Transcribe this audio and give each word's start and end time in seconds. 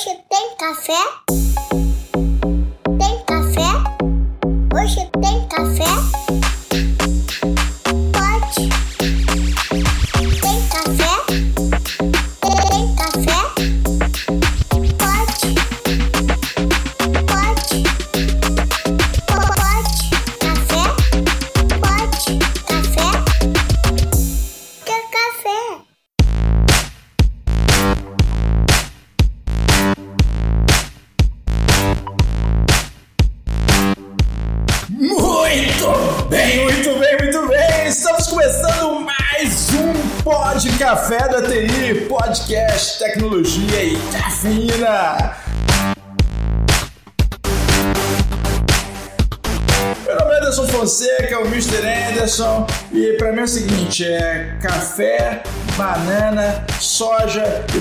Hoje 0.00 0.18
tem 0.30 0.56
café? 0.56 1.79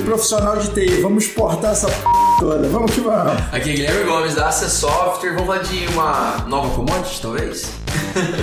Profissional 0.09 0.57
de 0.57 0.69
TI. 0.69 1.01
Vamos 1.01 1.25
exportar 1.25 1.71
essa 1.71 1.87
p 1.87 1.93
toda. 2.39 2.67
Vamos 2.67 2.91
que 2.91 2.99
vamos. 2.99 3.33
Aqui 3.51 3.69
é 3.69 3.73
Guilherme 3.73 4.03
Gomes 4.05 4.33
da 4.33 4.47
Access 4.47 4.77
Software. 4.77 5.33
Vamos 5.33 5.45
falar 5.45 5.59
de 5.59 5.87
uma 5.93 6.45
nova 6.47 6.73
commodity, 6.73 7.21
talvez? 7.21 7.71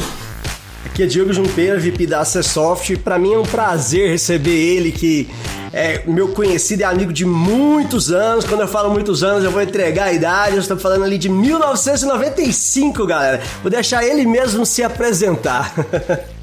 Aqui 0.87 1.03
é 1.03 1.07
Diego 1.07 1.33
Jumpeira, 1.33 1.79
VP 1.79 2.07
da 2.07 2.21
Acessoft. 2.21 2.97
Para 2.99 3.19
mim 3.19 3.35
é 3.35 3.39
um 3.39 3.43
prazer 3.43 4.09
receber 4.09 4.57
ele, 4.57 4.93
que 4.93 5.29
é 5.73 6.05
meu 6.07 6.29
conhecido 6.29 6.83
e 6.83 6.85
amigo 6.85 7.13
de 7.13 7.25
muitos 7.25 8.13
anos. 8.13 8.45
Quando 8.45 8.61
eu 8.61 8.69
falo 8.69 8.89
muitos 8.91 9.25
anos, 9.25 9.43
eu 9.43 9.51
vou 9.51 9.61
entregar 9.61 10.05
a 10.05 10.13
idade. 10.13 10.55
Eu 10.55 10.61
estou 10.61 10.79
falando 10.79 11.03
ali 11.03 11.19
de 11.19 11.29
1995, 11.29 13.05
galera. 13.05 13.43
Vou 13.61 13.71
deixar 13.71 14.05
ele 14.05 14.25
mesmo 14.25 14.65
se 14.65 14.85
apresentar. 14.85 15.75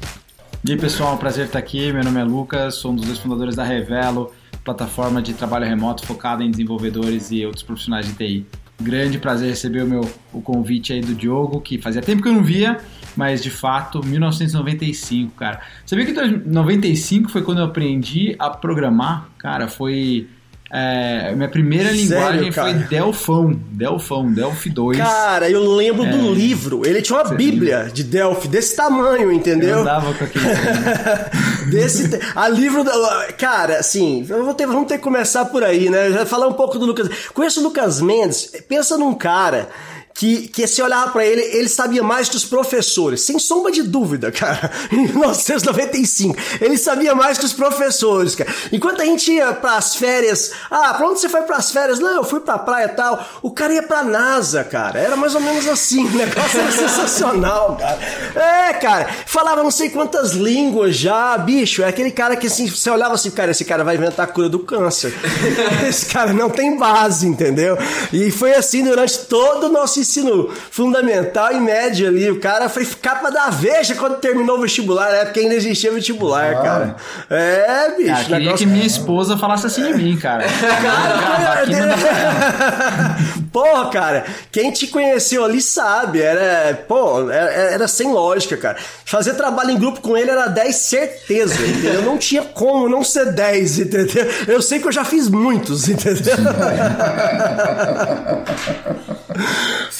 E 0.66 0.72
aí 0.72 0.78
pessoal, 0.78 1.12
um 1.12 1.18
prazer 1.18 1.44
estar 1.44 1.58
aqui. 1.58 1.92
Meu 1.92 2.02
nome 2.02 2.18
é 2.18 2.24
Lucas, 2.24 2.76
sou 2.76 2.90
um 2.90 2.94
dos 2.96 3.04
dois 3.04 3.18
fundadores 3.18 3.54
da 3.54 3.62
Revelo, 3.62 4.32
plataforma 4.64 5.20
de 5.20 5.34
trabalho 5.34 5.66
remoto 5.66 6.06
focada 6.06 6.42
em 6.42 6.50
desenvolvedores 6.50 7.30
e 7.30 7.44
outros 7.44 7.62
profissionais 7.62 8.06
de 8.06 8.14
TI. 8.14 8.46
Grande 8.80 9.18
prazer 9.18 9.50
receber 9.50 9.84
o 9.84 9.86
meu 9.86 10.10
o 10.32 10.40
convite 10.40 10.92
aí 10.92 11.00
do 11.00 11.14
Diogo, 11.14 11.60
que 11.60 11.78
fazia 11.78 12.02
tempo 12.02 12.22
que 12.22 12.28
eu 12.28 12.32
não 12.32 12.42
via, 12.42 12.78
mas 13.16 13.42
de 13.42 13.50
fato, 13.50 14.04
1995, 14.04 15.32
cara. 15.36 15.60
Sabia 15.86 16.04
que 16.04 16.12
95 16.12 17.30
foi 17.30 17.42
quando 17.42 17.58
eu 17.58 17.66
aprendi 17.66 18.34
a 18.38 18.50
programar? 18.50 19.28
Cara, 19.38 19.68
foi 19.68 20.28
é, 20.76 21.32
minha 21.36 21.48
primeira 21.48 21.90
Sério, 21.90 22.00
linguagem 22.02 22.52
cara? 22.52 22.70
foi 22.72 22.78
Delfão, 22.88 23.60
Delfão, 23.70 24.32
Delphi 24.32 24.70
2. 24.70 24.98
Cara, 24.98 25.48
eu 25.48 25.72
lembro 25.74 26.04
do 26.04 26.30
É. 26.30 26.34
livro. 26.34 26.84
Ele 26.84 27.00
tinha 27.00 27.16
uma 27.18 27.24
Você 27.28 27.34
bíblia 27.36 27.88
de 27.92 28.02
Delphi 28.02 28.48
desse 28.48 28.74
tamanho, 28.74 29.22
eu 29.24 29.32
entendeu? 29.32 29.78
andava 29.80 30.12
com 30.14 30.24
aquele 30.24 30.44
Desse 31.70 32.08
te- 32.08 32.20
a 32.34 32.48
livro 32.48 32.82
da, 32.84 33.28
cara, 33.38 33.78
assim, 33.78 34.26
eu 34.28 34.44
vou 34.44 34.54
ter- 34.54 34.66
vamos 34.66 34.86
ter 34.88 34.98
que 34.98 35.04
começar 35.04 35.44
por 35.46 35.62
aí, 35.62 35.88
né? 35.88 36.24
Falar 36.26 36.48
um 36.48 36.52
pouco 36.52 36.78
do 36.78 36.86
Lucas. 36.86 37.08
Conheço 37.32 37.60
o 37.60 37.62
Lucas 37.62 38.00
Mendes, 38.00 38.50
pensa 38.68 38.98
num 38.98 39.14
cara 39.14 39.68
que, 40.14 40.46
que 40.46 40.64
se 40.68 40.80
olhar 40.80 41.12
pra 41.12 41.26
ele, 41.26 41.42
ele 41.42 41.68
sabia 41.68 42.02
mais 42.02 42.28
que 42.28 42.36
os 42.36 42.44
professores, 42.44 43.22
sem 43.22 43.36
sombra 43.38 43.72
de 43.72 43.82
dúvida, 43.82 44.30
cara. 44.30 44.70
Em 44.92 45.08
1995, 45.08 46.36
ele 46.60 46.78
sabia 46.78 47.16
mais 47.16 47.36
que 47.36 47.44
os 47.44 47.52
professores, 47.52 48.36
cara. 48.36 48.48
Enquanto 48.70 49.02
a 49.02 49.04
gente 49.04 49.32
ia 49.32 49.52
pras 49.52 49.96
férias, 49.96 50.52
ah, 50.70 50.94
pra 50.94 51.08
onde 51.08 51.18
você 51.18 51.28
foi 51.28 51.42
pras 51.42 51.72
férias? 51.72 51.98
Não, 51.98 52.14
eu 52.14 52.24
fui 52.24 52.38
pra 52.38 52.58
praia 52.58 52.84
e 52.86 52.88
tal. 52.90 53.26
O 53.42 53.50
cara 53.50 53.74
ia 53.74 53.82
pra 53.82 54.04
NASA, 54.04 54.62
cara. 54.62 55.00
Era 55.00 55.16
mais 55.16 55.34
ou 55.34 55.40
menos 55.40 55.66
assim, 55.66 56.06
o 56.06 56.12
negócio 56.12 56.60
era 56.60 56.70
sensacional, 56.70 57.76
cara. 57.76 57.98
É, 58.36 58.74
cara, 58.74 59.08
falava 59.26 59.64
não 59.64 59.70
sei 59.70 59.90
quantas 59.90 60.32
línguas 60.32 60.96
já, 60.96 61.36
bicho. 61.36 61.82
É 61.82 61.88
aquele 61.88 62.12
cara 62.12 62.36
que 62.36 62.46
assim, 62.46 62.68
você 62.68 62.88
olhava 62.88 63.14
assim, 63.14 63.32
cara, 63.32 63.50
esse 63.50 63.64
cara 63.64 63.82
vai 63.82 63.96
inventar 63.96 64.26
a 64.26 64.30
cura 64.30 64.48
do 64.48 64.60
câncer. 64.60 65.12
esse 65.88 66.06
cara 66.06 66.32
não 66.32 66.48
tem 66.48 66.78
base, 66.78 67.26
entendeu? 67.26 67.76
E 68.12 68.30
foi 68.30 68.54
assim 68.54 68.84
durante 68.84 69.18
todo 69.20 69.64
o 69.64 69.72
nosso 69.72 70.03
ensino 70.04 70.48
fundamental 70.70 71.52
e 71.52 71.60
médio 71.60 72.06
ali. 72.08 72.30
O 72.30 72.38
cara 72.38 72.68
foi 72.68 72.84
capa 72.86 73.30
da 73.30 73.50
Veja 73.50 73.94
quando 73.94 74.16
terminou 74.18 74.58
o 74.58 74.60
vestibular, 74.60 75.10
na 75.10 75.16
época 75.18 75.40
ainda 75.40 75.54
existia 75.54 75.90
vestibular, 75.90 76.62
cara. 76.62 76.96
É, 77.30 77.90
bicho. 77.96 78.08
Cara, 78.10 78.24
queria 78.24 78.38
negócio- 78.38 78.58
que 78.66 78.72
minha 78.72 78.86
esposa 78.86 79.36
falasse 79.36 79.66
assim 79.66 79.82
de 79.84 79.94
mim, 79.94 80.16
cara. 80.16 80.44
Cara, 80.84 81.66
não 81.66 81.88
dá- 81.88 83.16
Porra, 83.52 83.88
cara, 83.90 84.24
quem 84.50 84.72
te 84.72 84.88
conheceu 84.88 85.44
ali 85.44 85.62
sabe, 85.62 86.20
era, 86.20 86.74
pô, 86.88 87.30
era, 87.30 87.50
era 87.52 87.86
sem 87.88 88.12
lógica, 88.12 88.56
cara. 88.56 88.76
Fazer 89.04 89.34
trabalho 89.34 89.70
em 89.70 89.78
grupo 89.78 90.00
com 90.00 90.16
ele 90.16 90.28
era 90.30 90.46
10 90.48 90.74
certeza, 90.74 91.54
entendeu? 91.64 92.02
Não 92.02 92.18
tinha 92.18 92.42
como 92.42 92.88
não 92.88 93.04
ser 93.04 93.32
10, 93.32 93.78
entendeu? 93.78 94.26
Eu 94.48 94.60
sei 94.60 94.80
que 94.80 94.88
eu 94.88 94.92
já 94.92 95.04
fiz 95.04 95.28
muitos, 95.28 95.88
entendeu? 95.88 96.34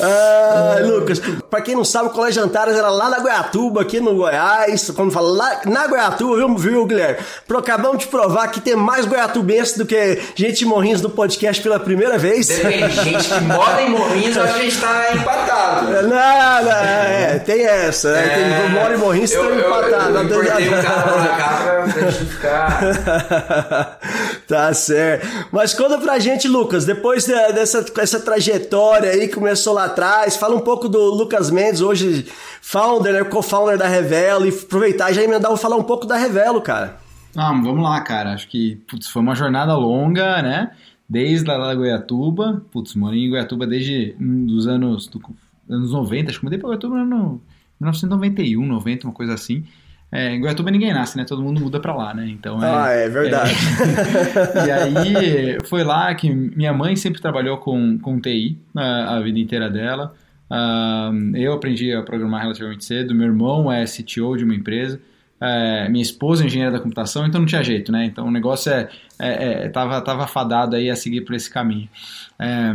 Ah, 0.00 0.78
Lucas, 0.82 1.20
pra 1.48 1.60
quem 1.60 1.74
não 1.74 1.84
sabe, 1.84 2.08
o 2.08 2.10
Colégio 2.10 2.42
Antares 2.42 2.76
era 2.76 2.88
lá 2.88 3.08
na 3.08 3.20
Goiatuba, 3.20 3.82
aqui 3.82 4.00
no 4.00 4.14
Goiás. 4.14 4.90
Quando 4.90 5.12
fala 5.12 5.28
lá 5.28 5.60
na 5.66 5.86
Goiatuba, 5.86 6.36
viu, 6.36 6.56
viu, 6.56 6.86
Guilherme? 6.86 7.18
Pro, 7.46 7.58
acabamos 7.58 7.98
de 7.98 8.06
provar 8.06 8.48
que 8.48 8.60
tem 8.60 8.74
mais 8.74 9.06
goiatubense 9.06 9.78
do 9.78 9.86
que 9.86 10.20
gente 10.34 10.64
Morrinhos 10.64 11.00
no 11.00 11.10
podcast 11.10 11.62
pela 11.62 11.78
primeira 11.78 12.18
vez. 12.18 12.48
Depende, 12.48 12.94
gente 13.04 13.28
que 13.28 13.40
mora 13.40 13.82
em 13.82 13.90
Morrinhos, 13.90 14.36
eu 14.36 14.42
a 14.42 14.46
gente 14.48 14.80
tá 14.80 15.12
empatado. 15.14 15.92
Não, 15.92 16.08
não, 16.08 16.72
é, 16.72 17.38
tem 17.44 17.64
essa, 17.64 18.12
né? 18.12 18.28
Tem, 18.28 18.70
mora 18.70 18.94
em 18.94 18.98
Morrinhos, 18.98 19.32
eu, 19.32 19.42
estão 19.42 19.54
eu, 19.54 19.60
eu, 19.60 19.70
eu 19.70 20.24
importei 20.24 20.68
um 20.68 20.76
cara 21.36 21.84
pra 21.92 22.10
gente 22.10 22.24
ficar... 22.24 23.98
tá 24.48 24.74
certo. 24.74 25.26
Mas 25.52 25.74
conta 25.74 25.98
pra 25.98 26.18
gente, 26.18 26.48
Lucas, 26.48 26.84
depois 26.84 27.26
dessa 27.26 27.84
essa 27.98 28.20
trajetória 28.20 29.10
aí 29.10 29.28
que 29.28 29.34
começou 29.34 29.72
lá 29.72 29.83
atrás, 29.84 30.36
fala 30.36 30.54
um 30.54 30.60
pouco 30.60 30.88
do 30.88 30.98
Lucas 31.14 31.50
Mendes, 31.50 31.80
hoje 31.80 32.26
founder, 32.60 33.12
né, 33.12 33.24
co-founder 33.24 33.76
da 33.78 33.86
Revelo, 33.88 34.46
e 34.46 34.50
aproveitar 34.50 35.12
já 35.12 35.22
emendar 35.22 35.50
vou 35.50 35.56
falar 35.58 35.76
um 35.76 35.82
pouco 35.84 36.06
da 36.06 36.16
Revelo, 36.16 36.60
cara. 36.60 36.98
Ah, 37.36 37.50
vamos 37.52 37.82
lá, 37.82 38.00
cara. 38.00 38.32
Acho 38.32 38.48
que 38.48 38.76
putz, 38.88 39.08
foi 39.08 39.20
uma 39.22 39.34
jornada 39.34 39.74
longa, 39.76 40.40
né? 40.42 40.70
Desde 41.08 41.46
lá 41.46 41.58
da 41.58 41.74
Goiatuba. 41.74 42.62
Putz, 42.70 42.94
moro 42.94 43.14
em 43.14 43.28
Goiatuba 43.28 43.66
desde 43.66 44.14
um 44.20 44.46
dos 44.46 44.66
anos, 44.66 45.06
do- 45.08 45.20
anos 45.68 45.90
90. 45.92 46.30
Acho 46.30 46.38
que 46.38 46.44
mudei 46.44 46.58
pra 46.58 46.68
Goiatuba 46.68 46.94
no 46.96 47.02
ano 47.02 47.42
1991, 47.80 48.64
90, 48.66 49.06
uma 49.06 49.12
coisa 49.12 49.34
assim. 49.34 49.64
É, 50.14 50.32
em 50.32 50.40
Goiatuba 50.40 50.70
ninguém 50.70 50.94
nasce, 50.94 51.16
né? 51.16 51.24
Todo 51.24 51.42
mundo 51.42 51.60
muda 51.60 51.80
pra 51.80 51.92
lá, 51.92 52.14
né? 52.14 52.28
Então 52.28 52.60
Ah, 52.62 52.88
é 52.90 53.08
verdade. 53.08 53.52
e 54.64 54.70
aí 54.70 55.58
foi 55.64 55.82
lá 55.82 56.14
que 56.14 56.30
minha 56.30 56.72
mãe 56.72 56.94
sempre 56.94 57.20
trabalhou 57.20 57.58
com, 57.58 57.98
com 57.98 58.20
TI 58.20 58.56
a, 58.76 59.16
a 59.16 59.20
vida 59.20 59.40
inteira 59.40 59.68
dela. 59.68 60.14
Ah, 60.48 61.10
eu 61.34 61.52
aprendi 61.52 61.92
a 61.92 62.00
programar 62.00 62.42
relativamente 62.42 62.84
cedo. 62.84 63.12
Meu 63.12 63.26
irmão 63.26 63.72
é 63.72 63.84
CTO 63.86 64.36
de 64.36 64.44
uma 64.44 64.54
empresa. 64.54 65.00
É, 65.40 65.88
minha 65.88 66.02
esposa 66.02 66.44
é 66.44 66.46
engenheira 66.46 66.70
da 66.70 66.78
computação, 66.78 67.26
então 67.26 67.40
não 67.40 67.46
tinha 67.46 67.64
jeito, 67.64 67.90
né? 67.90 68.04
Então 68.04 68.28
o 68.28 68.30
negócio 68.30 68.70
é, 68.70 68.88
é, 69.18 69.64
é 69.64 69.68
tava, 69.68 70.00
tava 70.00 70.28
fadado 70.28 70.76
aí 70.76 70.88
a 70.88 70.94
seguir 70.94 71.22
por 71.22 71.34
esse 71.34 71.50
caminho. 71.50 71.88
É, 72.38 72.72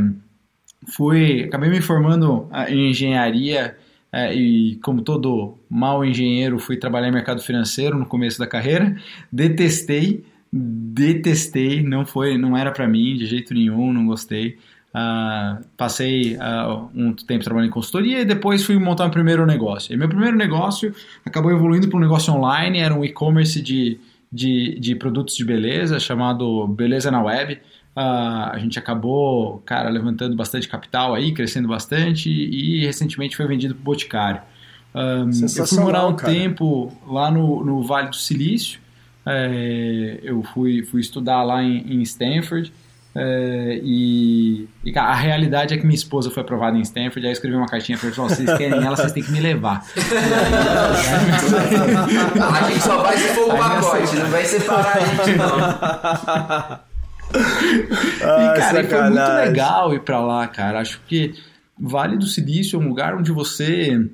fui, 0.94 1.44
acabei 1.46 1.70
me 1.70 1.80
formando 1.80 2.50
ah, 2.52 2.70
em 2.70 2.90
engenharia 2.90 3.78
é, 4.12 4.34
e 4.34 4.76
como 4.78 5.02
todo 5.02 5.58
mau 5.70 6.04
engenheiro 6.04 6.58
fui 6.58 6.78
trabalhar 6.78 7.10
em 7.10 7.12
mercado 7.12 7.42
financeiro 7.42 7.98
no 7.98 8.06
começo 8.06 8.40
da 8.40 8.48
carreira. 8.48 8.96
Detestei, 9.32 10.24
detestei, 10.52 11.84
não 11.84 12.06
foi, 12.06 12.38
não 12.38 12.58
era 12.58 12.72
para 12.72 12.88
mim 12.88 13.16
de 13.16 13.26
jeito 13.26 13.54
nenhum, 13.54 13.94
não 13.94 14.06
gostei. 14.08 14.58
Ah, 14.92 15.60
passei 15.78 16.36
ah, 16.40 16.88
um 16.96 17.14
tempo 17.14 17.44
trabalhando 17.44 17.70
em 17.70 17.74
consultoria 17.74 18.22
e 18.22 18.26
depois 18.26 18.64
fui 18.64 18.78
montar 18.80 19.04
meu 19.04 19.12
primeiro 19.12 19.46
negócio. 19.46 19.94
E 19.94 19.98
meu 19.98 20.10
primeiro 20.10 20.36
negócio 20.36 20.94
acabou 21.24 21.52
evoluindo 21.52 21.88
para 21.88 21.98
um 21.98 22.02
negócio 22.02 22.34
online, 22.34 22.80
era 22.80 22.94
um 22.94 23.06
e-commerce 23.06 23.62
de, 23.62 24.00
de, 24.32 24.80
de 24.80 24.96
produtos 24.96 25.36
de 25.36 25.46
beleza 25.46 26.00
chamado 26.00 26.68
Beleza 26.68 27.12
na 27.12 27.22
Web. 27.22 27.60
Ah, 27.96 28.52
a 28.54 28.60
gente 28.60 28.78
acabou, 28.80 29.62
cara, 29.66 29.90
levantando 29.90 30.36
bastante 30.36 30.68
capital 30.68 31.14
aí, 31.14 31.34
crescendo 31.34 31.68
bastante 31.68 32.30
e 32.30 32.86
recentemente 32.86 33.36
foi 33.36 33.48
vendido 33.48 33.74
para 33.76 33.82
o 33.82 33.84
Boticário. 33.84 34.42
Ah, 34.94 35.26
eu 35.58 35.68
fui 35.68 35.80
morar 35.80 36.08
um 36.08 36.16
cara. 36.16 36.34
tempo 36.34 36.92
lá 37.08 37.30
no, 37.30 37.64
no 37.64 37.84
Vale 37.84 38.10
do 38.10 38.16
Silício. 38.16 38.80
É, 39.26 40.20
eu 40.24 40.42
fui, 40.44 40.84
fui 40.84 41.02
estudar 41.02 41.44
lá 41.44 41.62
em, 41.64 41.96
em 41.96 42.02
Stanford. 42.02 42.72
É, 43.16 43.80
e, 43.84 44.68
e, 44.84 44.92
cara, 44.92 45.10
a 45.10 45.16
realidade 45.16 45.74
é 45.74 45.78
que 45.78 45.86
minha 45.86 45.96
esposa 45.96 46.30
foi 46.30 46.42
aprovada 46.42 46.78
em 46.78 46.82
Stanford, 46.82 47.20
aí 47.22 47.26
eu 47.26 47.34
escrevi 47.34 47.56
uma 47.56 47.66
cartinha 47.68 47.98
pra 47.98 48.10
ela, 48.10 48.30
vocês 48.30 48.58
querem 48.58 48.84
ela, 48.84 48.96
vocês 48.96 49.12
têm 49.12 49.24
que 49.24 49.32
me 49.32 49.40
levar. 49.40 49.84
A 52.40 52.70
gente 52.70 52.82
só 52.82 53.02
vai 53.02 53.18
se 53.18 53.28
for 53.30 53.54
o 53.54 53.58
pacote, 53.58 54.16
não 54.16 54.30
vai 54.30 54.46
separar 54.46 54.98
a 54.98 55.00
gente, 55.00 55.38
não. 55.38 56.80
E, 57.34 58.60
cara, 58.60 58.82
e 58.82 58.88
foi 58.88 59.02
muito 59.04 59.32
legal 59.34 59.94
ir 59.94 60.02
pra 60.02 60.20
lá, 60.20 60.48
cara. 60.48 60.80
Acho 60.80 61.00
que 61.08 61.34
Vale 61.78 62.18
do 62.18 62.26
Silício 62.26 62.80
é 62.80 62.84
um 62.84 62.88
lugar 62.88 63.16
onde 63.16 63.32
você 63.32 64.10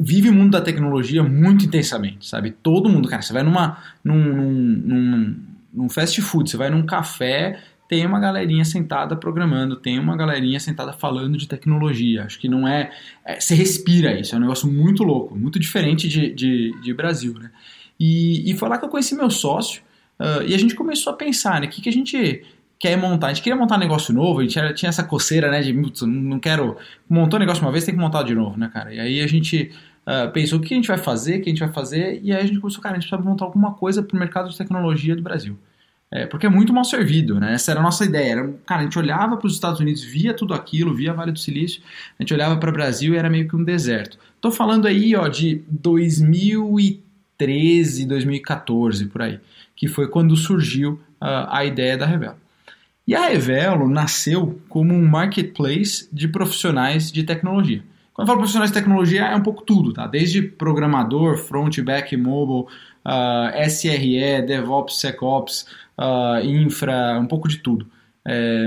vive 0.00 0.28
o 0.28 0.32
mundo 0.32 0.52
da 0.52 0.60
tecnologia 0.60 1.22
muito 1.22 1.64
intensamente, 1.66 2.26
sabe? 2.26 2.50
Todo 2.50 2.88
mundo, 2.88 3.08
cara, 3.08 3.22
você 3.22 3.32
vai 3.32 3.42
numa, 3.42 3.78
num, 4.02 4.16
num, 4.24 4.52
num, 4.52 5.36
num 5.72 5.88
fast 5.88 6.20
food, 6.22 6.48
você 6.50 6.56
vai 6.56 6.70
num 6.70 6.86
café, 6.86 7.60
tem 7.88 8.06
uma 8.06 8.20
galerinha 8.20 8.64
sentada 8.64 9.16
programando, 9.16 9.76
tem 9.76 9.98
uma 9.98 10.16
galerinha 10.16 10.60
sentada 10.60 10.92
falando 10.92 11.36
de 11.36 11.48
tecnologia. 11.48 12.24
Acho 12.24 12.38
que 12.38 12.48
não 12.48 12.66
é, 12.66 12.90
é- 13.24 13.40
Você 13.40 13.54
respira 13.54 14.18
isso, 14.18 14.34
é 14.34 14.38
um 14.38 14.42
negócio 14.42 14.70
muito 14.70 15.02
louco, 15.02 15.36
muito 15.36 15.58
diferente 15.58 16.08
de, 16.08 16.32
de, 16.32 16.72
de 16.80 16.94
Brasil, 16.94 17.34
né? 17.34 17.50
E, 17.98 18.50
e 18.50 18.56
foi 18.56 18.68
lá 18.68 18.78
que 18.78 18.84
eu 18.84 18.88
conheci 18.88 19.14
meu 19.14 19.30
sócio, 19.30 19.82
ah, 20.18 20.40
e 20.46 20.54
a 20.54 20.58
gente 20.58 20.74
começou 20.74 21.12
a 21.12 21.16
pensar, 21.16 21.60
né? 21.60 21.66
O 21.66 21.70
que, 21.70 21.80
que 21.82 21.88
a 21.88 21.92
gente 21.92 22.44
quer 22.78 22.96
montar? 22.96 23.28
A 23.28 23.32
gente 23.32 23.42
queria 23.42 23.56
montar 23.58 23.76
um 23.76 23.80
negócio 23.80 24.12
novo, 24.14 24.40
a 24.40 24.42
gente 24.42 24.58
era- 24.58 24.72
tinha 24.74 24.88
essa 24.88 25.02
coceira, 25.04 25.50
né? 25.50 25.60
De, 25.62 25.72
"Putz, 25.72 26.02
não 26.02 26.38
quero. 26.38 26.76
Montou 27.08 27.38
um 27.38 27.40
negócio 27.40 27.62
uma 27.64 27.72
vez, 27.72 27.84
tem 27.84 27.94
que 27.94 28.00
montar 28.00 28.22
de 28.22 28.34
novo, 28.34 28.58
né, 28.58 28.70
cara? 28.72 28.92
E 28.94 29.00
aí 29.00 29.20
a 29.20 29.26
gente 29.26 29.70
ah, 30.06 30.26
pensou 30.28 30.58
o 30.58 30.62
que 30.62 30.72
a 30.72 30.76
gente 30.76 30.88
vai 30.88 30.96
fazer, 30.98 31.38
o 31.38 31.42
que 31.42 31.50
a 31.50 31.52
gente 31.52 31.60
vai 31.60 31.70
fazer, 31.72 32.20
e 32.22 32.32
aí 32.32 32.42
a 32.42 32.46
gente 32.46 32.58
começou, 32.60 32.82
cara, 32.82 32.96
a 32.96 32.98
gente 33.00 33.08
precisa 33.10 33.28
montar 33.28 33.44
alguma 33.44 33.74
coisa 33.74 34.02
pro 34.02 34.18
mercado 34.18 34.48
de 34.48 34.56
tecnologia 34.56 35.14
do 35.14 35.22
Brasil. 35.22 35.58
É, 36.10 36.24
porque 36.24 36.46
é 36.46 36.48
muito 36.48 36.72
mal 36.72 36.84
servido, 36.84 37.38
né? 37.38 37.52
Essa 37.52 37.72
era 37.72 37.80
a 37.80 37.82
nossa 37.82 38.02
ideia. 38.06 38.32
Era, 38.32 38.48
cara, 38.64 38.80
a 38.80 38.84
gente 38.84 38.98
olhava 38.98 39.36
para 39.36 39.46
os 39.46 39.52
Estados 39.52 39.78
Unidos, 39.80 40.02
via 40.02 40.32
tudo 40.32 40.54
aquilo, 40.54 40.94
via 40.94 41.12
Vale 41.12 41.32
do 41.32 41.38
Silício, 41.38 41.82
a 42.18 42.22
gente 42.22 42.32
olhava 42.32 42.56
para 42.56 42.70
o 42.70 42.72
Brasil 42.72 43.12
e 43.12 43.18
era 43.18 43.28
meio 43.28 43.46
que 43.46 43.54
um 43.54 43.62
deserto. 43.62 44.18
Tô 44.40 44.50
falando 44.50 44.86
aí, 44.86 45.14
ó, 45.14 45.28
de 45.28 45.62
2013, 45.68 47.02
2014, 47.38 49.06
por 49.06 49.22
aí, 49.22 49.40
que 49.76 49.86
foi 49.86 50.08
quando 50.08 50.36
surgiu 50.36 51.00
ah, 51.20 51.58
a 51.58 51.64
ideia 51.64 51.96
da 51.96 52.06
Revelo. 52.06 52.36
E 53.06 53.14
a 53.14 53.28
Revelo 53.28 53.88
nasceu 53.88 54.60
como 54.68 54.92
um 54.92 55.06
marketplace 55.06 56.08
de 56.12 56.28
profissionais 56.28 57.10
de 57.10 57.22
tecnologia. 57.24 57.82
Quando 58.12 58.26
eu 58.26 58.26
falo 58.26 58.38
profissionais 58.40 58.70
de 58.70 58.78
tecnologia, 58.78 59.26
é 59.26 59.36
um 59.36 59.42
pouco 59.42 59.62
tudo, 59.62 59.92
tá? 59.92 60.06
Desde 60.06 60.42
programador, 60.42 61.38
front, 61.38 61.78
back, 61.80 62.16
mobile, 62.16 62.66
ah, 63.04 63.52
SRE, 63.68 64.42
DevOps, 64.46 65.00
SecOps, 65.00 65.66
ah, 65.96 66.40
infra, 66.42 67.18
um 67.18 67.26
pouco 67.26 67.48
de 67.48 67.58
tudo. 67.58 67.86
É, 68.26 68.66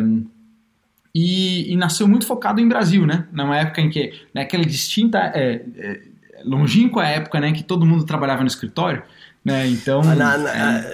e, 1.13 1.71
e 1.71 1.75
nasceu 1.75 2.07
muito 2.07 2.25
focado 2.25 2.61
em 2.61 2.67
Brasil, 2.67 3.05
né? 3.05 3.27
Numa 3.31 3.57
época 3.57 3.81
em 3.81 3.89
que, 3.89 4.13
naquela 4.33 4.65
distinta, 4.65 5.19
é, 5.35 5.61
é, 5.77 6.01
longínqua 6.45 7.05
época, 7.05 7.39
né, 7.39 7.51
que 7.51 7.63
todo 7.63 7.85
mundo 7.85 8.03
trabalhava 8.05 8.41
no 8.41 8.47
escritório, 8.47 9.03
né? 9.43 9.67
Então, 9.67 10.01
Na- 10.03 10.37
na- 10.37 10.85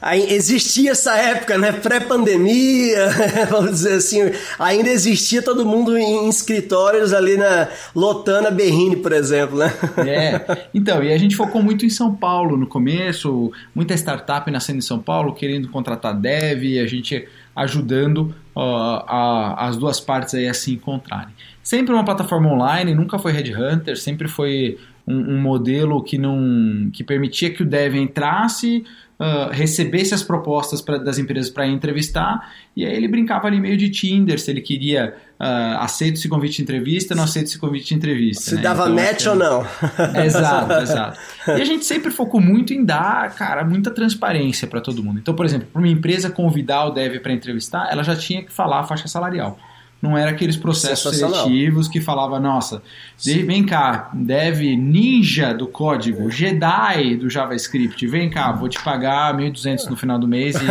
aí 0.00 0.32
existia 0.32 0.92
essa 0.92 1.16
época, 1.16 1.58
né? 1.58 1.72
Pré-pandemia, 1.72 3.08
vamos 3.50 3.70
dizer 3.72 3.94
assim, 3.94 4.30
ainda 4.58 4.88
existia 4.90 5.42
todo 5.42 5.66
mundo 5.66 5.96
em 5.98 6.28
escritórios 6.28 7.12
ali 7.12 7.36
na 7.36 7.68
lotando 7.94 8.48
a 8.48 8.50
Berrine, 8.50 8.96
por 8.96 9.12
exemplo, 9.12 9.58
né? 9.58 9.72
É, 10.06 10.68
então, 10.72 11.02
e 11.02 11.12
a 11.12 11.18
gente 11.18 11.34
focou 11.36 11.62
muito 11.62 11.84
em 11.84 11.90
São 11.90 12.14
Paulo 12.14 12.56
no 12.56 12.66
começo, 12.66 13.50
muita 13.74 13.94
startup 13.94 14.48
nascendo 14.50 14.78
em 14.78 14.82
São 14.82 14.98
Paulo, 15.00 15.34
querendo 15.34 15.68
contratar 15.68 16.14
dev, 16.14 16.78
a 16.82 16.86
gente 16.86 17.26
ajudando 17.54 18.34
ó, 18.54 19.04
a- 19.06 19.66
as 19.68 19.76
duas 19.76 19.98
partes 19.98 20.34
aí 20.34 20.48
a 20.48 20.54
se 20.54 20.72
encontrarem. 20.72 21.34
Sempre 21.62 21.92
uma 21.92 22.04
plataforma 22.04 22.48
online, 22.52 22.94
nunca 22.94 23.18
foi 23.18 23.32
Headhunter, 23.32 23.96
sempre 23.98 24.28
foi 24.28 24.78
um, 25.06 25.34
um 25.34 25.40
modelo 25.40 26.02
que 26.02 26.18
não 26.18 26.90
que 26.92 27.04
permitia 27.04 27.50
que 27.50 27.62
o 27.62 27.66
dev 27.66 27.94
entrasse, 27.94 28.84
ah, 29.18 29.48
recebesse 29.52 30.12
as 30.12 30.22
propostas 30.22 30.80
pra- 30.82 30.98
das 30.98 31.16
empresas 31.18 31.48
para 31.50 31.66
entrevistar, 31.66 32.52
e 32.76 32.84
aí 32.84 32.94
ele 32.94 33.08
brincava 33.08 33.46
ali 33.46 33.58
meio 33.60 33.76
de 33.76 33.88
Tinder, 33.88 34.38
se 34.38 34.50
ele 34.50 34.60
queria 34.60 35.14
ah, 35.38 35.84
aceita 35.84 36.18
esse 36.18 36.28
convite 36.28 36.56
de 36.56 36.62
entrevista, 36.62 37.14
não 37.14 37.24
aceita 37.24 37.48
esse 37.48 37.58
convite 37.58 37.86
de 37.88 37.94
entrevista. 37.94 38.42
Se 38.42 38.54
né? 38.56 38.62
dava 38.62 38.82
Então, 38.90 38.94
match 38.96 39.22
que- 39.22 39.28
ou 39.28 39.36
não? 39.36 39.66
Exato, 40.24 40.72
exato. 40.74 41.18
E 41.48 41.52
a 41.52 41.64
gente 41.64 41.84
sempre 41.84 42.10
focou 42.10 42.40
muito 42.40 42.72
em 42.74 42.84
dar, 42.84 43.34
cara, 43.34 43.64
muita 43.64 43.90
transparência 43.90 44.66
para 44.66 44.80
todo 44.80 45.02
mundo. 45.04 45.18
Então, 45.18 45.34
por 45.34 45.44
exemplo, 45.46 45.68
para 45.72 45.80
uma 45.80 45.88
empresa 45.88 46.28
convidar 46.30 46.86
o 46.86 46.90
dev 46.90 47.18
para 47.20 47.32
entrevistar, 47.32 47.88
ela 47.90 48.02
já 48.02 48.16
tinha 48.16 48.42
que 48.42 48.52
falar 48.52 48.80
a 48.80 48.84
faixa 48.84 49.08
salarial. 49.08 49.58
Não 50.00 50.16
era 50.16 50.30
aqueles 50.30 50.56
processos 50.56 51.16
seletivos 51.16 51.88
que 51.88 52.00
falava, 52.02 52.38
nossa, 52.38 52.82
de- 53.18 53.42
vem 53.42 53.64
cá, 53.64 54.10
dev 54.12 54.60
ninja 54.76 55.54
do 55.54 55.66
código, 55.66 56.30
Jedi 56.30 57.16
do 57.16 57.30
JavaScript, 57.30 58.06
vem 58.06 58.28
cá, 58.28 58.52
vou 58.52 58.68
te 58.68 58.78
pagar 58.84 59.34
1.200 59.34 59.86
no 59.88 59.96
final 59.96 60.18
do 60.18 60.28
mês 60.28 60.54
e... 60.54 60.58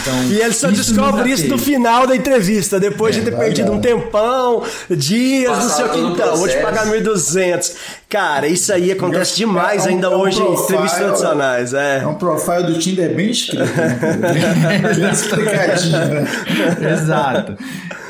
Então, 0.00 0.24
E 0.30 0.40
ele 0.40 0.52
só 0.52 0.70
isso 0.70 0.92
descobre 0.94 1.30
isso 1.30 1.46
no 1.48 1.58
final 1.58 2.06
da 2.06 2.16
entrevista, 2.16 2.80
depois 2.80 3.14
de 3.14 3.22
ter 3.22 3.30
vai 3.32 3.46
perdido 3.46 3.70
um 3.72 3.80
tempão, 3.80 4.62
dias, 4.88 5.50
não 5.58 5.68
sei 5.68 5.84
o 5.84 5.88
Passado 5.88 5.92
que. 5.92 5.98
Então, 6.12 6.36
vou 6.36 6.48
te 6.48 6.56
processo. 6.56 6.62
pagar 6.62 6.86
1.200. 6.86 7.76
Cara, 8.10 8.48
isso 8.48 8.72
aí 8.72 8.90
acontece 8.90 9.36
demais 9.36 9.86
É 9.86 9.88
um- 9.88 9.92
ainda 9.94 10.06
é 10.08 10.10
um 10.10 10.14
hoje 10.20 10.40
em 10.40 10.44
profile- 10.44 10.64
entrevistas 10.64 10.98
tradicionais. 11.00 11.72
É 11.74 11.98
É. 12.00 12.06
um 12.06 12.14
profile 12.16 12.64
do 12.64 12.78
Tinder 12.78 13.14
bem 13.14 13.30
escrito, 13.30 13.62
né? 13.64 13.98
bem, 14.98 15.10
explicadinho, 15.10 15.98
né? 16.08 16.92
Exato. 16.92 17.56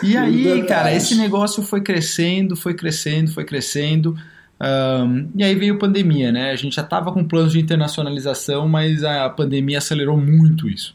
E 0.02 0.16
aí, 0.16 0.42
Detalhes. 0.44 0.66
cara, 0.68 0.94
esse 0.94 1.14
negócio 1.16 1.62
foi 1.62 1.82
crescendo, 1.82 2.56
foi 2.56 2.72
crescendo, 2.74 3.30
foi 3.30 3.44
crescendo. 3.44 4.16
Ahn, 4.58 5.26
e 5.36 5.44
aí 5.44 5.54
veio 5.54 5.74
a 5.74 5.78
pandemia, 5.78 6.32
né? 6.32 6.50
A 6.50 6.56
gente 6.56 6.76
já 6.76 6.82
estava 6.82 7.12
com 7.12 7.22
planos 7.24 7.52
de 7.52 7.60
internacionalização, 7.60 8.66
mas 8.68 9.04
a 9.04 9.28
pandemia 9.30 9.78
acelerou 9.78 10.16
muito 10.16 10.68
isso. 10.68 10.94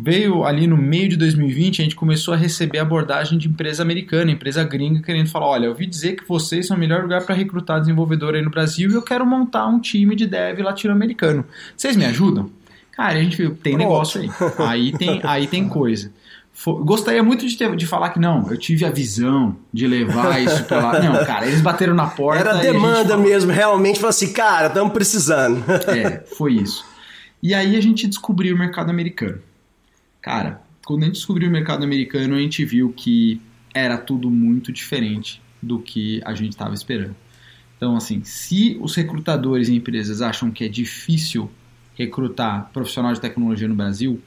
Veio 0.00 0.44
ali 0.44 0.66
no 0.68 0.76
meio 0.76 1.08
de 1.08 1.16
2020, 1.16 1.80
a 1.80 1.84
gente 1.84 1.96
começou 1.96 2.32
a 2.32 2.36
receber 2.36 2.78
abordagem 2.78 3.36
de 3.36 3.48
empresa 3.48 3.82
americana, 3.82 4.30
empresa 4.30 4.62
gringa, 4.62 5.02
querendo 5.02 5.28
falar: 5.28 5.46
olha, 5.48 5.64
eu 5.66 5.70
ouvi 5.70 5.86
dizer 5.86 6.14
que 6.14 6.26
vocês 6.28 6.66
são 6.68 6.76
o 6.76 6.80
melhor 6.80 7.02
lugar 7.02 7.24
para 7.24 7.34
recrutar 7.34 7.80
desenvolvedor 7.80 8.34
aí 8.36 8.42
no 8.42 8.50
Brasil 8.50 8.90
e 8.90 8.94
eu 8.94 9.02
quero 9.02 9.26
montar 9.26 9.66
um 9.66 9.80
time 9.80 10.14
de 10.14 10.26
dev 10.26 10.60
latino-americano. 10.60 11.44
Vocês 11.76 11.96
me 11.96 12.04
ajudam? 12.04 12.48
Cara, 12.92 13.18
a 13.18 13.22
gente 13.22 13.36
viu, 13.36 13.54
tem 13.56 13.74
Pronto. 13.74 13.88
negócio 13.88 14.20
aí. 14.20 14.30
Aí 14.58 14.92
tem, 14.92 15.20
aí 15.24 15.46
tem 15.46 15.66
coisa. 15.68 16.12
Gostaria 16.84 17.22
muito 17.22 17.46
de, 17.46 17.56
ter- 17.56 17.74
de 17.76 17.86
falar 17.86 18.10
que 18.10 18.18
não, 18.18 18.50
eu 18.50 18.56
tive 18.56 18.84
a 18.84 18.90
visão 18.90 19.56
de 19.72 19.86
levar 19.86 20.42
isso 20.42 20.64
pra 20.64 20.80
lá. 20.80 21.00
Não, 21.00 21.24
cara, 21.24 21.46
eles 21.46 21.60
bateram 21.60 21.94
na 21.94 22.06
porta. 22.08 22.40
Era 22.40 22.58
e 22.58 22.62
demanda 22.72 23.10
falou, 23.10 23.24
mesmo, 23.24 23.52
realmente. 23.52 23.96
Falou 24.00 24.10
assim, 24.10 24.32
cara, 24.32 24.66
estamos 24.66 24.92
precisando. 24.92 25.62
É, 25.88 26.24
foi 26.36 26.54
isso. 26.54 26.84
E 27.40 27.54
aí 27.54 27.76
a 27.76 27.80
gente 27.80 28.08
descobriu 28.08 28.56
o 28.56 28.58
mercado 28.58 28.90
americano. 28.90 29.38
Cara, 30.28 30.60
quando 30.84 31.04
a 31.04 31.06
gente 31.06 31.14
descobriu 31.14 31.48
o 31.48 31.50
mercado 31.50 31.82
americano, 31.82 32.34
a 32.34 32.38
gente 32.38 32.62
viu 32.62 32.92
que 32.92 33.40
era 33.72 33.96
tudo 33.96 34.30
muito 34.30 34.70
diferente 34.70 35.40
do 35.62 35.78
que 35.78 36.20
a 36.22 36.34
gente 36.34 36.50
estava 36.50 36.74
esperando. 36.74 37.16
Então, 37.74 37.96
assim, 37.96 38.22
se 38.24 38.76
os 38.78 38.94
recrutadores 38.94 39.70
e 39.70 39.74
empresas 39.74 40.20
acham 40.20 40.50
que 40.50 40.64
é 40.64 40.68
difícil 40.68 41.50
recrutar 41.94 42.68
profissional 42.74 43.14
de 43.14 43.22
tecnologia 43.22 43.66
no 43.66 43.74
Brasil, 43.74 44.20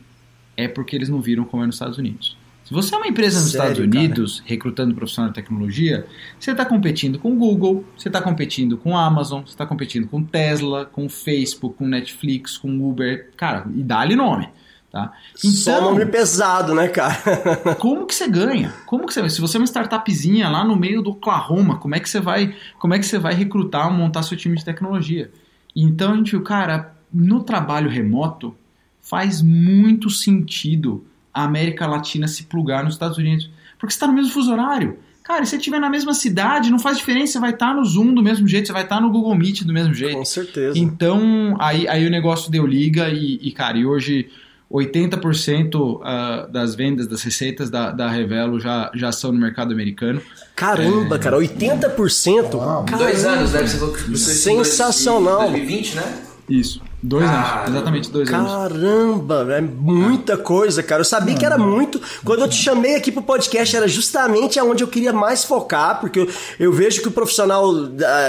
é 0.57 0.67
porque 0.67 0.95
eles 0.95 1.07
não 1.07 1.21
viram 1.21 1.43
como 1.43 1.61
é 1.61 1.67
nos 1.67 1.75
Estados 1.75 1.99
Unidos. 1.99 2.35
Se 2.65 2.73
você 2.73 2.95
é 2.95 2.97
uma 2.97 3.07
empresa 3.07 3.39
nos 3.39 3.51
Sério, 3.51 3.85
Estados 3.85 3.85
Unidos 3.85 4.41
recrutando 4.43 4.95
profissional 4.95 5.29
de 5.29 5.35
tecnologia, 5.35 6.07
você 6.39 6.49
está 6.49 6.65
competindo 6.65 7.19
com 7.19 7.33
o 7.33 7.35
Google, 7.35 7.85
você 7.95 8.09
está 8.09 8.19
competindo 8.19 8.75
com 8.75 8.97
Amazon, 8.97 9.43
você 9.43 9.49
está 9.51 9.67
competindo 9.67 10.07
com 10.07 10.23
Tesla, 10.23 10.83
com 10.83 11.07
Facebook, 11.07 11.77
com 11.77 11.87
Netflix, 11.87 12.57
com 12.57 12.89
Uber, 12.89 13.29
cara, 13.37 13.67
e 13.75 13.83
dá-lhe 13.83 14.15
nome. 14.15 14.49
Tá? 14.91 15.13
Só 15.35 15.79
nome 15.79 16.05
pesado, 16.05 16.75
né, 16.75 16.89
cara? 16.89 17.15
como 17.79 18.05
que 18.05 18.13
você 18.13 18.27
ganha? 18.27 18.73
Como 18.85 19.07
que 19.07 19.13
você, 19.13 19.29
se 19.29 19.39
você 19.39 19.55
é 19.55 19.59
uma 19.61 19.65
startupzinha 19.65 20.49
lá 20.49 20.65
no 20.65 20.75
meio 20.75 21.01
do 21.01 21.11
Oklahoma, 21.11 21.77
como 21.77 21.95
é 21.95 21.99
que 21.99 22.09
você 22.09 22.19
vai, 22.19 22.53
como 22.77 22.93
é 22.93 22.99
que 22.99 23.05
você 23.05 23.17
vai 23.17 23.33
recrutar, 23.33 23.89
montar 23.89 24.21
seu 24.23 24.35
time 24.35 24.57
de 24.57 24.65
tecnologia? 24.65 25.31
Então 25.73 26.11
a 26.11 26.17
gente 26.17 26.31
viu, 26.31 26.43
cara, 26.43 26.93
no 27.13 27.41
trabalho 27.41 27.89
remoto 27.89 28.53
faz 28.99 29.41
muito 29.41 30.09
sentido 30.09 31.05
a 31.33 31.45
América 31.45 31.87
Latina 31.87 32.27
se 32.27 32.43
plugar 32.43 32.83
nos 32.83 32.95
Estados 32.95 33.17
Unidos, 33.17 33.49
porque 33.79 33.93
você 33.93 33.95
está 33.95 34.07
no 34.07 34.13
mesmo 34.13 34.33
fuso 34.33 34.51
horário. 34.51 34.99
Cara, 35.23 35.45
se 35.45 35.51
você 35.51 35.57
estiver 35.57 35.79
na 35.79 35.89
mesma 35.89 36.13
cidade, 36.13 36.69
não 36.69 36.79
faz 36.79 36.97
diferença, 36.97 37.33
você 37.33 37.39
vai 37.39 37.51
estar 37.51 37.73
no 37.73 37.85
Zoom 37.85 38.13
do 38.13 38.21
mesmo 38.21 38.45
jeito, 38.45 38.67
você 38.67 38.73
vai 38.73 38.83
estar 38.83 38.99
no 38.99 39.09
Google 39.09 39.35
Meet 39.35 39.61
do 39.63 39.71
mesmo 39.71 39.93
jeito. 39.93 40.17
Com 40.17 40.25
certeza. 40.25 40.77
Então, 40.77 41.55
aí, 41.59 41.87
aí 41.87 42.05
o 42.05 42.09
negócio 42.09 42.51
deu 42.51 42.67
liga 42.67 43.07
e, 43.07 43.39
e, 43.41 43.51
cara, 43.53 43.77
e 43.77 43.85
hoje 43.85 44.29
80% 44.71 45.99
ah, 46.03 46.47
das 46.51 46.75
vendas, 46.75 47.07
das 47.07 47.21
receitas 47.21 47.69
da, 47.69 47.91
da 47.91 48.09
Revelo 48.09 48.59
já, 48.59 48.91
já 48.95 49.11
são 49.11 49.31
no 49.31 49.39
mercado 49.39 49.73
americano. 49.73 50.21
Caramba, 50.55 51.19
cara, 51.19 51.37
80%? 51.37 52.55
Uau. 52.55 52.85
Dois 52.85 53.23
Caramba. 53.23 53.39
anos, 53.39 53.51
deve 53.51 53.67
ser. 53.67 54.17
Sensacional. 54.17 55.49
2020, 55.49 55.95
né? 55.95 56.23
Isso. 56.49 56.81
Dois 57.03 57.25
Caramba. 57.25 57.55
anos, 57.61 57.69
exatamente 57.71 58.11
dois 58.11 58.31
anos. 58.31 58.51
Caramba, 58.51 59.47
é 59.55 59.59
muita 59.61 60.37
coisa, 60.37 60.83
cara. 60.83 61.01
Eu 61.01 61.05
sabia 61.05 61.33
que 61.35 61.43
era 61.43 61.57
muito. 61.57 61.99
Quando 62.23 62.41
eu 62.41 62.47
te 62.47 62.55
chamei 62.55 62.93
aqui 62.95 63.11
pro 63.11 63.23
podcast, 63.23 63.75
era 63.75 63.87
justamente 63.87 64.59
aonde 64.59 64.83
eu 64.83 64.87
queria 64.87 65.11
mais 65.11 65.43
focar, 65.43 65.99
porque 65.99 66.19
eu, 66.19 66.27
eu 66.59 66.71
vejo 66.71 67.01
que 67.01 67.07
o 67.07 67.11
profissional, 67.11 67.65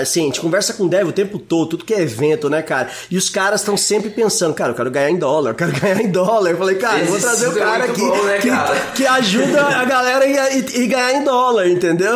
assim, 0.01 0.23
a 0.23 0.25
gente 0.25 0.41
conversa 0.41 0.73
com 0.73 0.85
o 0.85 0.89
dev 0.89 1.07
o 1.09 1.13
tempo 1.13 1.39
todo, 1.39 1.69
tudo 1.71 1.85
que 1.85 1.93
é 1.93 2.01
evento, 2.01 2.49
né, 2.49 2.63
cara? 2.63 2.89
E 3.11 3.17
os 3.19 3.29
caras 3.29 3.61
estão 3.61 3.77
sempre 3.77 4.09
pensando, 4.09 4.55
cara, 4.55 4.71
eu 4.71 4.75
quero 4.75 4.91
ganhar 4.91 5.11
em 5.11 5.19
dólar, 5.19 5.51
eu 5.51 5.55
quero 5.55 5.73
ganhar 5.79 6.01
em 6.01 6.11
dólar. 6.11 6.51
Eu 6.53 6.57
falei, 6.57 6.77
cara, 6.77 7.01
eu 7.01 7.07
vou 7.09 7.21
trazer 7.21 7.49
o 7.49 7.53
é 7.59 7.61
cara 7.61 7.85
aqui 7.85 8.01
bom, 8.01 8.23
né, 8.25 8.39
que, 8.39 8.49
cara? 8.49 8.75
que 8.95 9.07
ajuda 9.07 9.67
a 9.67 9.85
galera 9.85 10.25
e, 10.27 10.59
e- 10.61 10.81
e 10.83 10.87
ganhar 10.87 11.13
em 11.13 11.25
dólar, 11.25 11.69
entendeu? 11.69 12.15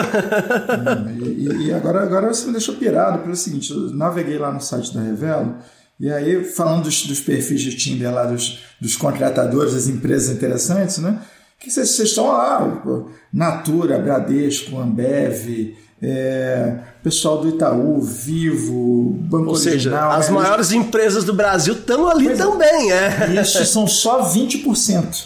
E, 1.21 1.67
e 1.67 1.73
agora, 1.75 2.03
agora 2.03 2.29
você 2.33 2.47
me 2.47 2.53
deixou 2.53 2.75
pirado 2.77 3.19
pelo 3.19 3.37
seguinte: 3.37 3.71
eu 3.71 3.91
naveguei 3.95 4.39
lá 4.39 4.51
no 4.51 4.61
site 4.61 4.95
da 4.95 5.03
Revelo, 5.03 5.57
e 5.99 6.11
aí, 6.11 6.45
falando 6.45 6.85
dos, 6.85 7.07
dos 7.07 7.21
perfis 7.21 7.61
de 7.61 7.75
Tinder 7.75 8.13
lá, 8.13 8.25
dos, 8.25 8.61
dos 8.81 8.97
contratadores, 8.97 9.73
das 9.73 9.89
empresas 9.89 10.35
interessantes, 10.35 10.99
né? 10.99 11.21
Que 11.59 11.71
vocês, 11.71 11.99
estão 11.99 12.29
lá, 12.29 12.81
pô, 12.85 13.11
Natura, 13.33 13.99
Bradesco, 13.99 14.79
Ambev, 14.79 15.75
é, 16.03 16.79
pessoal 17.03 17.41
do 17.41 17.49
Itaú, 17.49 18.03
Vivo, 18.03 19.19
Banco 19.23 19.49
Ou 19.49 19.57
seja, 19.57 19.91
Original. 19.91 20.13
as 20.13 20.29
né? 20.29 20.35
maiores 20.35 20.73
empresas 20.73 21.25
do 21.25 21.33
Brasil 21.33 21.73
estão 21.73 22.07
ali 22.09 22.27
Pois 22.27 22.39
é. 22.39 22.43
também, 22.43 22.93
é. 22.93 23.31
E 23.33 23.39
estes 23.39 23.69
são 23.71 23.87
só 23.87 24.31
20%. 24.31 25.25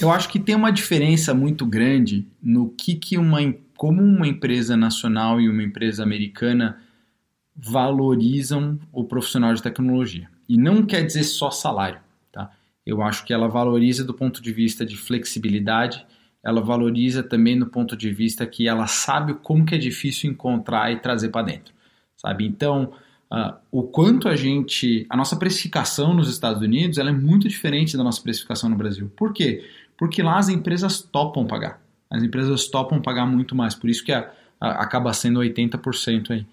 Eu 0.00 0.10
acho 0.10 0.28
que 0.28 0.40
tem 0.40 0.56
uma 0.56 0.72
diferença 0.72 1.32
muito 1.32 1.64
grande 1.64 2.26
no 2.42 2.70
que, 2.70 2.96
que 2.96 3.16
uma, 3.16 3.38
como 3.76 4.02
uma 4.02 4.26
empresa 4.26 4.76
nacional 4.76 5.40
e 5.40 5.48
uma 5.48 5.62
empresa 5.62 6.02
americana 6.02 6.78
valorizam 7.56 8.78
o 8.92 9.04
profissional 9.04 9.52
de 9.54 9.62
tecnologia. 9.62 10.28
E 10.48 10.56
não 10.56 10.84
quer 10.84 11.02
dizer 11.04 11.24
só 11.24 11.50
salário, 11.50 12.00
tá? 12.30 12.50
Eu 12.84 13.02
acho 13.02 13.24
que 13.24 13.32
ela 13.32 13.48
valoriza 13.48 14.04
do 14.04 14.14
ponto 14.14 14.42
de 14.42 14.52
vista 14.52 14.84
de 14.84 14.96
flexibilidade, 14.96 16.04
ela 16.44 16.60
valoriza 16.60 17.22
também 17.22 17.58
do 17.58 17.66
ponto 17.66 17.96
de 17.96 18.10
vista 18.10 18.44
que 18.46 18.66
ela 18.66 18.86
sabe 18.86 19.34
como 19.34 19.64
que 19.64 19.74
é 19.74 19.78
difícil 19.78 20.30
encontrar 20.30 20.90
e 20.92 20.98
trazer 20.98 21.28
para 21.28 21.46
dentro, 21.46 21.72
sabe? 22.16 22.44
Então, 22.44 22.92
ah, 23.30 23.58
o 23.70 23.84
quanto 23.84 24.28
a 24.28 24.34
gente, 24.34 25.06
a 25.08 25.16
nossa 25.16 25.36
precificação 25.36 26.12
nos 26.12 26.28
Estados 26.28 26.60
Unidos, 26.60 26.98
ela 26.98 27.10
é 27.10 27.12
muito 27.12 27.48
diferente 27.48 27.96
da 27.96 28.02
nossa 28.02 28.20
precificação 28.20 28.68
no 28.68 28.76
Brasil. 28.76 29.10
Por 29.16 29.32
quê? 29.32 29.64
Porque 29.96 30.20
lá 30.22 30.38
as 30.38 30.48
empresas 30.48 31.00
topam 31.00 31.46
pagar. 31.46 31.80
As 32.10 32.22
empresas 32.22 32.66
topam 32.68 33.00
pagar 33.00 33.24
muito 33.24 33.54
mais, 33.54 33.74
por 33.74 33.88
isso 33.88 34.04
que 34.04 34.10
a- 34.12 34.28
a- 34.60 34.82
acaba 34.82 35.12
sendo 35.12 35.38
80% 35.38 36.32
aí. 36.32 36.44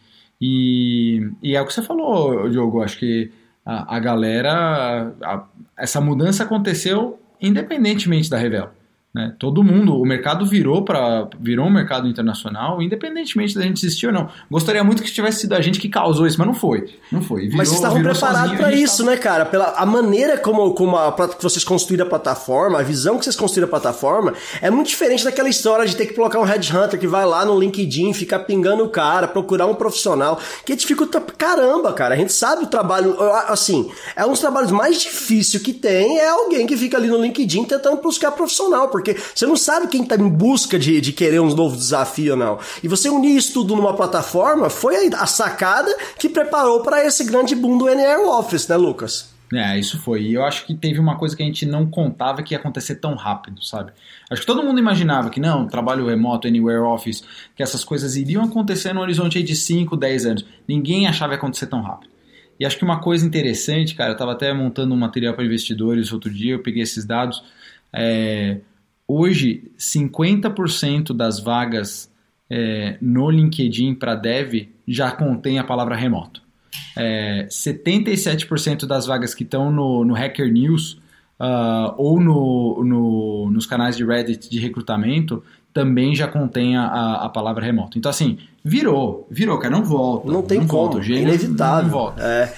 E, 0.41 1.29
e 1.41 1.55
é 1.55 1.61
o 1.61 1.65
que 1.65 1.73
você 1.73 1.81
falou, 1.81 2.49
Diogo, 2.49 2.81
acho 2.81 2.97
que 2.97 3.31
a, 3.65 3.95
a 3.97 3.99
galera, 3.99 5.13
a- 5.21 5.45
essa 5.77 5.99
mudança 5.99 6.43
aconteceu 6.43 7.19
independentemente 7.41 8.29
da 8.29 8.37
Revelo. 8.37 8.69
Né? 9.13 9.33
Todo 9.39 9.63
mundo, 9.63 9.99
o 9.99 10.05
mercado 10.05 10.45
virou 10.45 10.85
para 10.85 11.27
virou 11.39 11.65
um 11.65 11.71
mercado 11.71 12.07
internacional, 12.07 12.79
independentemente 12.79 13.55
da 13.55 13.63
gente 13.63 13.83
existir 13.83 14.05
ou 14.05 14.13
não. 14.13 14.29
Gostaria 14.51 14.83
muito 14.83 15.01
que 15.01 15.11
tivesse 15.11 15.41
sido 15.41 15.53
a 15.53 15.61
gente 15.61 15.79
que 15.79 15.89
causou 15.89 16.27
isso, 16.27 16.37
mas 16.37 16.47
não 16.47 16.53
foi. 16.53 16.93
Não 17.11 17.19
foi. 17.19 17.41
Virou, 17.41 17.57
Mas 17.57 17.69
vocês 17.69 17.79
estavam 17.79 18.03
preparados 18.03 18.55
para 18.55 18.71
isso, 18.71 19.03
né, 19.03 19.17
cara? 19.17 19.45
Pela 19.45 19.73
a 19.75 19.85
maneira 19.85 20.37
como, 20.37 20.75
como 20.75 20.95
a, 20.95 21.11
que 21.27 21.41
vocês 21.41 21.63
construíram 21.63 22.05
a 22.05 22.09
plataforma, 22.09 22.79
a 22.79 22.83
visão 22.83 23.17
que 23.17 23.23
vocês 23.23 23.35
construíram 23.35 23.67
a 23.67 23.69
plataforma, 23.71 24.35
é 24.61 24.69
muito 24.69 24.89
diferente 24.89 25.23
daquela 25.23 25.49
história 25.49 25.87
de 25.87 25.95
ter 25.95 26.05
que 26.05 26.13
colocar 26.13 26.39
um 26.39 26.43
headhunter 26.43 26.99
que 26.99 27.07
vai 27.07 27.25
lá 27.25 27.43
no 27.43 27.59
LinkedIn, 27.59 28.13
ficar 28.13 28.39
pingando 28.39 28.83
o 28.83 28.89
cara, 28.89 29.27
procurar 29.27 29.65
um 29.65 29.73
profissional, 29.73 30.39
que 30.63 30.75
dificulta 30.75 31.19
caramba, 31.19 31.93
cara. 31.93 32.13
A 32.13 32.17
gente 32.17 32.31
sabe 32.31 32.63
o 32.63 32.67
trabalho, 32.67 33.17
assim, 33.47 33.89
é 34.15 34.23
um 34.23 34.29
dos 34.29 34.39
trabalhos 34.39 34.69
mais 34.69 35.01
difíceis 35.01 35.63
que 35.63 35.73
tem, 35.73 36.19
é 36.19 36.29
alguém 36.29 36.67
que 36.67 36.77
fica 36.77 36.95
ali 36.95 37.07
no 37.07 37.19
LinkedIn 37.19 37.63
tentando 37.63 37.99
buscar 38.01 38.31
profissional, 38.31 38.87
porque 38.99 39.15
você 39.35 39.45
não 39.45 39.55
sabe 39.55 39.87
quem 39.87 40.03
tá 40.03 40.15
em 40.15 40.29
busca 40.29 40.77
de, 40.77 41.01
de 41.01 41.11
querer 41.11 41.39
um 41.39 41.53
novo 41.53 41.75
desafio 41.75 42.33
ou 42.33 42.37
não. 42.37 42.59
E 42.83 42.87
você 42.87 43.09
unir 43.09 43.35
isso 43.35 43.53
tudo 43.53 43.75
numa 43.75 43.95
plataforma 43.95 44.69
foi 44.69 45.07
a 45.13 45.25
sacada 45.25 45.95
que 46.17 46.29
preparou 46.29 46.81
para 46.81 47.05
esse 47.05 47.23
grande 47.23 47.55
boom 47.55 47.77
do 47.77 47.89
NR 47.89 48.21
Office, 48.23 48.67
né, 48.67 48.77
Lucas? 48.77 49.29
É, 49.51 49.79
isso 49.79 49.97
foi. 49.99 50.23
E 50.23 50.33
eu 50.35 50.43
acho 50.45 50.65
que 50.65 50.75
teve 50.75 50.99
uma 50.99 51.17
coisa 51.17 51.35
que 51.35 51.41
a 51.41 51.45
gente 51.45 51.65
não 51.65 51.85
contava 51.85 52.43
que 52.43 52.53
ia 52.53 52.59
acontecer 52.59 52.95
tão 52.95 53.15
rápido, 53.15 53.63
sabe? 53.63 53.91
Acho 54.29 54.41
que 54.41 54.47
todo 54.47 54.61
mundo 54.61 54.79
imaginava 54.79 55.29
que 55.31 55.39
não, 55.39 55.67
trabalho 55.67 56.05
remoto, 56.05 56.47
anywhere 56.47 56.81
office, 56.81 57.23
que 57.55 57.63
essas 57.63 57.83
coisas 57.83 58.15
iriam 58.15 58.43
acontecer 58.43 58.93
no 58.93 59.01
horizonte 59.01 59.41
de 59.41 59.55
5, 59.55 59.97
10 59.97 60.25
anos. 60.27 60.45
Ninguém 60.67 61.07
achava 61.07 61.29
que 61.29 61.35
ia 61.35 61.37
acontecer 61.39 61.65
tão 61.65 61.81
rápido. 61.81 62.11
E 62.59 62.65
acho 62.65 62.77
que 62.77 62.83
uma 62.83 62.99
coisa 62.99 63.25
interessante, 63.25 63.95
cara, 63.95 64.11
eu 64.11 64.13
estava 64.13 64.33
até 64.33 64.53
montando 64.53 64.93
um 64.93 64.97
material 64.97 65.33
para 65.33 65.45
investidores 65.45 66.11
outro 66.11 66.29
dia, 66.29 66.53
eu 66.53 66.59
peguei 66.61 66.83
esses 66.83 67.05
dados. 67.05 67.41
É, 67.91 68.57
hoje, 69.09 69.71
50% 69.77 71.13
das 71.13 71.39
vagas 71.39 72.11
é, 72.47 72.95
no 73.01 73.29
LinkedIn 73.29 73.95
para 73.95 74.13
dev 74.13 74.69
já 74.87 75.11
contém 75.11 75.57
a 75.57 75.63
palavra 75.63 75.95
remoto. 75.95 76.41
É, 76.95 77.47
77% 77.49 78.85
das 78.85 79.07
vagas 79.07 79.33
que 79.33 79.43
estão 79.43 79.71
no, 79.71 80.05
no 80.05 80.13
Hacker 80.13 80.51
News 80.51 80.99
ah, 81.39 81.93
ou 81.97 82.19
no, 82.19 82.83
no- 82.83 83.51
nos 83.51 83.65
canais 83.65 83.97
de 83.97 84.05
Reddit 84.05 84.49
de 84.49 84.59
recrutamento 84.59 85.41
também 85.73 86.15
já 86.15 86.27
contém 86.27 86.75
a, 86.75 86.85
a, 87.23 87.29
palavra 87.29 87.63
remoto. 87.63 87.97
Então, 87.97 88.09
assim, 88.09 88.39
virou, 88.63 89.27
virou, 89.29 89.57
cara, 89.57 89.71
não 89.71 89.83
volta. 89.83 90.31
Não 90.31 90.41
tem 90.41 90.59
como, 90.65 90.91
volta, 90.91 90.99
é 90.99 91.17
inevitável. 91.17 91.83
Não 91.83 91.89
volta. 91.91 92.21
É. 92.23 92.53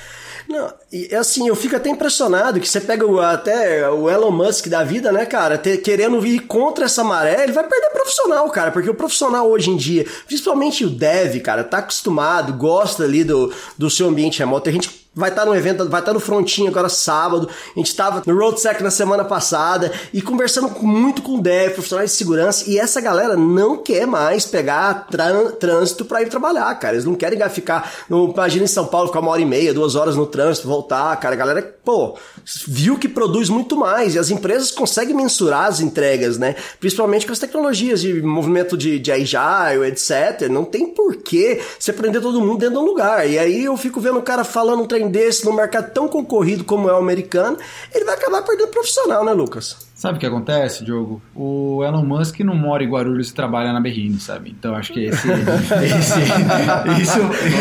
Não, 0.51 0.74
e 0.91 1.15
assim, 1.15 1.48
eu 1.48 1.55
fico 1.55 1.77
até 1.77 1.89
impressionado 1.89 2.60
que 2.60 2.67
você 2.67 2.81
pega 2.81 3.05
o- 3.05 3.22
até 3.22 3.89
o 3.89 4.10
Elon 4.10 4.31
Musk 4.31 4.67
da 4.67 4.84
vida, 4.84 5.10
né, 5.10 5.25
cara, 5.25 5.58
ter- 5.58 5.77
querendo 5.77 6.25
ir 6.27 6.41
contra 6.41 6.84
essa 6.86 7.05
maré, 7.05 7.43
ele 7.43 7.53
vai 7.53 7.65
perder 7.65 7.89
profissional, 7.91 8.50
cara, 8.50 8.70
porque 8.70 8.89
o 8.89 8.93
profissional 8.93 9.50
hoje 9.50 9.70
em 9.70 9.77
dia, 9.77 10.05
principalmente 10.27 10.84
o 10.84 10.89
dev, 10.89 11.39
cara, 11.39 11.63
tá 11.63 11.77
acostumado, 11.77 12.51
gosta 12.53 13.03
ali 13.03 13.24
do, 13.24 13.50
do 13.77 13.89
seu 13.89 14.08
ambiente 14.10 14.39
remoto. 14.39 14.67
A 14.70 14.74
gente 14.74 15.00
vai 15.13 15.30
estar 15.30 15.46
no 15.46 15.53
evento, 15.53 15.89
vai 15.89 16.00
estar 16.00 16.13
no 16.13 16.20
Frontinho 16.20 16.70
agora 16.70 16.88
sábado. 16.88 17.50
A 17.75 17.80
gente 17.80 17.88
estava 17.88 18.24
no 18.25 18.38
RoadSec 18.38 18.82
na 18.82 18.91
semana 18.91 19.25
passada 19.25 19.91
e 20.13 20.22
conversando 20.22 20.70
muito 20.82 21.22
com 21.22 21.39
dev, 21.39 21.74
profissionais 21.74 22.12
de 22.12 22.18
segurança, 22.18 22.70
e 22.70 22.80
essa 22.80 23.01
galera 23.01 23.36
não 23.36 23.77
quer 23.77 24.08
mais 24.08 24.46
pegar 24.46 25.08
trânsito 25.60 26.06
para 26.06 26.22
ir 26.22 26.30
trabalhar, 26.30 26.74
cara. 26.75 26.96
Eles 26.96 27.06
não 27.06 27.15
querem 27.15 27.41
ficar, 27.50 27.91
no, 28.10 28.32
imagina 28.32 28.63
em 28.63 28.68
São 28.68 28.86
Paulo, 28.86 29.08
ficar 29.08 29.20
uma 29.20 29.32
hora 29.32 29.41
e 29.41 29.46
meia, 29.46 29.74
duas 29.74 29.96
horas 29.96 30.15
no 30.15 30.25
trânsito, 30.25 30.68
voltar, 30.68 31.15
cara. 31.18 31.36
A 31.36 31.38
galera, 31.38 31.75
pô, 31.84 32.15
viu 32.68 32.98
que 32.98 33.10
produz 33.10 33.50
muito 33.50 33.75
mais 33.75 34.15
e 34.15 34.20
as 34.20 34.30
empresas 34.30 34.72
conseguem 34.72 35.15
mensurar 35.15 35.65
as 35.65 35.82
entregas, 35.82 36.38
né? 36.38 36.56
Principalmente 36.80 37.25
com 37.25 37.34
as 37.34 37.39
tecnologias 37.39 38.00
de 38.00 38.22
movimento 38.22 38.77
de, 38.77 38.98
de 38.98 39.12
agile, 39.12 39.88
etc. 39.88 40.48
Não 40.50 40.63
tem 40.63 40.88
porquê 40.88 41.62
você 41.77 41.91
prender 41.91 42.22
todo 42.22 42.39
mundo 42.39 42.60
dentro 42.60 42.75
de 42.75 42.82
um 42.82 42.86
lugar. 42.86 43.30
E 43.30 43.38
aí 43.38 43.65
eu 43.65 43.75
fico 43.75 44.00
vendo 44.00 44.20
o 44.20 44.22
cara 44.22 44.44
falando 44.44 44.84
um 44.84 44.88
trem 45.01 45.10
desse 45.10 45.46
num 45.46 45.53
mercado 45.53 45.91
tão 45.91 46.08
concorrido 46.08 46.63
como 46.63 46.89
é 46.89 46.93
o 46.93 46.98
americano, 46.98 47.58
ele 47.93 48.05
vai 48.05 48.15
acabar 48.15 48.43
perdendo 48.43 48.70
profissional, 48.70 49.25
né, 49.25 49.31
Lucas? 49.31 49.89
Sabe 49.96 50.17
o 50.17 50.20
que 50.20 50.25
acontece, 50.25 50.84
Diogo? 50.84 51.22
O 51.36 51.84
Elon 51.84 52.03
Musk 52.03 52.39
não 52.39 52.55
mora 52.55 52.84
em 52.84 52.89
Guarulhos 52.89 53.29
e 53.29 53.34
trabalha 53.34 53.72
na 53.72 53.79
Berrine, 53.79 54.20
sabe? 54.20 54.50
Então 54.50 54.75
acho 54.75 54.93
que 54.93 55.05
esse. 55.05 55.27
esse 55.29 57.01
isso, 57.01 57.20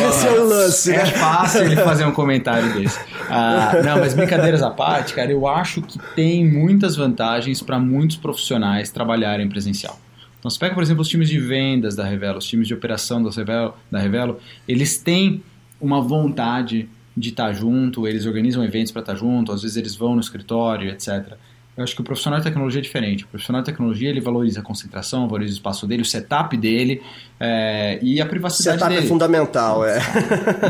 Esse 0.08 0.26
é 0.26 0.32
o 0.32 0.48
lance, 0.48 0.92
é 0.92 0.96
né? 0.96 1.06
fácil 1.06 1.62
ele 1.64 1.76
fazer 1.76 2.06
um 2.06 2.12
comentário 2.12 2.72
desse. 2.72 2.98
Ah, 3.28 3.72
não, 3.84 3.98
mas 3.98 4.14
brincadeiras 4.14 4.62
à 4.62 4.70
parte, 4.70 5.12
cara, 5.12 5.30
eu 5.30 5.46
acho 5.46 5.82
que 5.82 5.98
tem 6.14 6.46
muitas 6.46 6.96
vantagens 6.96 7.62
para 7.62 7.78
muitos 7.78 8.16
profissionais 8.16 8.90
trabalharem 8.90 9.48
presencial. 9.48 9.98
Então, 10.38 10.50
você 10.50 10.58
pega, 10.58 10.74
por 10.74 10.82
exemplo, 10.82 11.02
os 11.02 11.08
times 11.08 11.28
de 11.28 11.38
vendas 11.38 11.94
da 11.94 12.02
Revelo, 12.02 12.38
os 12.38 12.46
times 12.46 12.66
de 12.66 12.72
operação 12.72 13.22
da 13.22 13.30
Revelo, 13.30 13.74
da 13.90 13.98
Revelo 13.98 14.40
eles 14.66 14.96
têm 14.96 15.42
uma 15.78 16.00
vontade 16.00 16.88
de 17.16 17.30
estar 17.30 17.52
junto, 17.52 18.06
eles 18.06 18.26
organizam 18.26 18.64
eventos 18.64 18.92
para 18.92 19.00
estar 19.00 19.14
junto, 19.14 19.52
às 19.52 19.62
vezes 19.62 19.76
eles 19.76 19.94
vão 19.94 20.14
no 20.14 20.20
escritório, 20.20 20.88
etc. 20.90 21.34
Eu 21.76 21.84
acho 21.84 21.94
que 21.94 22.00
o 22.00 22.04
profissional 22.04 22.38
de 22.38 22.44
tecnologia 22.44 22.80
é 22.80 22.82
diferente. 22.82 23.24
O 23.24 23.28
profissional 23.28 23.62
de 23.62 23.66
tecnologia 23.66 24.10
ele 24.10 24.20
valoriza 24.20 24.60
a 24.60 24.62
concentração, 24.62 25.26
valoriza 25.26 25.52
o 25.52 25.56
espaço 25.56 25.86
dele, 25.86 26.02
o 26.02 26.04
setup 26.04 26.56
dele 26.56 27.00
é, 27.38 27.98
e 28.02 28.20
a 28.20 28.26
privacidade 28.26 28.78
Setup 28.78 28.94
dele. 28.94 29.06
é 29.06 29.08
fundamental, 29.08 29.84
é. 29.84 29.98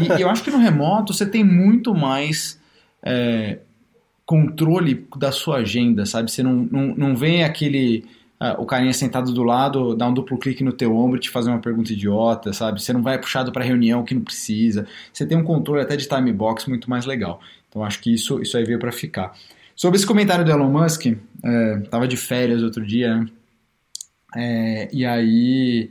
E, 0.02 0.18
e 0.18 0.22
eu 0.22 0.30
acho 0.30 0.42
que 0.42 0.50
no 0.50 0.58
remoto 0.58 1.12
você 1.12 1.26
tem 1.26 1.42
muito 1.42 1.94
mais 1.94 2.60
é, 3.02 3.58
controle 4.24 5.06
da 5.16 5.32
sua 5.32 5.56
agenda, 5.56 6.06
sabe? 6.06 6.30
Você 6.30 6.42
não, 6.42 6.68
não, 6.70 6.94
não 6.94 7.16
vem 7.16 7.42
aquele. 7.42 8.04
Ah, 8.40 8.56
o 8.58 8.64
carinha 8.64 8.92
sentado 8.94 9.34
do 9.34 9.42
lado, 9.42 9.94
dar 9.94 10.08
um 10.08 10.14
duplo 10.14 10.38
clique 10.38 10.64
no 10.64 10.72
teu 10.72 10.96
ombro 10.96 11.18
e 11.18 11.20
te 11.20 11.28
fazer 11.28 11.50
uma 11.50 11.60
pergunta 11.60 11.92
idiota, 11.92 12.54
sabe? 12.54 12.82
Você 12.82 12.90
não 12.90 13.02
vai 13.02 13.18
puxado 13.18 13.52
para 13.52 13.62
reunião 13.62 14.02
que 14.02 14.14
não 14.14 14.22
precisa. 14.22 14.86
Você 15.12 15.26
tem 15.26 15.36
um 15.36 15.44
controle 15.44 15.82
até 15.82 15.94
de 15.94 16.08
time 16.08 16.32
box 16.32 16.66
muito 16.66 16.88
mais 16.88 17.04
legal. 17.04 17.38
Então 17.68 17.84
acho 17.84 18.00
que 18.00 18.14
isso, 18.14 18.40
isso 18.40 18.56
aí 18.56 18.64
veio 18.64 18.78
para 18.78 18.90
ficar. 18.90 19.36
Sobre 19.76 19.98
esse 19.98 20.06
comentário 20.06 20.42
do 20.42 20.50
Elon 20.50 20.70
Musk, 20.70 21.06
é, 21.44 21.78
tava 21.90 22.08
de 22.08 22.16
férias 22.16 22.62
outro 22.62 22.84
dia, 22.84 23.16
né? 23.16 23.26
É, 24.36 24.88
e 24.92 25.04
aí 25.04 25.90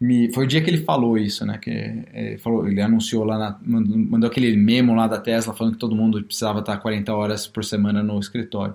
me, 0.00 0.32
foi 0.32 0.44
o 0.44 0.46
dia 0.46 0.62
que 0.62 0.70
ele 0.70 0.84
falou 0.84 1.18
isso, 1.18 1.44
né? 1.44 1.58
Que 1.58 1.70
é, 2.12 2.38
falou, 2.38 2.68
ele 2.68 2.80
anunciou 2.80 3.24
lá, 3.24 3.36
na, 3.36 3.58
mandou, 3.66 3.98
mandou, 3.98 4.30
aquele 4.30 4.56
memo 4.56 4.94
lá 4.94 5.06
da 5.06 5.18
Tesla 5.18 5.54
falando 5.54 5.74
que 5.74 5.78
todo 5.78 5.96
mundo 5.96 6.22
precisava 6.22 6.60
estar 6.60 6.76
40 6.76 7.12
horas 7.14 7.46
por 7.46 7.64
semana 7.64 8.02
no 8.02 8.18
escritório. 8.18 8.74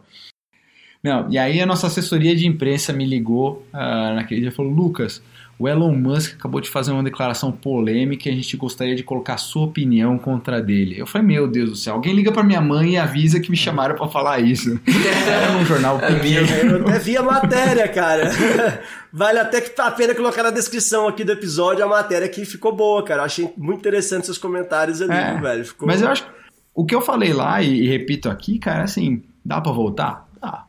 Não, 1.05 1.27
e 1.29 1.38
aí 1.38 1.62
a 1.62 1.67
nossa 1.67 1.85
assessoria 1.85 2.35
de 2.35 2.47
imprensa 2.47 2.91
me 2.91 3.05
ligou 3.05 3.63
uh, 3.71 4.15
naquele 4.15 4.41
dia 4.41 4.50
e 4.50 4.51
falou: 4.51 4.71
Lucas, 4.71 5.21
o 5.59 5.67
Elon 5.67 5.93
Musk 5.93 6.33
acabou 6.33 6.59
de 6.59 6.67
fazer 6.67 6.93
uma 6.93 7.03
declaração 7.03 7.51
polêmica 7.51 8.27
e 8.27 8.31
a 8.31 8.35
gente 8.35 8.57
gostaria 8.57 8.95
de 8.95 9.03
colocar 9.03 9.35
a 9.35 9.38
sua 9.38 9.65
opinião 9.65 10.17
contra 10.17 10.59
dele. 10.59 10.95
Eu 10.97 11.05
falei, 11.05 11.27
meu 11.27 11.47
Deus 11.47 11.69
do 11.69 11.75
céu, 11.75 11.93
alguém 11.93 12.12
liga 12.12 12.31
para 12.31 12.41
minha 12.41 12.59
mãe 12.59 12.93
e 12.93 12.97
avisa 12.97 13.39
que 13.39 13.51
me 13.51 13.55
chamaram 13.55 13.93
para 13.93 14.07
falar 14.07 14.39
isso. 14.39 14.81
Era 15.27 15.51
num 15.51 15.63
jornal 15.63 16.00
É 16.01 16.12
pequeno. 16.15 16.77
Eu 16.77 16.81
até 16.81 16.97
vi 16.97 17.15
a 17.15 17.21
matéria, 17.21 17.88
cara. 17.88 18.31
Vale 19.13 19.38
até 19.38 19.62
que 19.62 19.79
a 19.79 19.91
pena 19.91 20.15
colocar 20.15 20.41
na 20.41 20.50
descrição 20.50 21.07
aqui 21.07 21.24
do 21.24 21.33
episódio 21.33 21.85
a 21.85 21.88
matéria 21.88 22.27
que 22.27 22.43
ficou 22.45 22.75
boa, 22.75 23.03
cara. 23.03 23.21
Eu 23.21 23.25
achei 23.25 23.53
muito 23.55 23.81
interessante 23.81 24.25
seus 24.25 24.39
comentários 24.39 25.03
ali, 25.03 25.13
É, 25.13 25.39
velho. 25.39 25.65
Ficou... 25.65 25.88
Mas 25.88 26.01
eu 26.01 26.09
acho 26.09 26.25
o 26.74 26.83
que 26.83 26.95
eu 26.95 27.00
falei 27.00 27.31
lá 27.31 27.62
e, 27.62 27.83
e 27.83 27.88
repito 27.88 28.27
aqui, 28.27 28.57
cara, 28.57 28.85
assim, 28.85 29.21
dá 29.45 29.62
para 29.62 29.71
voltar? 29.71 30.27
Dá. 30.41 30.65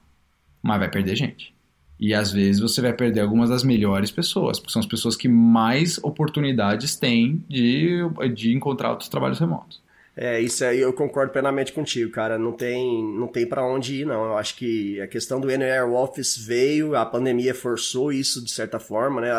Mas 0.67 0.81
vai 0.81 0.91
perder 0.91 1.15
gente. 1.15 1.55
E 1.99 2.13
às 2.13 2.31
vezes 2.31 2.61
você 2.61 2.81
vai 2.83 2.93
perder 2.93 3.21
algumas 3.21 3.49
das 3.49 3.65
melhores 3.65 4.11
pessoas, 4.11 4.59
porque 4.59 4.73
são 4.73 4.81
as 4.81 4.87
pessoas 4.87 5.17
que 5.17 5.29
mais 5.29 5.99
oportunidades 6.03 6.97
têm 6.97 7.43
de, 7.49 8.01
de 8.35 8.53
encontrar 8.53 8.91
outros 8.91 9.09
trabalhos 9.09 9.39
remotos. 9.39 9.81
É, 10.19 10.41
isso 10.41 10.65
aí 10.65 10.81
eu 10.81 10.93
concordo 10.95 11.31
plenamente 11.31 11.73
contigo, 11.73 12.11
cara. 12.11 12.39
Não 12.39 12.53
tem, 12.53 13.05
não 13.15 13.29
tem 13.29 13.47
para 13.47 13.65
onde 13.65 14.01
ir, 14.01 14.07
não. 14.07 14.25
Eu 14.25 14.37
acho 14.39 14.57
que 14.57 14.99
a 15.01 15.07
questão 15.07 15.39
do 15.39 15.49
Anywhere 15.49 15.91
Office 15.91 16.39
veio, 16.39 16.97
a 16.97 17.05
pandemia 17.05 17.55
forçou 17.55 18.11
isso 18.11 18.43
de 18.43 18.51
certa 18.51 18.79
forma, 18.79 19.21
né? 19.21 19.31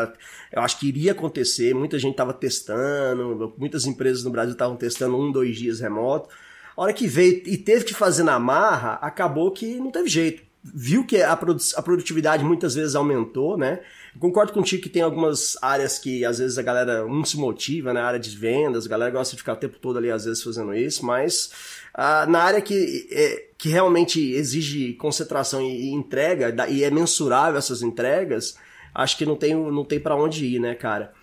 Eu 0.52 0.62
acho 0.62 0.80
que 0.80 0.88
iria 0.88 1.14
acontecer, 1.14 1.74
muita 1.74 1.98
gente 1.98 2.16
tava 2.16 2.32
testando, 2.32 3.54
muitas 3.58 3.86
empresas 3.86 4.24
no 4.24 4.30
Brasil 4.30 4.54
estavam 4.54 4.78
testando 4.78 5.20
um, 5.20 5.32
dois 5.32 5.58
dias 5.58 5.80
remoto. 5.80 6.30
A 6.76 6.82
hora 6.84 6.94
que 6.94 7.08
veio 7.08 7.42
e 7.46 7.58
teve 7.58 7.84
que 7.84 7.94
fazer 7.96 8.24
na 8.24 8.40
marra, 8.40 8.94
acabou 9.02 9.52
que 9.52 9.76
não 9.78 9.90
teve 9.90 10.08
jeito 10.08 10.47
viu 10.74 11.06
que 11.06 11.22
a, 11.22 11.36
produ 11.36 11.62
a, 11.76 11.82
produtividade 11.82 12.44
muitas 12.44 12.76
vezes 12.76 12.96
aumentou, 12.96 13.58
né? 13.58 13.80
Concordo 14.20 14.52
contigo 14.52 14.82
que 14.82 14.90
tem 14.90 15.02
algumas 15.02 15.58
áreas 15.62 16.00
que 16.00 16.26
às 16.26 16.40
vezes 16.40 16.58
a 16.58 16.62
galera 16.62 17.06
não 17.06 17.24
se 17.24 17.38
motiva, 17.38 17.94
né? 17.94 18.02
A 18.02 18.08
área 18.08 18.20
de 18.20 18.36
vendas, 18.36 18.86
a 18.86 18.90
galera 18.90 19.12
gosta 19.12 19.36
de 19.36 19.42
ficar 19.42 19.54
o 19.54 19.58
tempo 19.58 19.78
todo 19.80 19.98
ali 19.98 20.10
às 20.10 20.26
vezes 20.26 20.44
fazendo 20.44 20.74
isso, 20.74 21.06
mas 21.06 21.52
ah, 21.94 22.26
na 22.28 22.40
área 22.40 22.62
que, 22.62 23.08
é, 23.12 23.48
que 23.58 23.70
realmente 23.70 24.20
exige 24.20 24.94
concentração 24.94 25.62
e, 25.62 25.90
e 25.90 25.92
entrega, 25.92 26.54
e 26.70 26.84
é 26.84 26.92
mensurável 26.92 27.58
essas 27.58 27.82
entregas, 27.82 28.58
acho 28.94 29.18
que 29.18 29.26
não 29.26 29.36
tem, 29.36 29.56
não 29.56 29.86
tem 29.86 30.00
para 30.00 30.16
onde 30.16 30.46
ir, 30.46 30.60
né, 30.60 30.76
cara? 30.76 31.14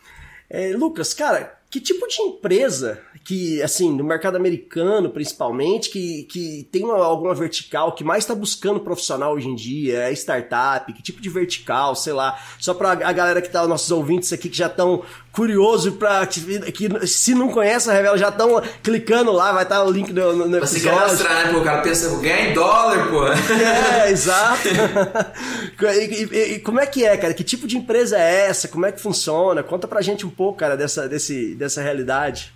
É, 0.49 0.73
Lucas, 0.77 1.15
cara, 1.15 1.59
que 1.75 1.81
tipo 1.81 2.07
de 2.07 2.23
empresa 2.23 3.03
que, 3.25 3.61
assim, 3.61 3.91
no 3.91 4.05
mercado 4.05 4.37
americano 4.37 5.11
principalmente, 5.11 5.91
que, 5.91 6.23
que 6.23 6.69
tem 6.71 6.85
uma, 6.85 7.05
alguma 7.05 7.35
vertical 7.35 7.97
que 7.97 8.05
mais 8.05 8.23
está 8.23 8.33
buscando 8.33 8.79
profissional 8.79 9.35
hoje 9.35 9.49
em 9.49 9.57
dia? 9.57 10.05
É 10.05 10.13
startup? 10.13 10.93
Que 10.93 11.03
tipo 11.03 11.21
de 11.21 11.29
vertical? 11.29 11.97
Sei 11.97 12.13
lá. 12.13 12.41
Só 12.61 12.75
para 12.75 12.93
a 12.93 13.13
galera 13.13 13.43
que 13.43 13.49
tá, 13.49 13.67
nossos 13.67 13.91
ouvintes 13.91 14.33
aqui 14.33 14.49
que 14.49 14.57
já 14.57 14.69
estão 14.69 15.03
curiosos 15.35 15.93
para 15.95 16.25
que, 16.27 16.41
que, 16.73 17.07
se 17.07 17.35
não 17.35 17.49
conhece 17.49 17.91
a 17.91 17.93
Revela, 17.93 18.17
já 18.17 18.29
estão 18.29 18.63
clicando 18.83 19.33
lá, 19.33 19.53
vai 19.53 19.65
estar 19.65 19.77
tá 19.77 19.85
o 19.85 19.91
link 19.91 20.13
no, 20.13 20.47
no, 20.47 20.57
episódio. 20.57 20.67
Você 20.67 20.81
cadastrar, 20.89 21.47
né? 21.47 21.53
Pô, 21.53 21.59
o 21.59 21.65
cara 21.65 21.83
pensa, 21.83 22.21
ganhar 22.21 22.51
em 22.51 22.55
dólar, 22.55 23.09
pô. 23.11 23.27
É, 23.27 24.11
exato. 24.13 24.69
e, 25.83 26.25
e, 26.25 26.55
e, 26.55 26.59
como 26.61 26.79
é 26.79 26.87
que 26.87 27.05
é, 27.05 27.17
cara? 27.17 27.35
Que 27.35 27.43
tipo 27.43 27.67
de 27.67 27.77
empresa 27.77 28.17
é 28.17 28.47
essa? 28.49 28.69
Como 28.69 28.87
é 28.87 28.93
que 28.93 29.01
funciona? 29.01 29.63
Conta 29.63 29.89
pra 29.89 30.03
gente 30.03 30.25
um 30.25 30.31
pouco, 30.31 30.59
cara, 30.59 30.77
dessa, 30.77 31.09
desse, 31.09 31.55
dessa 31.57 31.83
realidade. 31.83 32.53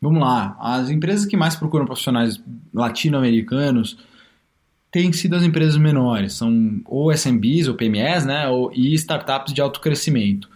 Vamos 0.00 0.20
lá. 0.20 0.56
As 0.60 0.90
empresas 0.90 1.24
que 1.24 1.36
mais 1.36 1.56
procuram 1.56 1.86
profissionais 1.86 2.40
latino-americanos 2.72 3.98
têm 4.90 5.10
sido 5.12 5.36
as 5.36 5.42
empresas 5.42 5.76
menores. 5.78 6.34
São 6.34 6.80
ou 6.84 7.10
SMBs 7.10 7.66
ou 7.66 7.74
PMEs, 7.74 8.26
né? 8.26 8.46
Ou, 8.48 8.70
e 8.74 8.94
startups 8.94 9.54
de 9.54 9.60
alto 9.62 9.80
crescimento. 9.80 10.48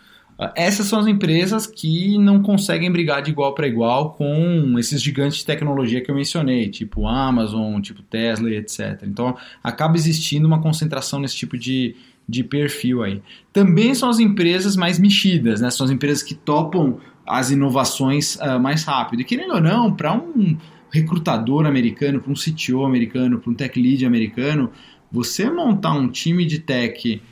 Essas 0.56 0.86
são 0.86 0.98
as 0.98 1.06
empresas 1.06 1.66
que 1.66 2.18
não 2.18 2.42
conseguem 2.42 2.90
brigar 2.90 3.22
de 3.22 3.30
igual 3.30 3.54
para 3.54 3.68
igual 3.68 4.14
com 4.14 4.76
esses 4.78 5.00
gigantes 5.00 5.38
de 5.38 5.46
tecnologia 5.46 6.00
que 6.00 6.10
eu 6.10 6.14
mencionei, 6.14 6.68
tipo 6.68 7.06
Amazon, 7.06 7.80
tipo 7.80 8.02
Tesla 8.02 8.50
etc. 8.50 9.02
Então 9.04 9.36
acaba 9.62 9.96
existindo 9.96 10.46
uma 10.46 10.60
concentração 10.60 11.20
nesse 11.20 11.36
tipo 11.36 11.56
de, 11.56 11.94
de 12.28 12.42
perfil 12.42 13.02
aí. 13.02 13.22
Também 13.52 13.94
são 13.94 14.10
as 14.10 14.18
empresas 14.18 14.76
mais 14.76 14.98
mexidas, 14.98 15.60
né? 15.60 15.70
São 15.70 15.84
as 15.84 15.92
empresas 15.92 16.22
que 16.22 16.34
topam 16.34 16.98
as 17.24 17.50
inovações 17.50 18.36
uh, 18.36 18.58
mais 18.60 18.84
rápido. 18.84 19.20
E 19.20 19.24
querendo 19.24 19.54
ou 19.54 19.60
não, 19.60 19.94
para 19.94 20.12
um 20.12 20.56
recrutador 20.90 21.64
americano, 21.64 22.20
para 22.20 22.32
um 22.32 22.34
CTO 22.34 22.84
americano, 22.84 23.38
para 23.38 23.50
um 23.50 23.54
tech 23.54 23.80
lead 23.80 24.04
americano, 24.04 24.70
você 25.10 25.48
montar 25.48 25.92
um 25.92 26.08
time 26.08 26.44
de 26.44 26.58
tech 26.58 27.22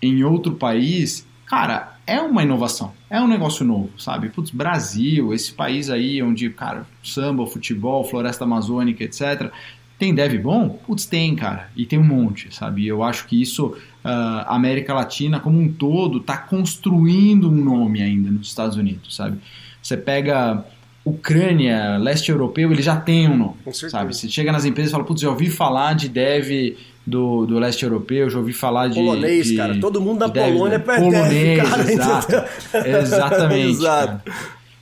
em 0.00 0.24
outro 0.24 0.52
país, 0.54 1.26
cara, 1.46 1.93
é 2.06 2.20
uma 2.20 2.42
inovação, 2.42 2.92
é 3.08 3.20
um 3.20 3.26
negócio 3.26 3.64
novo, 3.64 3.90
sabe? 3.98 4.28
Putz, 4.28 4.50
Brasil, 4.50 5.32
esse 5.32 5.52
país 5.52 5.88
aí 5.88 6.22
onde, 6.22 6.50
cara, 6.50 6.86
samba, 7.02 7.46
futebol, 7.46 8.04
floresta 8.04 8.44
amazônica, 8.44 9.02
etc. 9.02 9.50
Tem 9.98 10.14
dev 10.14 10.38
bom? 10.38 10.68
Putz, 10.68 11.06
tem, 11.06 11.34
cara. 11.34 11.70
E 11.76 11.86
tem 11.86 11.98
um 11.98 12.04
monte, 12.04 12.54
sabe? 12.54 12.86
Eu 12.86 13.02
acho 13.02 13.26
que 13.26 13.40
isso, 13.40 13.76
a 14.02 14.54
América 14.54 14.92
Latina 14.92 15.40
como 15.40 15.58
um 15.58 15.72
todo, 15.72 16.18
está 16.18 16.36
construindo 16.36 17.48
um 17.48 17.64
nome 17.64 18.02
ainda 18.02 18.30
nos 18.30 18.48
Estados 18.48 18.76
Unidos, 18.76 19.14
sabe? 19.14 19.38
Você 19.80 19.96
pega 19.96 20.64
Ucrânia, 21.04 21.98
leste 21.98 22.30
europeu, 22.30 22.72
ele 22.72 22.80
já 22.80 22.96
tem 22.96 23.28
um 23.28 23.36
nome, 23.36 23.54
sabe? 23.72 24.14
Você 24.14 24.26
chega 24.26 24.50
nas 24.50 24.64
empresas 24.64 24.90
e 24.90 24.92
fala, 24.92 25.04
putz, 25.04 25.20
já 25.20 25.28
ouvi 25.28 25.50
falar 25.50 25.92
de 25.94 26.08
dev 26.08 26.76
do, 27.06 27.44
do 27.44 27.58
leste 27.58 27.82
europeu, 27.82 28.30
já 28.30 28.38
ouvi 28.38 28.54
falar 28.54 28.88
de... 28.88 28.94
Polonês, 28.94 29.48
de, 29.48 29.56
cara. 29.56 29.78
Todo 29.78 30.00
mundo 30.00 30.20
da 30.20 30.28
dev, 30.28 30.52
Polônia 30.52 30.78
né? 30.78 30.84
é 30.84 30.98
Polonês, 30.98 31.62
cara, 31.62 31.92
exato. 31.92 32.32
Exatamente. 32.88 33.70
Exato. 33.76 34.32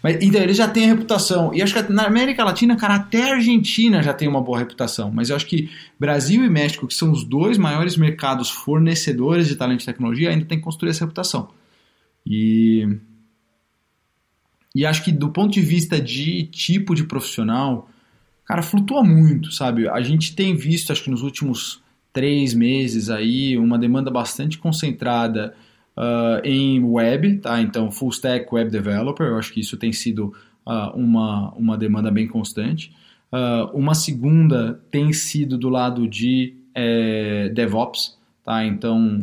Mas, 0.02 0.18
então, 0.20 0.40
ele 0.40 0.52
já 0.52 0.68
tem 0.68 0.84
a 0.84 0.88
reputação. 0.88 1.54
E 1.54 1.62
acho 1.62 1.74
que 1.74 1.92
na 1.92 2.04
América 2.06 2.44
Latina, 2.44 2.76
cara, 2.76 2.96
até 2.96 3.30
a 3.30 3.34
Argentina 3.34 4.02
já 4.02 4.12
tem 4.12 4.26
uma 4.26 4.40
boa 4.40 4.58
reputação. 4.58 5.10
Mas 5.12 5.30
eu 5.30 5.36
acho 5.36 5.46
que 5.46 5.70
Brasil 5.98 6.44
e 6.44 6.50
México, 6.50 6.86
que 6.88 6.94
são 6.94 7.12
os 7.12 7.24
dois 7.24 7.56
maiores 7.56 7.96
mercados 7.96 8.50
fornecedores 8.50 9.46
de 9.46 9.54
talento 9.54 9.82
e 9.82 9.86
tecnologia, 9.86 10.30
ainda 10.30 10.44
tem 10.44 10.58
que 10.58 10.64
construir 10.64 10.90
essa 10.90 11.04
reputação. 11.04 11.48
E. 12.26 12.86
E 14.74 14.86
acho 14.86 15.04
que 15.04 15.12
do 15.12 15.30
ponto 15.30 15.52
de 15.52 15.60
vista 15.60 16.00
de 16.00 16.44
tipo 16.44 16.94
de 16.94 17.04
profissional, 17.04 17.88
cara, 18.44 18.62
flutua 18.62 19.02
muito, 19.02 19.52
sabe? 19.52 19.88
A 19.88 20.00
gente 20.00 20.34
tem 20.34 20.56
visto, 20.56 20.92
acho 20.92 21.04
que 21.04 21.10
nos 21.10 21.22
últimos 21.22 21.82
três 22.12 22.54
meses 22.54 23.10
aí, 23.10 23.56
uma 23.56 23.78
demanda 23.78 24.10
bastante 24.10 24.58
concentrada 24.58 25.54
Uh, 25.94 26.40
em 26.42 26.82
web, 26.82 27.36
tá? 27.40 27.60
Então, 27.60 27.90
full 27.90 28.08
stack 28.08 28.46
web 28.50 28.70
developer, 28.70 29.26
eu 29.26 29.36
acho 29.36 29.52
que 29.52 29.60
isso 29.60 29.76
tem 29.76 29.92
sido 29.92 30.32
uh, 30.66 30.96
uma, 30.96 31.52
uma 31.52 31.76
demanda 31.76 32.10
bem 32.10 32.26
constante. 32.26 32.90
Uh, 33.30 33.76
uma 33.76 33.94
segunda 33.94 34.80
tem 34.90 35.12
sido 35.12 35.58
do 35.58 35.68
lado 35.68 36.08
de 36.08 36.56
é, 36.74 37.50
DevOps, 37.50 38.18
tá? 38.42 38.64
Então, 38.64 39.20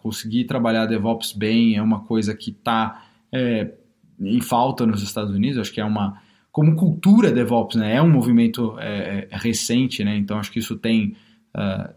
conseguir 0.00 0.44
trabalhar 0.44 0.84
DevOps 0.84 1.32
bem 1.32 1.74
é 1.76 1.80
uma 1.80 2.00
coisa 2.00 2.34
que 2.34 2.50
está 2.50 3.06
é, 3.32 3.72
em 4.20 4.40
falta 4.40 4.86
nos 4.86 5.02
Estados 5.02 5.34
Unidos, 5.34 5.58
acho 5.58 5.72
que 5.72 5.80
é 5.80 5.84
uma 5.84 6.20
como 6.50 6.76
cultura 6.76 7.32
DevOps, 7.32 7.76
né? 7.76 7.96
É 7.96 8.02
um 8.02 8.08
movimento 8.08 8.76
é, 8.78 9.26
recente, 9.32 10.04
né? 10.04 10.16
Então, 10.16 10.38
acho 10.38 10.52
que 10.52 10.60
isso 10.60 10.76
tem, 10.76 11.16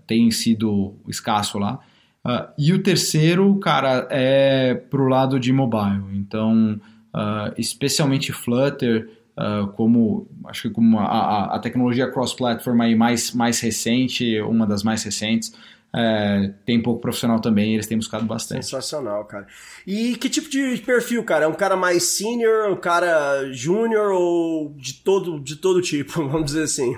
tem 0.08 0.32
sido 0.32 0.95
escasso 1.08 1.60
lá. 1.60 1.80
Uh, 2.27 2.45
e 2.58 2.73
o 2.73 2.84
terceiro, 2.84 3.56
cara, 3.60 4.06
é 4.12 4.75
pro 4.75 5.08
lado 5.08 5.39
de 5.39 5.53
mobile. 5.53 6.03
Então, 6.13 6.77
uh, 7.15 7.53
especialmente 7.58 8.34
Flutter, 8.34 9.10
uh, 9.38 9.67
como 9.67 10.27
acho 10.45 10.63
que 10.63 10.69
como 10.69 10.99
a, 10.99 11.06
a, 11.06 11.56
a 11.56 11.60
tecnologia 11.60 12.12
cross-platform 12.12 12.97
mais, 12.97 13.34
mais 13.34 13.62
recente, 13.62 14.41
uma 14.41 14.67
das 14.67 14.84
mais 14.84 15.03
recentes, 15.03 15.53
é, 15.95 16.52
tem 16.65 16.82
pouco 16.82 17.02
profissional 17.02 17.39
também, 17.39 17.73
eles 17.73 17.88
têm 17.88 17.97
buscado 17.97 18.26
bastante. 18.26 18.65
Sensacional, 18.65 19.26
cara. 19.26 19.47
E 19.86 20.15
que 20.15 20.30
tipo 20.30 20.50
de 20.50 20.78
perfil, 20.86 21.23
cara? 21.23 21.45
É 21.45 21.47
um 21.47 21.54
cara 21.54 21.76
mais 21.76 22.04
senior, 22.04 22.71
um 22.71 22.76
cara 22.76 23.52
júnior 23.52 24.12
ou 24.12 24.73
de 24.78 24.93
todo, 24.95 25.39
de 25.39 25.56
todo 25.56 25.82
tipo, 25.82 26.23
vamos 26.28 26.45
dizer 26.45 26.63
assim? 26.63 26.95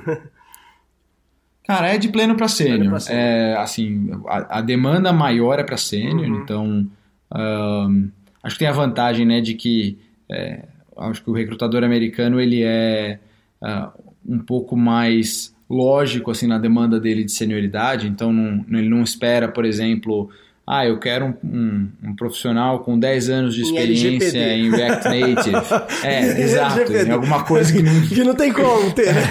Cara, 1.66 1.94
é 1.94 1.98
de 1.98 2.10
pleno 2.10 2.36
para 2.36 2.48
sênior. 2.48 2.98
É, 3.10 3.56
assim, 3.58 4.10
a, 4.28 4.58
a, 4.58 4.62
demanda 4.62 5.14
maior 5.14 5.60
é 5.60 5.64
para 5.64 5.78
sênior, 5.78 6.28
uhum. 6.28 6.42
então 6.42 6.90
um, 7.36 8.10
acho 8.42 8.56
que 8.56 8.60
tem 8.60 8.68
a 8.68 8.74
vantagem, 8.74 9.26
né, 9.26 9.40
de 9.40 9.54
que 9.54 10.00
é, 10.28 10.64
acho 10.98 11.24
que 11.24 11.30
o 11.30 11.34
recrutador 11.34 11.84
americano 11.84 12.40
ele 12.40 12.64
é 12.64 13.20
uh, 13.62 13.92
um 14.28 14.40
pouco 14.40 14.76
mais 14.76 15.56
lógico 15.70 16.32
assim 16.32 16.48
na 16.48 16.58
demanda 16.58 17.00
dele 17.00 17.24
de 17.24 17.32
senioridade, 17.32 18.08
então 18.08 18.34
não, 18.34 18.66
ele 18.80 18.90
não 18.90 19.02
espera, 19.04 19.48
por 19.48 19.64
exemplo, 19.66 20.30
ah, 20.72 20.86
eu 20.86 21.00
quero 21.00 21.26
um, 21.26 21.34
um- 21.44 21.90
um 22.10 22.16
profissional 22.16 22.80
com 22.80 22.98
10 22.98 23.28
anos 23.30 23.56
de 23.56 23.62
Em 23.62 23.66
experiência 23.66 24.38
LGPD. 24.38 24.54
em 24.56 24.70
React 24.70 25.04
Native. 25.06 25.56
É, 26.06 26.42
exato. 26.44 26.80
LGPD. 26.80 27.10
Em 27.10 27.12
alguma 27.14 27.44
coisa 27.44 27.74
que 27.74 27.82
não. 27.82 28.02
que 28.08 28.24
não 28.24 28.36
tem 28.36 28.54
como 28.54 28.92
ter, 28.94 29.14
né? 29.14 29.22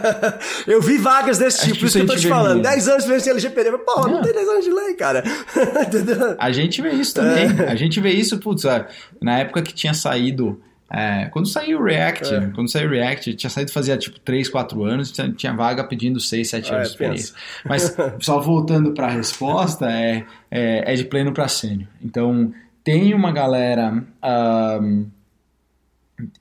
Eu 0.66 0.80
vi 0.80 0.96
vagas 0.98 1.36
desse 1.38 1.60
tipo, 1.60 1.74
que 1.74 1.80
por 1.80 1.86
isso 1.86 1.98
que 1.98 2.02
eu 2.04 2.06
tô 2.06 2.16
te 2.16 2.26
falando. 2.26 2.54
muito. 2.54 2.64
10 2.68 2.88
anos 2.88 3.04
de 3.04 3.12
experiência 3.12 3.28
em 3.28 3.32
LGPD. 3.32 3.70
Mas, 3.70 3.80
Porra, 3.84 4.08
não 4.08 4.14
Não. 4.16 4.22
tem 4.22 4.32
10 4.32 4.48
anos 4.48 4.64
de 4.64 4.70
lei, 4.72 4.94
cara. 4.94 5.22
A 6.38 6.50
gente 6.50 6.80
vê 6.82 6.90
isso 6.92 7.14
também. 7.14 7.46
A 7.66 7.74
gente 7.74 8.00
vê 8.00 8.10
isso, 8.10 8.38
putz, 8.38 8.64
na 9.20 9.38
época 9.40 9.62
que 9.62 9.74
tinha 9.74 9.92
saído. 9.94 10.60
É, 10.90 11.26
quando 11.26 11.46
saiu 11.48 11.80
o 11.80 11.84
React, 11.84 12.34
É. 12.34 12.50
quando 12.54 12.70
saiu 12.70 12.88
o 12.88 12.90
React, 12.90 13.34
tinha 13.34 13.50
saído 13.50 13.70
fazia 13.70 13.96
tipo 13.96 14.18
3, 14.20 14.48
4 14.48 14.84
anos, 14.84 15.12
tinha, 15.12 15.30
tinha 15.30 15.52
vaga 15.52 15.84
pedindo 15.84 16.18
6, 16.18 16.48
7 16.48 16.72
Ah, 16.72 16.76
anos 16.76 16.86
é, 16.86 16.88
de 16.88 16.92
experiência. 16.94 17.34
Mas 17.64 17.96
só 18.20 18.40
voltando 18.40 18.92
para 18.92 19.06
a 19.08 19.10
resposta, 19.10 19.90
é, 19.90 20.24
é, 20.50 20.92
é 20.92 20.94
de 20.94 21.04
pleno 21.04 21.32
para 21.32 21.46
sênior. 21.48 21.88
Então, 22.02 22.52
tem 22.82 23.12
uma 23.12 23.30
galera 23.30 24.02
ahm, 24.22 25.04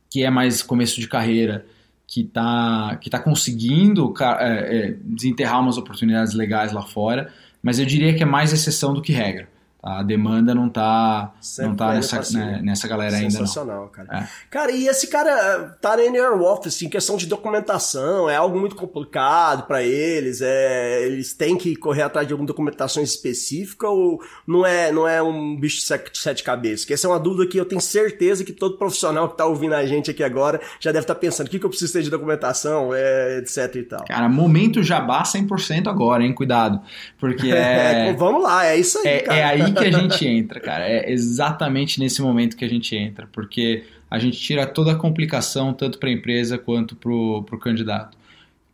que 0.09 0.23
é 0.23 0.29
mais 0.29 0.61
começo 0.61 0.99
de 0.99 1.07
carreira, 1.07 1.65
que 2.07 2.23
tá, 2.23 2.97
que 3.01 3.09
tá 3.09 3.19
conseguindo 3.19 4.13
é, 4.39 4.77
é, 4.77 4.95
desenterrar 5.03 5.59
umas 5.59 5.77
oportunidades 5.77 6.33
legais 6.33 6.71
lá 6.71 6.83
fora, 6.83 7.33
mas 7.61 7.79
eu 7.79 7.85
diria 7.85 8.13
que 8.13 8.23
é 8.23 8.25
mais 8.25 8.53
exceção 8.53 8.93
do 8.93 9.01
que 9.01 9.11
regra. 9.11 9.49
Tá? 9.87 9.99
A 9.99 10.03
demanda 10.03 10.53
não 10.53 10.69
tá, 10.69 11.33
Sempre 11.39 11.69
não 11.69 11.75
tá 11.75 11.93
nessa, 11.93 12.15
pra 12.17 12.25
cima. 12.25 12.45
né, 12.45 12.61
nessa 12.63 12.87
galera 12.87 13.15
ainda. 13.15 13.31
Sensacional, 13.31 13.87
cara. 13.87 14.07
É. 14.11 14.27
Cara, 14.49 14.71
e 14.71 14.87
esse 14.87 15.07
cara 15.07 15.77
tá 15.81 15.95
na 15.95 16.03
NR 16.03 16.41
Office 16.41 16.81
em 16.81 16.89
questão 16.89 17.15
de 17.15 17.25
documentação, 17.25 18.29
é 18.29 18.35
algo 18.35 18.59
muito 18.59 18.75
complicado 18.75 19.65
pra 19.65 19.81
eles, 19.81 20.41
é, 20.41 21.03
eles 21.03 21.33
têm 21.33 21.57
que 21.57 21.75
correr 21.75 22.01
atrás 22.01 22.27
de 22.27 22.33
alguma 22.33 22.47
documentação 22.47 23.01
específica 23.01 23.87
ou 23.87 24.21
não 24.45 24.65
é, 24.65 24.91
não 24.91 25.07
é 25.07 25.21
um 25.21 25.55
bicho 25.55 25.77
de 25.77 26.17
sete, 26.17 26.43
cabeças? 26.43 26.85
Que 26.85 26.93
essa 26.93 27.07
é 27.07 27.09
uma 27.09 27.19
dúvida 27.19 27.47
que 27.47 27.57
eu 27.57 27.65
tenho 27.65 27.81
certeza 27.81 28.43
que 28.43 28.51
todo 28.51 28.77
profissional 28.77 29.29
que 29.29 29.37
tá 29.37 29.45
ouvindo 29.45 29.73
a 29.73 29.85
gente 29.85 30.11
aqui 30.11 30.23
agora 30.23 30.59
já 30.79 30.91
deve 30.91 31.03
estar 31.03 31.15
pensando, 31.15 31.47
o 31.47 31.49
que, 31.49 31.59
que 31.59 31.65
eu 31.65 31.69
preciso 31.69 31.93
ter 31.93 32.03
de 32.03 32.09
documentação, 32.09 32.93
é, 32.93 33.37
etc 33.39 33.75
e 33.75 33.83
tal. 33.83 34.05
Cara, 34.05 34.27
momento 34.27 34.83
jabá 34.83 35.23
100% 35.23 35.87
agora, 35.87 36.23
hein? 36.23 36.33
Cuidado. 36.33 36.81
Porque 37.19 37.49
é, 37.51 38.13
vamos 38.13 38.43
lá, 38.43 38.65
é 38.65 38.77
isso 38.77 38.97
aí, 38.99 39.07
é, 39.07 39.19
cara. 39.19 39.39
é 39.39 39.43
aí 39.43 39.76
que 39.77 39.85
a 39.85 39.91
gente 39.91 40.27
entra, 40.27 40.59
cara. 40.59 40.87
É 40.87 41.11
exatamente 41.11 41.99
nesse 41.99 42.21
momento 42.21 42.55
que 42.57 42.65
a 42.65 42.69
gente 42.69 42.95
entra, 42.95 43.27
porque 43.31 43.83
a 44.09 44.19
gente 44.19 44.39
tira 44.39 44.65
toda 44.65 44.91
a 44.93 44.95
complicação, 44.95 45.73
tanto 45.73 45.97
para 45.99 46.09
a 46.09 46.11
empresa 46.11 46.57
quanto 46.57 46.95
para 46.95 47.11
o 47.11 47.59
candidato. 47.59 48.17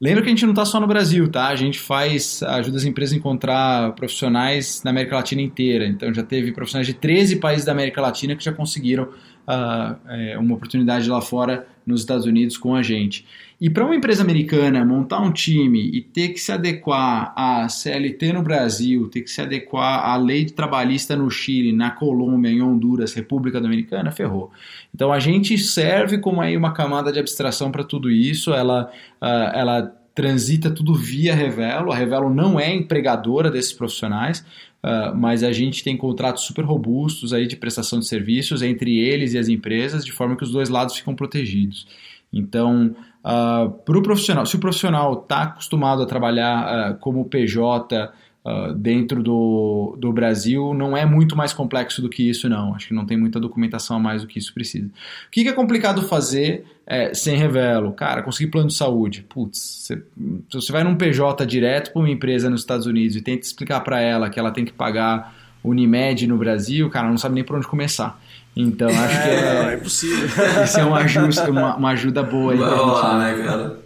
Lembra 0.03 0.21
que 0.21 0.27
a 0.27 0.31
gente 0.31 0.43
não 0.43 0.51
está 0.51 0.65
só 0.65 0.81
no 0.81 0.87
Brasil, 0.87 1.31
tá? 1.31 1.47
A 1.47 1.55
gente 1.55 1.79
faz, 1.79 2.43
ajuda 2.43 2.75
as 2.75 2.83
empresas 2.83 3.13
a 3.13 3.17
encontrar 3.17 3.93
profissionais 3.93 4.83
na 4.83 4.91
América 4.91 5.15
Latina 5.15 5.41
inteira. 5.41 5.85
Então 5.85 6.13
já 6.13 6.23
teve 6.23 6.51
profissionais 6.51 6.85
de 6.85 6.93
13 6.93 7.37
países 7.37 7.65
da 7.65 7.71
América 7.71 8.01
Latina 8.01 8.35
que 8.35 8.43
já 8.43 8.51
conseguiram 8.51 9.07
ah, 9.47 9.95
é, 10.07 10.37
uma 10.37 10.55
oportunidade 10.55 11.09
lá 11.09 11.21
fora 11.21 11.67
nos 11.85 12.01
Estados 12.01 12.25
Unidos 12.25 12.57
com 12.57 12.75
a 12.75 12.81
gente. 12.81 13.25
E 13.59 13.69
para 13.69 13.85
uma 13.85 13.95
empresa 13.95 14.23
americana 14.23 14.83
montar 14.83 15.19
um 15.19 15.31
time 15.31 15.79
e 15.79 16.01
ter 16.01 16.29
que 16.29 16.39
se 16.39 16.51
adequar 16.51 17.33
à 17.35 17.67
CLT 17.69 18.33
no 18.33 18.41
Brasil, 18.41 19.07
ter 19.07 19.21
que 19.21 19.29
se 19.29 19.41
adequar 19.41 20.05
à 20.05 20.17
lei 20.17 20.45
trabalhista 20.45 21.15
no 21.15 21.29
Chile, 21.29 21.71
na 21.71 21.91
Colômbia, 21.91 22.49
em 22.49 22.61
Honduras, 22.61 23.13
República 23.13 23.61
Dominicana, 23.61 24.11
ferrou. 24.11 24.51
Então 24.93 25.13
a 25.13 25.19
gente 25.19 25.57
serve 25.57 26.17
como 26.17 26.41
aí 26.41 26.57
uma 26.57 26.73
camada 26.73 27.11
de 27.11 27.19
abstração 27.19 27.71
para 27.71 27.83
tudo 27.83 28.11
isso. 28.11 28.53
Ela, 28.53 28.91
ah, 29.21 29.51
ela 29.55 29.93
transita 30.13 30.69
tudo 30.69 30.93
via 30.93 31.33
Revelo. 31.33 31.91
A 31.91 31.95
Revelo 31.95 32.33
não 32.33 32.59
é 32.59 32.73
empregadora 32.73 33.49
desses 33.49 33.73
profissionais, 33.73 34.45
ah, 34.83 35.13
mas 35.15 35.43
a 35.43 35.53
gente 35.53 35.81
tem 35.81 35.95
contratos 35.95 36.43
super 36.43 36.65
robustos 36.65 37.31
aí 37.31 37.47
de 37.47 37.55
prestação 37.55 37.99
de 37.99 38.07
serviços 38.07 38.61
entre 38.61 38.99
eles 38.99 39.33
e 39.33 39.37
as 39.37 39.47
empresas, 39.47 40.03
de 40.03 40.11
forma 40.11 40.35
que 40.35 40.43
os 40.43 40.51
dois 40.51 40.67
lados 40.67 40.97
ficam 40.97 41.15
protegidos. 41.15 41.87
Então, 42.33 42.95
uh, 43.23 43.69
para 43.69 43.97
o 43.97 44.01
profissional, 44.01 44.45
se 44.45 44.55
o 44.55 44.59
profissional 44.59 45.21
está 45.21 45.43
acostumado 45.43 46.01
a 46.01 46.05
trabalhar 46.05 46.57
ah, 46.57 46.93
como 46.95 47.23
PJ 47.25 48.11
ah, 48.45 48.73
dentro 48.75 49.23
do, 49.23 49.95
do 49.97 50.11
Brasil, 50.11 50.73
não 50.73 50.97
é 50.97 51.05
muito 51.05 51.33
mais 51.35 51.53
complexo 51.53 52.01
do 52.01 52.09
que 52.09 52.29
isso, 52.29 52.49
não. 52.49 52.75
Acho 52.75 52.89
que 52.89 52.93
não 52.93 53.05
tem 53.05 53.15
muita 53.15 53.39
documentação 53.39 53.95
a 53.95 53.99
mais 53.99 54.21
do 54.21 54.27
que 54.27 54.37
isso 54.37 54.53
precisa. 54.53 54.87
O 54.87 55.31
que, 55.31 55.43
que 55.43 55.49
é 55.49 55.53
complicado 55.53 56.01
fazer 56.01 56.65
é, 56.85 57.13
sem 57.13 57.37
revelo? 57.37 57.93
Cara, 57.93 58.21
conseguir 58.21 58.51
plano 58.51 58.67
de 58.67 58.73
saúde. 58.73 59.25
Putz, 59.29 59.59
você, 59.59 59.95
se 59.95 60.55
você 60.55 60.71
vai 60.73 60.83
num 60.83 60.95
PJ 60.95 61.45
direto 61.45 61.93
para 61.93 62.01
uma 62.01 62.09
empresa 62.09 62.49
nos 62.49 62.61
Estados 62.61 62.85
Unidos 62.85 63.15
e 63.15 63.21
tenta 63.21 63.45
explicar 63.45 63.79
para 63.79 64.01
ela 64.01 64.29
que 64.29 64.37
ela 64.37 64.51
tem 64.51 64.65
que 64.65 64.73
pagar 64.73 65.33
Unimed 65.63 66.27
no 66.27 66.37
Brasil, 66.37 66.89
cara, 66.89 67.07
não 67.07 67.17
sabe 67.17 67.35
nem 67.35 67.45
por 67.45 67.55
onde 67.55 67.65
começar. 67.65 68.19
Então, 68.55 68.89
acho 68.89 69.23
que 69.23 69.29
É, 69.29 69.41
não, 69.41 69.69
é 69.69 69.73
é, 69.73 69.75
impossível. 69.77 70.27
isso 70.65 70.79
é 70.79 70.83
uma, 70.83 70.99
ajusta, 70.99 71.49
uma, 71.49 71.75
uma 71.77 71.91
ajuda 71.91 72.21
boa 72.21 72.51
aí 72.51 72.59
gente. 72.59 72.69
rolar, 72.69 73.19
né? 73.19 73.37
né, 73.37 73.43
cara? 73.45 73.82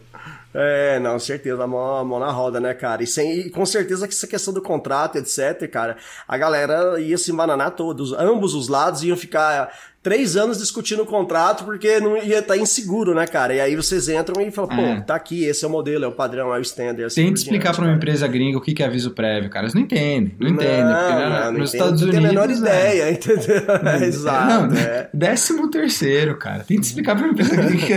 É, 0.54 0.98
não, 1.00 1.20
certeza, 1.20 1.68
mão, 1.68 2.04
mão 2.06 2.20
na 2.20 2.32
roda, 2.32 2.60
né, 2.60 2.74
cara? 2.74 3.04
E, 3.04 3.08
sem, 3.08 3.40
e 3.40 3.50
com 3.50 3.66
certeza 3.66 4.08
que 4.08 4.14
essa 4.14 4.26
questão 4.26 4.54
do 4.54 4.62
contrato, 4.62 5.18
etc, 5.18 5.70
cara, 5.70 5.98
a 6.28 6.38
galera 6.38 7.00
ia 7.00 7.18
se 7.18 7.32
embananar 7.32 7.72
todos, 7.72 8.14
ambos 8.14 8.54
os 8.54 8.68
lados 8.68 9.04
iam 9.04 9.18
ficar 9.18 9.72
três 10.04 10.38
anos 10.38 10.58
discutindo 10.60 11.02
o 11.04 11.06
contrato 11.06 11.64
porque 11.66 12.00
não 12.00 12.16
ia 12.18 12.40
estar 12.40 12.56
inseguro, 12.58 13.14
né, 13.14 13.28
cara? 13.28 13.54
E 13.54 13.60
aí 13.60 13.76
vocês 13.76 14.08
entram 14.08 14.42
e 14.42 14.52
falam, 14.52 14.70
pô, 14.76 14.82
É. 14.82 15.02
tá 15.02 15.16
aqui, 15.16 15.44
esse 15.46 15.66
é 15.66 15.68
o 15.68 15.72
modelo, 15.72 16.06
é 16.06 16.08
o 16.08 16.12
padrão, 16.12 16.54
é 16.56 16.58
o 16.60 16.62
standard. 16.62 17.04
Assim 17.04 17.22
Tenta 17.24 17.34
por 17.34 17.38
explicar 17.40 17.72
para 17.74 17.82
uma 17.82 17.88
cara. 17.88 17.98
empresa 17.98 18.28
gringa 18.28 18.58
o 18.58 18.62
que 18.62 18.74
que 18.74 18.82
é 18.84 18.86
aviso 18.86 19.12
prévio, 19.12 19.50
cara. 19.50 19.66
Eles 19.66 19.74
não 19.74 19.82
entendem, 19.82 20.36
não 20.40 20.50
entendem. 20.50 20.84
Não, 20.86 20.94
porque, 20.96 21.14
né, 21.14 21.30
não, 21.30 21.52
não 21.52 21.60
nos 21.60 21.74
entendo, 21.74 21.84
Estados 21.84 22.02
não 22.02 22.10
Unidos. 22.10 22.30
tem 22.30 22.38
a 22.38 22.42
menor 22.42 22.50
é. 22.50 22.54
ideia, 22.58 23.12
entendeu? 23.12 24.08
Exato, 24.08 24.74
Não, 24.74 24.78
é. 24.80 25.10
décimo 25.14 25.70
terceiro, 25.70 26.38
cara. 26.38 26.64
Tenta 26.64 26.82
explicar 26.82 27.16
para 27.16 27.26
uma 27.26 27.34
empresa 27.34 27.56
gringa. 27.56 27.96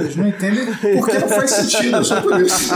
Eles 0.00 0.16
não 0.16 0.28
entendem 0.28 0.66
porque 0.98 1.18
não 1.18 1.28
faz 1.28 1.50
sentido, 1.50 2.04
só 2.04 2.20
por 2.20 2.40
isso. 2.40 2.74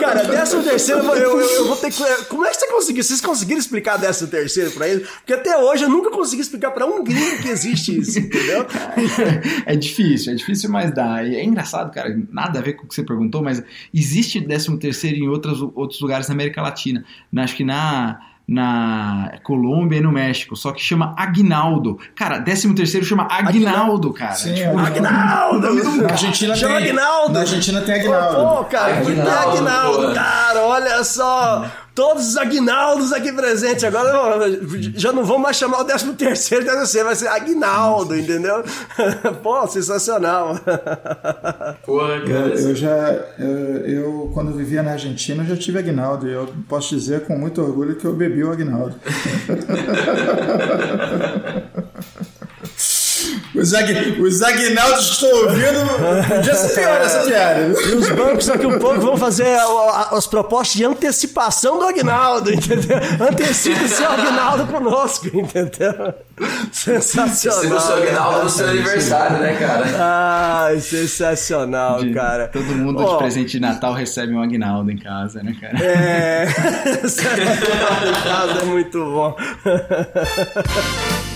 Cara, 0.00 0.22
décimo 0.24 0.62
terceiro, 0.62 1.00
eu, 1.02 1.40
eu, 1.40 1.40
eu 1.40 1.66
vou 1.66 1.76
ter 1.76 1.90
que. 1.90 2.02
Como 2.28 2.44
é 2.46 2.50
que 2.50 2.56
você 2.56 2.68
conseguiu? 2.68 3.02
Vocês 3.02 3.20
conseguiram 3.20 3.58
explicar 3.60 3.96
décimo 3.96 4.28
terceiro 4.28 4.70
pra 4.72 4.88
eles? 4.88 5.08
Porque 5.08 5.32
até 5.32 5.56
hoje 5.58 5.84
eu 5.84 5.88
nunca 5.88 6.10
consegui 6.10 6.42
explicar 6.42 6.70
pra 6.70 6.86
um 6.86 7.02
gringo 7.02 7.21
que 7.42 7.48
existe 7.48 7.98
isso, 7.98 8.18
entendeu? 8.18 8.66
é 9.66 9.76
difícil, 9.76 10.32
é 10.32 10.36
difícil, 10.36 10.70
mas 10.70 10.92
dá. 10.94 11.22
E 11.24 11.36
é 11.36 11.44
engraçado, 11.44 11.90
cara, 11.92 12.16
nada 12.30 12.58
a 12.58 12.62
ver 12.62 12.74
com 12.74 12.84
o 12.84 12.88
que 12.88 12.94
você 12.94 13.02
perguntou, 13.02 13.42
mas 13.42 13.62
existe 13.92 14.40
13 14.40 14.76
terceiro 14.78 15.16
em 15.16 15.28
outros, 15.28 15.60
outros 15.74 16.00
lugares 16.00 16.28
na 16.28 16.34
América 16.34 16.60
Latina. 16.62 17.04
Na- 17.30 17.44
acho 17.44 17.56
que 17.56 17.64
na, 17.64 18.20
na 18.46 19.32
Colômbia 19.42 19.98
e 19.98 20.00
no 20.00 20.12
México, 20.12 20.54
só 20.56 20.72
que 20.72 20.80
chama 20.82 21.14
Aguinaldo. 21.18 21.98
Cara, 22.14 22.40
13 22.40 22.74
terceiro 22.74 23.04
chama 23.06 23.26
Aguinaldo, 23.30 24.12
cara. 24.12 24.34
Sim, 24.34 24.54
Tipo, 24.54 24.78
Aguinaldo! 24.78 25.74
Na 26.02 26.10
Argentina 26.10 26.54
Chama 26.54 26.76
tem. 26.76 26.84
Aguinaldo! 26.88 27.32
Na 27.34 27.40
Argentina 27.40 27.80
tem 27.82 27.94
Aguinaldo. 27.94 28.56
Pô, 28.58 28.64
cara, 28.64 28.98
Aguinaldo, 28.98 30.08
pô. 30.08 30.14
cara? 30.14 30.60
Olha 30.66 31.04
só! 31.04 31.70
Todos 31.94 32.26
os 32.28 32.36
Aguinaldos 32.38 33.12
aqui 33.12 33.30
presentes. 33.32 33.84
Agora 33.84 34.46
eu- 34.48 34.60
já 34.94 35.12
não 35.12 35.24
vão 35.24 35.38
mais 35.38 35.56
chamar 35.56 35.80
o 35.80 35.84
décimo 35.84 36.14
terceiro, 36.14 36.64
décimo 36.64 36.80
terceiro, 36.80 37.06
vai 37.06 37.16
ser 37.16 37.28
Aguinaldo, 37.28 38.16
entendeu? 38.16 38.62
Pô, 39.42 39.66
sensacional. 39.66 40.58
Porra, 41.84 42.14
Eu, 42.14 42.26
cara. 42.26 42.54
eu 42.60 42.74
já, 42.74 43.12
eu, 43.38 43.76
eu, 43.86 44.30
quando 44.32 44.52
vivia 44.56 44.82
na 44.82 44.92
Argentina, 44.92 45.42
eu 45.42 45.48
já 45.48 45.56
tive 45.56 45.78
Aguinaldo 45.78 46.26
e 46.28 46.32
eu 46.32 46.48
posso 46.68 46.94
dizer 46.96 47.26
com 47.26 47.36
muito 47.36 47.60
orgulho 47.60 47.96
que 47.96 48.04
eu 48.06 48.14
bebi 48.14 48.42
o 48.42 48.50
Aguinaldo. 48.52 48.94
Os, 53.62 53.74
Agui, 53.74 54.20
os 54.20 54.42
Aguinaldos 54.42 55.06
que 55.06 55.12
estão 55.24 55.30
ouvindo, 55.44 56.28
podia 56.28 56.54
ser 56.54 56.80
pior 56.80 57.00
essa 57.00 57.20
piada. 57.20 57.60
E 57.62 57.94
os 57.94 58.08
bancos 58.10 58.46
daqui 58.46 58.66
um 58.66 58.78
pouco 58.78 59.00
vão 59.00 59.16
fazer 59.16 59.56
as 60.10 60.26
propostas 60.26 60.76
de 60.76 60.84
antecipação 60.84 61.78
do 61.78 61.84
Agnaldo, 61.86 62.52
entendeu? 62.52 62.98
Antecipe 63.20 63.88
seu 63.88 64.10
Agnaldo 64.10 64.66
conosco, 64.66 65.26
entendeu? 65.32 66.14
Sensacional. 66.72 67.60
Você 67.60 67.88
cara. 67.92 68.02
Aguinaldo 68.02 68.42
no 68.44 68.50
seu 68.50 68.68
aniversário, 68.68 69.38
né, 69.38 69.56
cara? 69.58 69.84
Ai, 70.64 70.80
sensacional, 70.80 72.00
de- 72.02 72.12
cara. 72.12 72.48
Todo 72.48 72.64
mundo 72.64 73.02
Ó, 73.04 73.12
de 73.12 73.18
presente 73.18 73.52
de 73.52 73.60
Natal 73.60 73.92
recebe 73.94 74.34
um 74.34 74.42
Aguinaldo 74.42 74.90
em 74.90 74.98
casa, 74.98 75.42
né, 75.42 75.54
cara? 75.60 75.78
É. 75.84 76.46
Em 78.02 78.22
casa 78.24 78.60
é 78.62 78.64
muito 78.64 78.98
bom. 79.04 79.36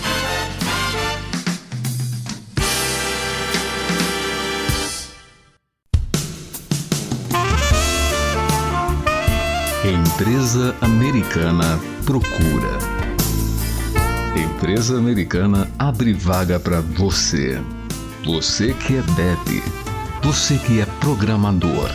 Empresa 10.19 10.75
Americana 10.81 11.79
procura. 12.07 12.79
Empresa 14.35 14.97
Americana 14.97 15.71
abre 15.79 16.15
vaga 16.15 16.59
para 16.59 16.81
você. 16.81 17.61
Você 18.25 18.73
que 18.73 18.97
é 18.97 19.03
dev. 19.03 19.63
Você 20.23 20.57
que 20.57 20.81
é 20.81 20.87
programador. 21.01 21.91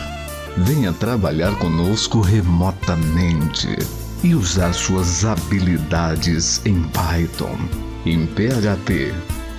Venha 0.56 0.92
trabalhar 0.92 1.58
conosco 1.58 2.20
remotamente. 2.20 3.76
e 4.22 4.36
usar 4.36 4.72
suas 4.72 5.24
habilidades 5.24 6.64
em 6.64 6.80
Python, 6.80 7.58
em 8.06 8.24
PHP. 8.24 9.12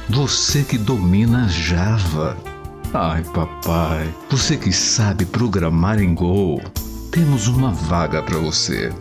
Você 0.09 0.63
que 0.63 0.77
domina 0.77 1.49
Java. 1.49 2.37
Ai, 2.93 3.25
papai, 3.25 4.09
você 4.29 4.55
que 4.55 4.71
sabe 4.71 5.25
programar 5.25 5.99
em 5.99 6.15
Go. 6.15 6.61
Temos 7.13 7.47
uma 7.47 7.71
vaga 7.71 8.23
para 8.23 8.39
você. 8.39 8.91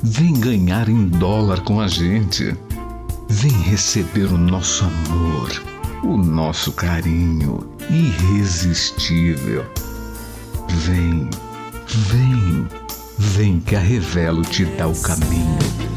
Vem 0.00 0.32
ganhar 0.32 0.88
em 0.88 1.08
dólar 1.08 1.60
com 1.62 1.80
a 1.80 1.88
gente. 1.88 2.56
Vem 3.28 3.50
receber 3.50 4.26
o 4.26 4.38
nosso 4.38 4.84
amor, 4.84 5.50
o 6.04 6.16
nosso 6.16 6.70
carinho 6.70 7.68
irresistível. 7.90 9.66
Vem, 10.68 11.28
vem, 11.88 12.68
vem 13.18 13.58
que 13.58 13.74
a 13.74 13.80
Revelo 13.80 14.42
te 14.42 14.64
dá 14.64 14.86
o 14.86 14.94
caminho. 15.02 15.87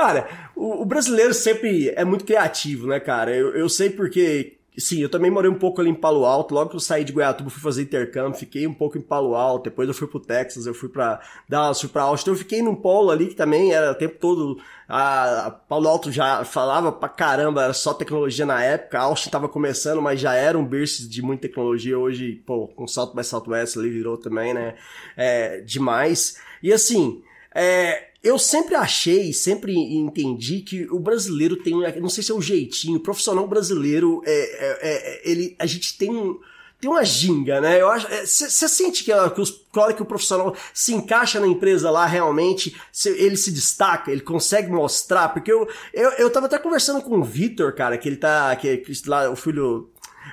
Cara, 0.00 0.26
o, 0.56 0.80
o 0.80 0.84
brasileiro 0.86 1.34
sempre 1.34 1.90
é 1.90 2.06
muito 2.06 2.24
criativo, 2.24 2.86
né, 2.86 2.98
cara? 2.98 3.36
Eu, 3.36 3.54
eu 3.54 3.68
sei 3.68 3.90
porque. 3.90 4.56
Sim, 4.78 5.02
eu 5.02 5.10
também 5.10 5.30
morei 5.30 5.50
um 5.50 5.58
pouco 5.58 5.78
ali 5.78 5.90
em 5.90 5.94
Palo 5.94 6.24
Alto. 6.24 6.54
Logo 6.54 6.70
que 6.70 6.76
eu 6.76 6.80
saí 6.80 7.04
de 7.04 7.12
Goiatuba, 7.12 7.50
fui 7.50 7.60
fazer 7.60 7.82
intercâmbio, 7.82 8.38
fiquei 8.38 8.66
um 8.66 8.72
pouco 8.72 8.96
em 8.96 9.00
Palo 9.02 9.34
Alto. 9.34 9.64
Depois 9.64 9.86
eu 9.86 9.94
fui 9.94 10.06
pro 10.06 10.18
Texas, 10.18 10.64
eu 10.64 10.72
fui 10.72 10.88
pra 10.88 11.20
Dallas, 11.46 11.80
fui 11.80 11.90
pra 11.90 12.04
Austin. 12.04 12.22
Então 12.22 12.34
eu 12.34 12.38
fiquei 12.38 12.62
num 12.62 12.74
polo 12.74 13.10
ali 13.10 13.26
que 13.26 13.34
também 13.34 13.74
era 13.74 13.90
o 13.90 13.94
tempo 13.94 14.16
todo. 14.18 14.58
A, 14.88 15.54
Palo 15.68 15.86
Alto 15.86 16.10
já 16.10 16.44
falava 16.44 16.90
pra 16.90 17.10
caramba, 17.10 17.64
era 17.64 17.74
só 17.74 17.92
tecnologia 17.92 18.46
na 18.46 18.62
época. 18.62 18.98
A 18.98 19.02
Austin 19.02 19.28
tava 19.28 19.50
começando, 19.50 20.00
mas 20.00 20.18
já 20.18 20.34
era 20.34 20.56
um 20.56 20.64
berço 20.64 21.06
de 21.06 21.20
muita 21.20 21.42
tecnologia. 21.42 21.98
Hoje, 21.98 22.42
pô, 22.46 22.68
com 22.68 22.86
Salto 22.86 23.14
by 23.14 23.22
Southwest 23.24 23.76
ali 23.76 23.90
virou 23.90 24.16
também, 24.16 24.54
né? 24.54 24.76
É, 25.14 25.60
demais. 25.60 26.38
E 26.62 26.72
assim, 26.72 27.22
é, 27.54 28.08
eu 28.22 28.38
sempre 28.38 28.74
achei, 28.74 29.32
sempre 29.32 29.72
entendi 29.74 30.60
que 30.60 30.86
o 30.90 30.98
brasileiro 30.98 31.56
tem, 31.56 31.74
não 32.00 32.08
sei 32.08 32.22
se 32.22 32.30
é 32.30 32.34
um 32.34 32.42
jeitinho, 32.42 32.98
o 32.98 33.02
profissional 33.02 33.46
brasileiro, 33.48 34.22
é, 34.26 34.32
é- 34.32 34.78
é- 34.82 35.30
ele, 35.30 35.56
a 35.58 35.66
gente 35.66 35.96
tem 35.96 36.10
um, 36.10 36.38
tem 36.80 36.90
uma 36.90 37.04
ginga, 37.04 37.60
né? 37.60 37.80
Eu 37.80 37.90
acho, 37.90 38.06
você 38.26 38.68
sente 38.68 39.04
que, 39.04 39.12
que, 39.34 39.40
os, 39.40 39.64
hora 39.76 39.92
que 39.92 40.02
o 40.02 40.06
profissional 40.06 40.56
se 40.72 40.94
encaixa 40.94 41.38
na 41.38 41.46
empresa 41.46 41.90
lá, 41.90 42.06
realmente, 42.06 42.74
ele 43.04 43.36
se 43.36 43.50
destaca, 43.52 44.10
ele 44.10 44.22
consegue 44.22 44.70
mostrar, 44.70 45.28
porque 45.28 45.52
eu, 45.52 45.68
eu, 45.92 46.10
eu 46.12 46.30
tava 46.30 46.46
até 46.46 46.58
conversando 46.58 47.02
com 47.02 47.18
o 47.18 47.22
Vitor, 47.24 47.74
cara, 47.74 47.98
que 47.98 48.08
ele 48.08 48.16
tá, 48.16 48.56
que, 48.56 48.78
que 48.78 48.92
lá, 49.08 49.30
o 49.30 49.36
filho, 49.36 49.90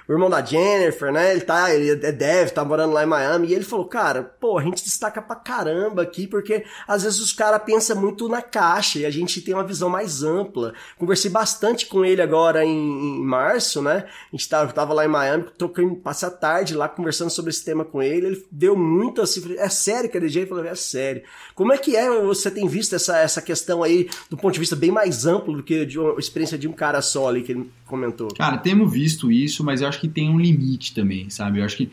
o 0.07 0.11
irmão 0.13 0.29
da 0.29 0.43
Jennifer, 0.43 1.11
né? 1.11 1.31
Ele 1.31 1.41
tá, 1.41 1.73
ele 1.73 1.89
é 2.05 2.11
dev, 2.11 2.49
tá 2.49 2.63
morando 2.63 2.93
lá 2.93 3.03
em 3.03 3.07
Miami, 3.07 3.47
e 3.47 3.53
ele 3.53 3.63
falou, 3.63 3.85
cara, 3.85 4.23
pô, 4.23 4.57
a 4.57 4.63
gente 4.63 4.83
destaca 4.83 5.21
pra 5.21 5.35
caramba 5.35 6.01
aqui, 6.01 6.25
porque 6.25 6.63
às 6.87 7.03
vezes 7.03 7.19
os 7.19 7.33
caras 7.33 7.61
pensam 7.63 7.99
muito 7.99 8.29
na 8.29 8.41
caixa 8.41 8.99
e 8.99 9.05
a 9.05 9.09
gente 9.09 9.41
tem 9.41 9.53
uma 9.53 9.63
visão 9.63 9.89
mais 9.89 10.23
ampla. 10.23 10.73
Conversei 10.97 11.29
bastante 11.29 11.87
com 11.87 12.05
ele 12.05 12.21
agora 12.21 12.63
em, 12.63 13.17
em 13.17 13.23
março, 13.23 13.81
né? 13.81 14.05
A 14.31 14.35
gente 14.35 14.47
tava, 14.47 14.71
tava 14.71 14.93
lá 14.93 15.05
em 15.05 15.09
Miami, 15.09 15.45
trocando, 15.57 15.95
passei 15.95 16.27
a 16.27 16.31
tarde 16.31 16.73
lá 16.73 16.87
conversando 16.87 17.29
sobre 17.29 17.51
esse 17.51 17.63
tema 17.63 17.83
com 17.83 18.01
ele, 18.01 18.27
ele 18.27 18.47
deu 18.51 18.75
muito 18.75 19.21
assim, 19.21 19.55
é 19.57 19.69
sério, 19.69 20.09
KDJ? 20.09 20.41
Ele 20.41 20.49
falou, 20.49 20.65
é 20.65 20.75
sério. 20.75 21.23
Como 21.53 21.73
é 21.73 21.77
que 21.77 21.95
é, 21.95 22.09
você 22.21 22.49
tem 22.49 22.67
visto 22.67 22.95
essa, 22.95 23.17
essa 23.17 23.41
questão 23.41 23.83
aí 23.83 24.09
do 24.29 24.37
ponto 24.37 24.53
de 24.53 24.59
vista 24.59 24.75
bem 24.75 24.91
mais 24.91 25.25
amplo 25.25 25.57
do 25.57 25.63
que 25.63 25.85
de 25.85 25.99
uma 25.99 26.19
experiência 26.19 26.57
de 26.57 26.67
um 26.67 26.73
cara 26.73 27.01
só 27.01 27.27
ali 27.27 27.41
que 27.41 27.51
ele 27.51 27.69
comentou? 27.85 28.29
Cara, 28.37 28.57
temos 28.57 28.91
visto 28.91 29.31
isso, 29.31 29.63
mas 29.63 29.81
eu 29.81 29.87
acho 29.87 29.96
que 29.99 30.07
tem 30.07 30.29
um 30.29 30.39
limite 30.39 30.93
também, 30.93 31.29
sabe? 31.29 31.59
Eu 31.59 31.65
acho 31.65 31.77
que 31.77 31.91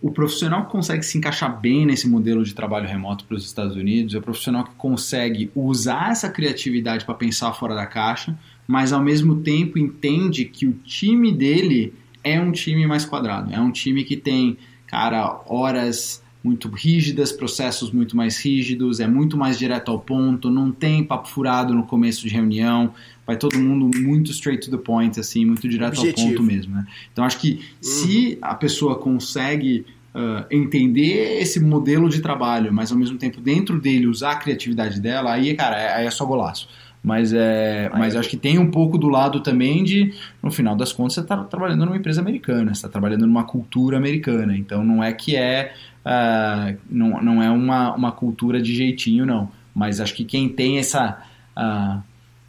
o 0.00 0.10
profissional 0.10 0.64
que 0.66 0.72
consegue 0.72 1.04
se 1.04 1.16
encaixar 1.16 1.60
bem 1.60 1.86
nesse 1.86 2.08
modelo 2.08 2.42
de 2.42 2.54
trabalho 2.54 2.88
remoto 2.88 3.24
para 3.24 3.36
os 3.36 3.44
Estados 3.44 3.76
Unidos 3.76 4.14
é 4.14 4.18
o 4.18 4.22
profissional 4.22 4.64
que 4.64 4.74
consegue 4.74 5.50
usar 5.54 6.10
essa 6.10 6.28
criatividade 6.28 7.04
para 7.04 7.14
pensar 7.14 7.52
fora 7.52 7.74
da 7.74 7.86
caixa, 7.86 8.36
mas 8.66 8.92
ao 8.92 9.02
mesmo 9.02 9.36
tempo 9.42 9.78
entende 9.78 10.44
que 10.44 10.66
o 10.66 10.72
time 10.72 11.32
dele 11.32 11.94
é 12.24 12.40
um 12.40 12.50
time 12.50 12.86
mais 12.86 13.04
quadrado, 13.04 13.52
é 13.52 13.60
um 13.60 13.70
time 13.70 14.04
que 14.04 14.16
tem, 14.16 14.56
cara, 14.86 15.40
horas 15.46 16.21
muito 16.42 16.68
rígidas, 16.68 17.30
processos 17.30 17.90
muito 17.90 18.16
mais 18.16 18.38
rígidos, 18.38 19.00
é 19.00 19.06
muito 19.06 19.36
mais 19.36 19.58
direto 19.58 19.90
ao 19.90 19.98
ponto, 19.98 20.50
não 20.50 20.72
tem 20.72 21.04
papo 21.04 21.28
furado 21.28 21.72
no 21.72 21.84
começo 21.84 22.22
de 22.22 22.28
reunião, 22.28 22.92
vai 23.26 23.36
todo 23.36 23.58
mundo 23.58 23.96
muito 24.00 24.30
straight 24.32 24.68
to 24.68 24.76
the 24.76 24.82
point, 24.82 25.18
assim, 25.20 25.44
muito 25.44 25.68
direto 25.68 25.98
Objetivo. 26.00 26.28
ao 26.28 26.34
ponto 26.34 26.42
mesmo, 26.42 26.74
né? 26.74 26.86
Então 27.12 27.24
acho 27.24 27.38
que 27.38 27.60
se 27.80 28.38
a 28.42 28.54
pessoa 28.54 28.96
consegue 28.96 29.84
ah, 30.14 30.44
entender 30.50 31.40
esse 31.40 31.58
modelo 31.58 32.08
de 32.08 32.20
trabalho, 32.20 32.72
mas 32.72 32.92
ao 32.92 32.98
mesmo 32.98 33.16
tempo 33.16 33.40
dentro 33.40 33.80
dele 33.80 34.06
usar 34.06 34.32
a 34.32 34.36
criatividade 34.36 35.00
dela, 35.00 35.32
aí, 35.32 35.54
cara, 35.54 35.78
é- 35.80 35.94
aí 35.94 36.06
é 36.06 36.10
só 36.10 36.26
golaço. 36.26 36.68
Mas, 37.02 37.32
é, 37.32 37.90
mas 37.92 38.14
acho 38.14 38.28
que 38.28 38.36
tem 38.36 38.58
um 38.58 38.70
pouco 38.70 38.96
do 38.96 39.08
lado 39.08 39.40
também 39.40 39.82
de, 39.82 40.14
no 40.40 40.52
final 40.52 40.76
das 40.76 40.92
contas, 40.92 41.14
você 41.14 41.20
está 41.20 41.36
trabalhando 41.36 41.84
numa 41.84 41.96
empresa 41.96 42.20
americana, 42.20 42.66
você 42.66 42.78
está 42.78 42.88
trabalhando 42.88 43.26
numa 43.26 43.42
cultura 43.42 43.96
americana. 43.96 44.56
Então 44.56 44.84
não 44.84 45.02
é 45.02 45.12
que 45.12 45.34
é, 45.34 45.74
ah, 46.04 46.74
não, 46.88 47.20
não 47.20 47.42
é 47.42 47.50
uma, 47.50 47.94
uma 47.94 48.12
cultura 48.12 48.62
de 48.62 48.72
jeitinho, 48.72 49.26
não. 49.26 49.50
Mas 49.74 50.00
acho 50.00 50.14
que 50.14 50.24
quem 50.24 50.48
tem 50.48 50.78
essa. 50.78 51.20
ah, 51.56 52.02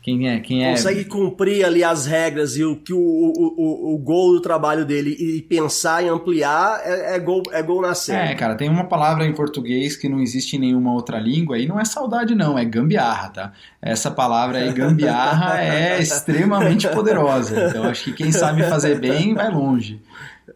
quem 0.04 0.28
é. 0.28 0.38
Quem 0.42 0.66
é 0.66 0.72
consegue 0.72 1.06
cumprir 1.06 1.64
ali 1.66 1.82
as 1.82 2.06
regras 2.06 2.58
e 2.58 2.64
o 2.66 2.76
que 2.76 2.92
o, 2.92 3.00
o, 3.00 3.54
o, 3.58 3.96
o 3.96 3.98
gol 3.98 4.34
do 4.34 4.42
trabalho 4.42 4.84
dele 4.84 5.16
e 5.18 5.42
pensar 5.42 6.04
em 6.04 6.10
ampliar 6.10 6.82
é, 6.84 7.16
é 7.16 7.20
gol, 7.20 7.42
é 7.54 7.64
gol 7.64 7.82
na 7.82 7.94
É, 8.10 8.36
cara, 8.36 8.56
tem 8.56 8.68
uma 8.68 8.84
palavra 8.84 9.26
em 9.26 9.34
português 9.34 9.96
que 9.96 10.10
não 10.10 10.20
existe 10.20 10.58
em 10.58 10.60
nenhuma 10.60 10.92
outra 10.92 11.18
língua 11.18 11.58
e 11.58 11.66
não 11.66 11.80
é 11.80 11.86
saudade, 11.86 12.36
não, 12.36 12.60
é 12.60 12.66
gambiarra, 12.66 13.30
tá? 13.30 13.54
Essa 13.82 14.12
palavra 14.12 14.58
aí, 14.58 14.74
gambiarra, 14.74 15.64
é 15.64 15.98
extremamente 16.04 16.86
poderosa. 16.90 17.70
Então 17.70 17.86
acho 17.86 18.04
que 18.04 18.12
quem 18.12 18.32
sabe 18.34 18.62
fazer 18.64 19.00
bem 19.00 19.34
vai 19.34 19.50
longe. 19.50 20.02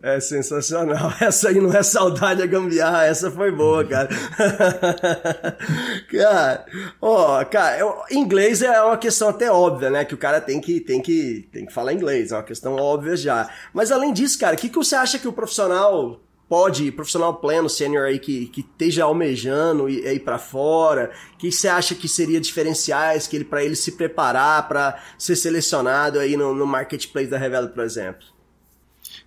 É 0.02 0.20
sensacional. 0.20 1.14
Essa 1.20 1.50
aí 1.50 1.60
não 1.60 1.74
é 1.74 1.82
saudade, 1.82 2.42
é 2.42 2.48
gambiarra. 2.48 3.06
Essa 3.06 3.32
foi 3.32 3.52
boa, 3.52 3.86
cara. 3.86 4.10
cara, 6.12 6.66
ó, 7.02 7.44
cara, 7.46 7.80
eu- 7.80 7.96
inglês 8.12 8.62
é 8.62 8.82
uma 8.82 8.98
questão 8.98 9.30
até 9.30 9.52
óbvia, 9.52 9.90
né? 9.90 10.06
Que 10.06 10.14
o 10.14 10.18
cara 10.18 10.42
tem 10.42 10.60
que, 10.60 10.80
tem 10.80 11.02
que, 11.02 11.48
tem 11.52 11.66
que 11.66 11.74
falar 11.74 11.94
inglês. 11.94 12.32
É 12.32 12.36
uma 12.36 12.44
questão 12.44 12.76
óbvia 12.76 13.16
já. 13.16 13.50
Mas 13.74 13.92
além 13.92 14.14
disso, 14.14 14.38
cara, 14.40 14.56
o 14.56 14.60
que, 14.60 14.70
que 14.70 14.76
você 14.76 14.96
acha 14.96 15.18
que 15.18 15.28
o 15.28 15.34
profissional 15.34 16.22
pode, 16.50 16.92
profissional 16.92 17.36
pleno, 17.36 17.70
sênior 17.70 18.06
aí, 18.06 18.20
que, 18.20 18.48
que 18.48 18.62
esteja 18.62 19.04
almejando 19.06 19.90
ir, 19.90 20.06
ir 20.06 20.20
para 20.20 20.38
fora? 20.38 21.12
O 21.34 21.38
que 21.38 21.52
você 21.52 21.68
acha 21.68 21.96
que 21.96 22.08
seria 22.08 22.40
diferenciais 22.42 23.28
que 23.28 23.38
ele, 23.38 23.46
para 23.46 23.64
ele 23.64 23.76
se 23.76 23.94
preparar 23.94 24.68
para 24.68 24.98
ser 25.18 25.36
selecionado 25.36 26.20
aí 26.20 26.36
no, 26.38 26.54
no 26.54 26.68
marketplace 26.68 27.30
da 27.30 27.38
Revelo, 27.38 27.70
por 27.70 27.84
exemplo? 27.84 28.37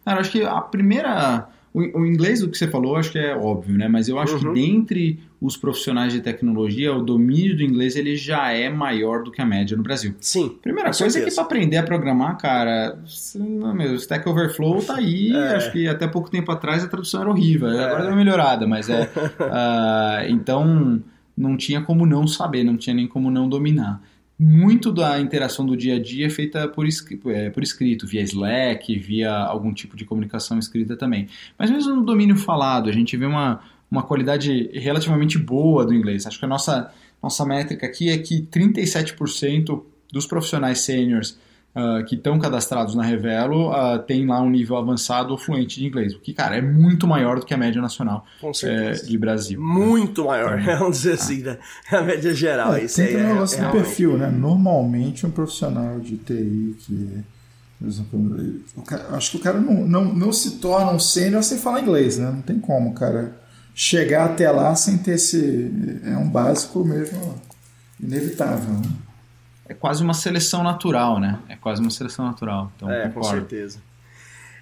Cara, 0.05 0.21
acho 0.21 0.31
que 0.33 0.43
a 0.43 0.61
primeira. 0.61 1.49
O, 1.73 2.01
o 2.01 2.05
inglês, 2.07 2.41
do 2.41 2.49
que 2.49 2.59
você 2.59 2.67
falou, 2.67 2.97
acho 2.97 3.13
que 3.13 3.19
é 3.19 3.33
óbvio, 3.33 3.79
né? 3.79 3.87
Mas 3.87 4.09
eu 4.09 4.19
acho 4.19 4.35
Uhum. 4.45 4.53
que 4.53 4.61
dentre 4.61 5.21
os 5.41 5.57
profissionais 5.57 6.13
de 6.13 6.21
tecnologia, 6.21 6.93
o 6.93 7.01
domínio 7.01 7.57
do 7.57 7.63
inglês 7.63 7.95
ele 7.95 8.17
já 8.17 8.51
é 8.51 8.69
maior 8.69 9.23
do 9.23 9.31
que 9.31 9.41
a 9.41 9.47
média 9.47 9.77
no 9.77 9.83
Brasil. 9.85 10.13
Sim. 10.21 10.59
Primeira 10.61 10.89
coisa 10.91 11.05
é 11.05 11.07
que 11.07 11.13
certeza. 11.13 11.37
para 11.37 11.45
aprender 11.45 11.77
a 11.77 11.83
programar, 11.85 12.37
cara, 12.39 12.99
meu, 13.37 13.95
Stack 13.95 14.29
Overflow 14.29 14.83
tá 14.83 14.97
aí. 14.97 15.31
É. 15.33 15.55
Acho 15.57 15.71
que 15.71 15.87
até 15.87 16.09
pouco 16.09 16.29
tempo 16.29 16.51
atrás 16.51 16.83
a 16.83 16.89
tradução 16.89 17.21
era 17.21 17.31
horrível. 17.31 17.69
Agora 17.69 18.01
deu 18.03 18.09
uma 18.11 18.17
melhorada, 18.17 18.67
mas 18.67 18.89
é. 18.91 19.09
ah, 19.41 20.25
então 20.29 21.01
não 21.37 21.57
tinha 21.57 21.81
como 21.83 22.05
não 22.05 22.27
saber, 22.27 22.65
não 22.65 22.77
tinha 22.77 22.95
nem 22.95 23.07
como 23.07 23.31
não 23.31 23.49
dominar. 23.49 24.03
Muito 24.43 24.91
da 24.91 25.21
interação 25.21 25.67
do 25.67 25.77
dia 25.77 25.97
a 25.97 26.03
dia 26.03 26.27
é 26.27 26.31
feita 26.31 26.67
por, 26.67 26.87
é, 27.27 27.51
por 27.51 27.63
escrito, 27.63 28.07
via 28.07 28.23
Slack, 28.23 28.99
via 28.99 29.31
algum 29.31 29.71
tipo 29.71 29.95
de 29.95 30.07
comunicação 30.07 30.59
escrita 30.59 30.97
também. 30.97 31.29
Mas 31.59 31.71
mesmo 31.71 31.95
no 31.95 32.03
domínio 32.03 32.35
falado, 32.35 32.89
a 32.89 32.93
gente 32.93 33.15
vê 33.19 33.27
uma, 33.27 33.61
uma 33.91 34.03
qualidade 34.03 34.71
relativamente 34.73 35.37
boa 35.37 35.85
do 35.85 35.93
inglês. 35.93 36.27
Acho 36.27 36.39
que 36.39 36.45
a 36.47 36.49
nossa, 36.49 36.91
nossa 37.23 37.45
métrica 37.45 37.85
aqui 37.85 38.09
é 38.09 38.17
que 38.17 38.41
37% 38.51 39.83
dos 40.11 40.25
profissionais 40.25 40.79
sêniores 40.79 41.39
ah, 41.75 42.03
que 42.07 42.17
estão 42.17 42.39
cadastrados 42.39 42.95
na 42.95 43.03
Revelo 43.03 43.71
ah, 43.73 43.99
tem 43.99 44.27
lá 44.27 44.41
um 44.43 44.51
nível 44.51 44.77
avançado 44.77 45.31
ou 45.31 45.39
fluente 45.39 45.79
de 45.81 45.87
inglês, 45.87 46.15
o 46.15 46.19
que, 46.19 46.33
cara, 46.35 46.57
é 46.57 46.61
muito 46.61 47.07
maior 47.07 47.39
do 47.39 47.47
que 47.47 47.55
a 47.55 47.57
média 47.57 47.81
nacional 47.81 48.25
Com 48.41 48.53
certeza. 48.53 49.07
de 49.07 49.17
Brasil. 49.19 49.61
Muito 49.61 50.25
maior, 50.25 50.61
vamos 50.79 50.99
dizer 50.99 51.13
assim, 51.15 51.43
né? 51.43 51.59
a 51.93 52.03
média 52.03 52.35
geral. 52.35 52.75
É, 52.75 52.85
isso 52.85 52.97
tem 52.97 53.07
aí 53.07 53.13
também 53.13 53.27
é, 53.27 53.31
o 53.31 53.35
negócio 53.35 53.59
é 53.63 53.67
do 53.67 53.71
perfil, 53.73 54.19
né? 54.19 54.29
Normalmente 54.31 55.27
um 55.27 55.31
profissional 55.31 56.01
de 56.01 56.17
TI 56.17 56.77
que, 56.81 57.25
por 57.79 57.89
exemplo, 57.89 58.61
cara- 58.87 59.07
acho 59.13 59.31
que 59.31 59.37
o 59.37 59.41
cara 59.41 59.61
não, 59.61 59.87
não, 59.87 60.05
não 60.13 60.33
se 60.33 60.59
torna 60.59 60.91
um 60.93 60.99
sênior 60.99 61.43
sem 61.45 61.59
falar 61.59 61.81
inglês, 61.81 62.19
né? 62.19 62.31
Não 62.31 62.43
tem 62.43 62.59
como, 62.59 62.93
cara. 62.95 63.39
Chegar 63.73 64.27
até 64.27 64.51
lá 64.51 64.75
sem 64.75 64.99
ter 64.99 65.13
esse. 65.13 65.71
É 66.05 66.17
um 66.17 66.29
básico 66.29 66.85
mesmo 66.85 67.41
Inevitável. 67.99 68.75
né? 68.75 68.83
É 69.71 69.75
quase 69.75 70.03
uma 70.03 70.15
seleção 70.15 70.65
natural, 70.65 71.21
né? 71.21 71.39
É 71.49 71.55
quase 71.55 71.81
uma 71.81 71.91
seleção 71.91 72.25
natural. 72.27 72.73
Então, 72.77 72.91
É, 72.91 73.03
com 73.09 73.13
concordo. 73.15 73.39
certeza. 73.39 73.79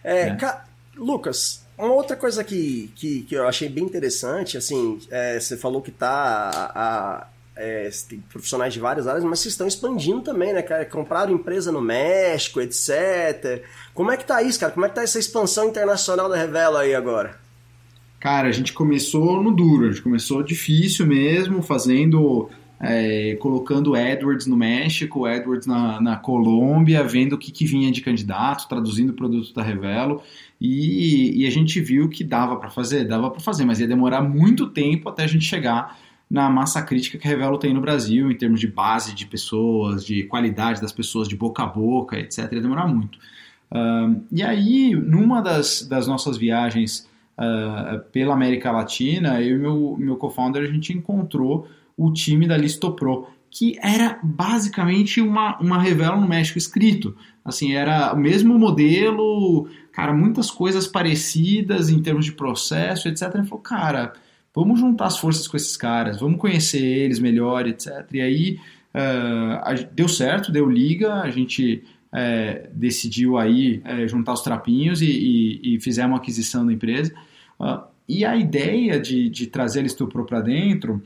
É, 0.04 0.28
É. 0.28 0.36
ca- 0.36 0.64
Lucas, 0.94 1.64
uma 1.78 1.92
outra 1.94 2.14
coisa 2.14 2.44
que, 2.44 2.92
que, 2.94 3.22
que 3.22 3.34
eu 3.34 3.48
achei 3.48 3.68
bem 3.70 3.84
interessante, 3.84 4.58
assim, 4.58 4.98
é, 5.10 5.40
você 5.40 5.56
falou 5.56 5.80
que 5.80 5.90
tá 5.90 6.10
a, 6.10 6.82
a- 7.22 7.26
é, 7.56 7.90
você 7.90 8.06
tem 8.10 8.20
profissionais 8.20 8.72
de 8.74 8.80
várias 8.80 9.06
áreas, 9.08 9.24
mas 9.24 9.38
vocês 9.40 9.54
estão 9.54 9.66
expandindo 9.66 10.20
também, 10.20 10.52
né, 10.52 10.60
cara? 10.60 10.84
Compraram 10.84 11.32
empresa 11.32 11.72
no 11.72 11.80
México, 11.80 12.60
etc. 12.60 13.64
Como 13.94 14.10
é 14.12 14.16
que 14.18 14.24
tá 14.26 14.42
isso, 14.42 14.60
cara? 14.60 14.72
Como 14.72 14.84
é 14.84 14.88
que 14.90 14.94
tá 14.94 15.02
essa 15.02 15.18
expansão 15.18 15.68
internacional 15.68 16.28
da 16.28 16.36
Revela 16.36 16.80
aí 16.82 16.94
agora? 16.94 17.36
Cara, 18.20 18.48
a 18.48 18.52
gente 18.52 18.72
começou 18.74 19.42
no 19.42 19.52
duro, 19.56 19.86
a 19.86 19.90
gente 19.90 20.02
começou 20.02 20.42
difícil 20.42 21.06
mesmo, 21.06 21.62
fazendo, 21.62 22.50
é, 22.80 23.36
colocando 23.36 23.96
Edwards 23.96 24.46
no 24.46 24.56
México, 24.56 25.26
Edwards 25.26 25.66
na, 25.66 26.00
na 26.00 26.16
Colômbia, 26.16 27.02
vendo 27.02 27.34
o 27.34 27.38
que, 27.38 27.50
que 27.50 27.66
vinha 27.66 27.90
de 27.90 28.00
candidato, 28.00 28.68
traduzindo 28.68 29.10
o 29.10 29.14
produto 29.14 29.52
da 29.52 29.62
Revelo, 29.62 30.22
e, 30.60 31.42
e 31.42 31.46
a 31.46 31.50
gente 31.50 31.80
viu 31.80 32.08
que 32.08 32.22
dava 32.22 32.56
para 32.56 32.70
fazer, 32.70 33.04
dava 33.04 33.30
para 33.30 33.40
fazer, 33.40 33.64
mas 33.64 33.80
ia 33.80 33.88
demorar 33.88 34.22
muito 34.22 34.68
tempo 34.68 35.08
até 35.08 35.24
a 35.24 35.26
gente 35.26 35.44
chegar 35.44 35.98
na 36.30 36.48
massa 36.50 36.82
crítica 36.82 37.18
que 37.18 37.26
a 37.26 37.30
Revelo 37.30 37.58
tem 37.58 37.72
no 37.72 37.80
Brasil, 37.80 38.30
em 38.30 38.36
termos 38.36 38.60
de 38.60 38.66
base 38.68 39.14
de 39.14 39.26
pessoas, 39.26 40.04
de 40.04 40.24
qualidade 40.24 40.80
das 40.80 40.92
pessoas, 40.92 41.26
de 41.26 41.34
boca 41.34 41.62
a 41.62 41.66
boca, 41.66 42.18
etc. 42.18 42.52
Ia 42.52 42.60
demorar 42.60 42.86
muito. 42.86 43.18
Ahn, 43.70 44.20
e 44.30 44.42
aí, 44.42 44.94
numa 44.94 45.40
das, 45.40 45.86
das 45.88 46.06
nossas 46.06 46.36
viagens 46.36 47.08
ah, 47.36 48.02
pela 48.12 48.34
América 48.34 48.70
Latina, 48.70 49.40
eu 49.40 49.56
e 49.56 49.58
meu, 49.58 49.96
meu 49.98 50.16
co-founder, 50.16 50.62
a 50.62 50.66
gente 50.66 50.92
encontrou 50.92 51.68
o 51.98 52.12
time 52.12 52.46
da 52.46 52.56
Listopro, 52.56 53.26
que 53.50 53.76
era 53.82 54.18
basicamente 54.22 55.20
uma, 55.20 55.58
uma 55.58 55.82
Revelo 55.82 56.20
no 56.20 56.28
México 56.28 56.56
escrito. 56.56 57.14
Assim, 57.44 57.72
era 57.74 58.14
o 58.14 58.16
mesmo 58.18 58.58
modelo, 58.58 59.68
cara, 59.92 60.12
muitas 60.12 60.50
coisas 60.50 60.87
parecidas 60.87 61.90
em 61.90 62.00
termos 62.00 62.24
de 62.24 62.32
processo, 62.32 63.08
etc. 63.08 63.34
Ele 63.34 63.44
falou, 63.46 63.62
cara, 63.62 64.12
vamos 64.54 64.78
juntar 64.78 65.06
as 65.06 65.18
forças 65.18 65.48
com 65.48 65.56
esses 65.56 65.76
caras, 65.76 66.20
vamos 66.20 66.38
conhecer 66.40 66.82
eles 66.82 67.18
melhor, 67.18 67.66
etc. 67.66 68.06
E 68.12 68.20
aí 68.20 68.61
a- 68.94 69.74
deu 69.92 70.08
certo, 70.08 70.52
deu 70.52 70.68
liga, 70.68 71.14
a 71.14 71.30
gente 71.30 71.82
eh, 72.12 72.68
decidiu 72.72 73.37
aí 73.37 73.82
eh, 73.84 74.08
juntar 74.08 74.32
os 74.32 74.40
trapinhos 74.42 75.02
e, 75.02 75.06
e, 75.06 75.74
e 75.76 75.80
fizemos 75.80 76.12
uma 76.12 76.18
aquisição 76.18 76.64
da 76.64 76.72
empresa. 76.72 77.12
Ah, 77.61 77.84
e 78.08 78.24
a 78.24 78.34
ideia 78.37 78.98
de, 78.98 79.28
de 79.28 79.46
trazer 79.46 79.80
a 79.80 79.82
Listupro 79.82 80.24
para 80.24 80.40
dentro 80.40 81.02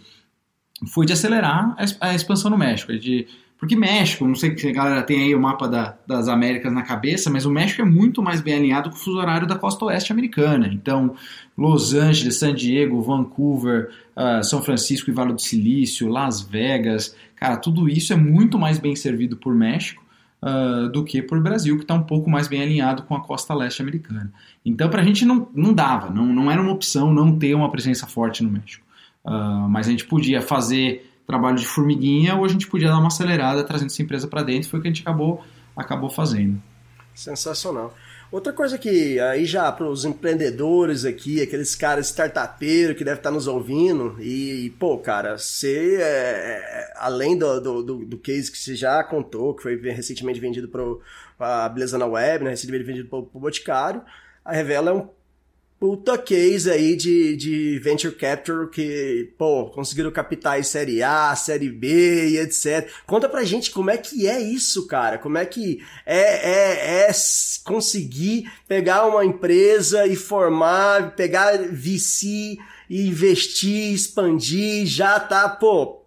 foi 0.87 1.07
de 1.07 1.13
acelerar 1.13 1.77
a, 2.01 2.15
expansão 2.15 2.51
no 2.51 2.59
México. 2.59 2.93
De, 2.97 3.27
porque 3.59 3.77
México, 3.77 4.27
não 4.27 4.35
sei 4.35 4.59
se 4.59 4.69
a 4.69 4.73
galera 4.73 5.03
tem 5.03 5.23
aí 5.23 5.35
o 5.35 5.41
mapa 5.41 5.69
da- 5.69 5.95
das 6.07 6.27
Américas 6.27 6.73
na 6.73 6.83
cabeça, 6.83 7.31
mas 7.31 7.47
o 7.47 7.51
México 7.51 7.81
é 7.81 7.85
muito 7.85 8.21
mais 8.21 8.41
bem 8.41 8.55
alinhado 8.55 8.91
com 8.91 8.97
o 8.97 8.99
fuso 8.99 9.19
horário 9.19 9.47
da 9.47 9.55
costa 9.57 9.85
oeste 9.85 10.13
americana. 10.13 10.67
Então, 10.67 11.15
Los 11.57 11.95
Angeles, 11.95 12.39
San 12.39 12.55
Diego, 12.55 13.01
Vancouver, 13.01 13.91
ah, 14.17 14.43
São 14.43 14.63
Francisco 14.63 15.11
e 15.11 15.13
Vale 15.13 15.33
do 15.33 15.41
Silício, 15.41 16.09
Las 16.09 16.41
Vegas, 16.43 17.15
cara, 17.37 17.57
tudo 17.57 17.89
isso 17.89 18.13
é 18.13 18.17
muito 18.17 18.59
mais 18.59 18.79
bem 18.81 18.97
servido 18.97 19.37
por 19.37 19.55
México 19.55 20.03
ah, 20.43 20.89
do 20.93 21.05
que 21.05 21.23
por 21.23 21.41
Brasil, 21.41 21.77
que 21.77 21.85
está 21.85 21.95
um 21.95 22.03
pouco 22.03 22.29
mais 22.29 22.49
bem 22.49 22.63
alinhado 22.63 23.05
com 23.05 23.15
a 23.15 23.21
costa 23.21 23.55
leste 23.55 23.81
americana. 23.81 24.33
Então, 24.67 24.91
para 24.91 25.03
a 25.03 25.05
gente 25.05 25.25
não, 25.25 25.49
não 25.55 25.73
dava, 25.73 26.11
não, 26.11 26.27
não 26.27 26.51
era 26.51 26.61
uma 26.61 26.73
opção 26.73 27.15
não 27.15 27.39
ter 27.39 27.55
uma 27.55 27.71
presença 27.71 28.09
forte 28.09 28.43
no 28.43 28.51
México. 28.51 28.85
Ah, 29.25 29.67
mas 29.69 29.87
a 29.87 29.91
gente 29.91 30.05
podia 30.05 30.41
fazer 30.43 31.09
trabalho 31.27 31.57
de 31.57 31.67
formiguinha 31.67 32.35
ou 32.35 32.45
a 32.45 32.49
gente 32.49 32.67
podia 32.67 32.89
dar 32.89 32.99
uma 32.99 33.07
acelerada 33.07 33.65
trazendo 33.65 33.89
essa 33.89 34.03
empresa 34.03 34.27
para 34.27 34.43
dentro, 34.43 34.69
foi 34.69 34.79
o 34.81 34.83
que 34.83 34.89
a 34.89 34.91
gente 34.91 35.03
acabou, 35.03 35.43
acabou 35.77 36.11
fazendo. 36.11 36.61
Sensacional. 37.15 37.95
Outra 38.31 38.51
coisa 38.51 38.79
que 38.79 39.21
aí 39.21 39.45
já 39.45 39.71
para 39.71 39.87
os 39.87 40.07
empreendedores 40.07 41.05
aqui, 41.05 41.43
aqueles 41.43 41.75
caras 41.75 42.07
startupeiros 42.07 42.97
que 42.97 43.05
devem 43.05 43.19
estar 43.19 43.31
nos 43.31 43.47
ouvindo, 43.47 44.17
e, 44.19 44.65
e, 44.65 44.71
pô, 44.71 44.97
cara, 44.97 45.37
você, 45.37 45.97
é, 46.01 46.03
é, 46.03 46.93
além 46.97 47.37
do, 47.37 47.61
do, 47.61 47.83
do, 47.83 48.05
do 48.07 48.19
case 48.19 48.51
que 48.51 48.57
você 48.57 48.75
já 48.75 49.05
contou, 49.05 49.55
que 49.55 49.63
foi 49.63 49.77
recentemente 49.77 50.41
vendido 50.41 50.67
para 51.39 51.67
a 51.67 51.69
Beleza 51.69 51.99
na 51.99 52.07
Web, 52.07 52.45
né, 52.45 52.51
recentemente 52.51 52.85
vendido 52.85 53.09
para 53.11 53.19
o 53.19 53.41
Boticário, 53.41 54.01
a 54.43 54.53
Revela 54.53 54.91
é 54.91 54.95
um 54.95 55.09
puta 55.83 56.17
case 56.17 56.71
aí 56.71 56.95
de, 56.95 57.35
de 57.35 57.81
venture 57.81 58.15
capital 58.15 58.69
que, 58.69 59.33
pô, 59.37 59.69
conseguiram 59.71 60.13
captar 60.13 60.53
aí 60.53 60.63
série 60.63 61.03
A, 61.03 61.35
série 61.35 61.69
B 61.69 62.29
e 62.29 62.39
etc. 62.39 62.89
Conta 63.05 63.29
pra 63.29 63.43
gente 63.43 63.73
como 63.73 63.91
é 63.91 63.97
que 63.97 64.29
é 64.29 64.41
isso, 64.41 64.87
cara. 64.87 65.19
Como 65.19 65.37
é 65.37 65.45
que 65.45 65.83
é, 66.07 66.21
é, 66.21 67.09
é 67.09 67.13
conseguir 67.65 68.49
pegar 68.69 69.07
uma 69.07 69.25
empresa 69.25 70.07
e 70.07 70.15
formar, 70.15 71.17
pegar 71.17 71.59
VC 71.73 72.57
e 72.89 73.09
investir, 73.09 73.93
expandir, 73.93 74.87
já 74.87 75.19
tá, 75.19 75.49
pô, 75.49 76.03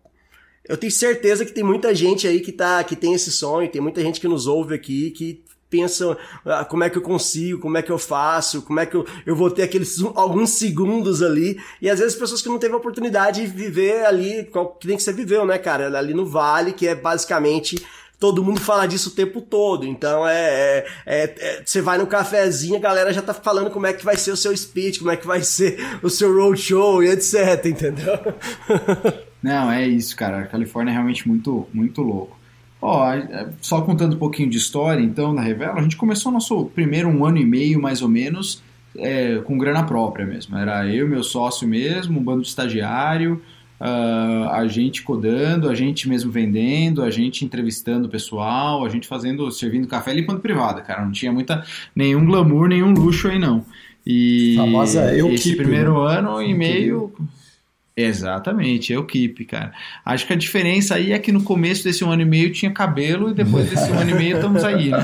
eu 0.63 0.77
tenho 0.77 0.91
certeza 0.91 1.43
que 1.43 1.51
tem 1.51 1.65
muita 1.65 1.93
gente 1.93 2.25
aí 2.25 2.39
que 2.39 2.53
tá, 2.53 2.81
que 2.81 2.95
tem 2.95 3.13
esse 3.13 3.29
sonho, 3.29 3.69
tem 3.69 3.81
muita 3.81 4.01
gente 4.01 4.21
que 4.21 4.27
nos 4.29 4.47
ouve 4.47 4.73
aqui 4.73 5.11
que 5.11 5.43
pensa 5.69 6.17
ah, 6.45 6.63
como 6.63 6.83
é 6.83 6.89
que 6.89 6.97
eu 6.97 7.01
consigo, 7.01 7.59
como 7.59 7.77
é 7.77 7.81
que 7.81 7.91
eu 7.91 7.97
faço, 7.97 8.61
como 8.61 8.79
é 8.79 8.85
que 8.85 8.95
eu, 8.95 9.05
eu 9.25 9.35
vou 9.35 9.49
ter 9.51 9.63
aqueles 9.63 9.99
alguns 10.15 10.51
segundos 10.51 11.21
ali. 11.21 11.59
E 11.81 11.89
às 11.89 11.99
vezes 11.99 12.15
pessoas 12.15 12.41
que 12.41 12.49
não 12.49 12.59
teve 12.59 12.73
a 12.73 12.77
oportunidade 12.77 13.41
de 13.41 13.47
viver 13.47 14.05
ali, 14.05 14.45
qual- 14.45 14.69
que 14.75 14.87
nem 14.87 14.95
que 14.97 15.03
você 15.03 15.11
viveu, 15.11 15.45
né, 15.45 15.57
cara? 15.57 15.97
Ali 15.97 16.13
no 16.13 16.25
Vale, 16.25 16.71
que 16.73 16.87
é 16.87 16.95
basicamente. 16.95 17.75
Todo 18.17 18.41
mundo 18.41 18.61
fala 18.61 18.87
disso 18.87 19.09
o 19.09 19.11
tempo 19.11 19.41
todo. 19.41 19.85
Então 19.85 20.25
é, 20.25 20.39
é- 20.49 20.85
é- 21.05 21.35
é- 21.37 21.61
Você 21.65 21.81
vai 21.81 21.97
no 21.97 22.07
cafezinho, 22.07 22.77
a 22.77 22.79
galera 22.79 23.11
já 23.11 23.21
tá 23.21 23.33
falando 23.33 23.69
como 23.69 23.85
é 23.87 23.91
que 23.93 24.05
vai 24.05 24.15
ser 24.15 24.31
o 24.31 24.37
seu 24.37 24.55
speech, 24.55 24.99
como 24.99 25.11
é 25.11 25.17
que 25.17 25.27
vai 25.27 25.41
ser 25.41 25.77
o 26.01 26.09
seu 26.09 26.33
roadshow 26.33 27.03
e 27.03 27.09
etc, 27.09 27.65
entendeu? 27.65 28.13
Não, 29.43 29.69
é 29.71 29.85
isso, 29.87 30.15
cara. 30.15 30.39
A 30.39 30.45
Califórnia 30.47 30.91
é 30.91 30.93
realmente 30.93 31.27
muito, 31.27 31.67
muito 31.73 32.01
louco. 32.01 32.37
Ó, 32.87 33.11
é, 33.11 33.49
só 33.61 33.81
contando 33.81 34.15
um 34.15 34.19
pouquinho 34.19 34.47
de 34.47 34.57
história, 34.57 35.01
então, 35.01 35.33
na 35.33 35.41
Revela, 35.41 35.79
a 35.79 35.81
gente 35.81 35.97
começou 35.97 36.31
nosso 36.31 36.65
primeiro 36.65 37.09
um 37.09 37.25
ano 37.25 37.39
e 37.39 37.45
meio, 37.45 37.81
mais 37.81 38.03
ou 38.03 38.07
menos, 38.07 38.61
é, 38.95 39.39
com 39.39 39.57
grana 39.57 39.81
própria 39.81 40.23
mesmo. 40.23 40.55
Era 40.55 40.87
eu, 40.87 41.07
meu 41.07 41.23
sócio 41.23 41.67
mesmo, 41.67 42.19
um 42.19 42.23
bando 42.23 42.43
de 42.43 42.47
estagiário, 42.47 43.41
ah, 43.79 44.51
a 44.53 44.67
gente 44.67 45.01
codando, 45.01 45.67
a 45.67 45.73
gente 45.73 46.07
mesmo 46.07 46.31
vendendo, 46.31 47.01
a 47.01 47.09
gente 47.09 47.43
entrevistando 47.43 48.07
o 48.07 48.09
pessoal, 48.09 48.85
a 48.85 48.89
gente 48.89 49.07
fazendo, 49.07 49.49
servindo 49.49 49.87
café 49.87 50.13
e 50.13 50.17
limpando 50.17 50.39
privada, 50.39 50.79
cara. 50.81 51.03
Não 51.03 51.11
tinha 51.11 51.31
muita, 51.31 51.65
nenhum 51.95 52.23
glamour, 52.23 52.67
nenhum 52.67 52.93
luxo 52.93 53.27
aí 53.27 53.39
não. 53.39 53.65
E 54.05 54.53
Famosa 54.57 55.11
eu 55.15 55.31
esse 55.31 55.49
keep, 55.49 55.57
primeiro 55.57 56.05
né? 56.05 56.19
ano 56.19 56.39
e 56.39 56.53
meio 56.53 57.11
Exatamente, 57.97 58.91
eu 58.91 59.05
keep, 59.05 59.45
cara. 59.45 59.71
Acho 60.03 60.27
que 60.27 60.33
a 60.33 60.35
diferença 60.35 60.95
aí 60.95 61.13
é 61.13 61.19
que 61.19 61.31
no 61.31 61.41
começo 61.43 61.81
desse 61.81 62.03
um 62.03 62.11
ano 62.11 62.23
e 62.23 62.25
meio 62.25 62.51
tinha 62.51 62.69
cabelo 62.69 63.29
e 63.29 63.33
depois 63.33 63.69
desse 63.69 63.89
um 63.89 63.97
ano 63.97 64.11
e 64.11 64.13
meio 64.15 64.35
estamos 64.35 64.65
aí, 64.65 64.89
né? 64.89 64.97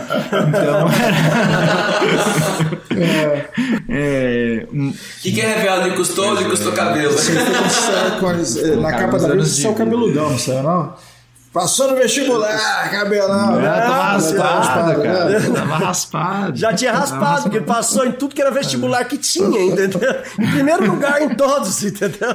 Então 0.49 0.89
é, 3.88 4.67
O 4.69 4.93
que, 5.21 5.32
que 5.32 5.39
é 5.39 5.56
revela? 5.56 5.88
Lhe 5.88 5.95
custou? 5.95 6.36
Lhe 6.36 6.43
custou 6.43 6.73
cabelo. 6.73 7.13
Você 7.13 8.75
na 8.75 8.91
capa 8.91 9.17
da 9.19 9.36
lista 9.36 9.56
de 9.56 9.62
só 9.62 9.71
o 9.71 9.75
cabeludão, 9.75 10.30
não 10.30 10.38
saiu 10.38 10.63
não? 10.63 10.93
Passou 11.54 11.92
no 11.92 11.98
vestibular, 11.98 12.90
cabelão. 12.92 13.60
ah, 13.60 13.82
tava 13.82 14.04
raspado, 14.04 15.00
né? 15.00 15.04
cara. 15.04 15.54
Tava 15.54 15.78
raspado. 15.78 16.58
Já 16.58 16.74
tinha 16.74 16.94
raspado, 16.94 17.44
porque 17.44 17.60
passou 17.62 18.06
em 18.06 18.14
tudo 18.14 18.34
que 18.34 18.42
era 18.42 18.52
vestibular 18.52 19.04
que 19.04 19.18
tinha, 19.18 19.62
entendeu? 19.66 20.00
Em 20.40 20.52
primeiro 20.52 20.90
lugar 20.90 21.22
em 21.22 21.36
todos, 21.36 21.84
entendeu? 21.84 22.30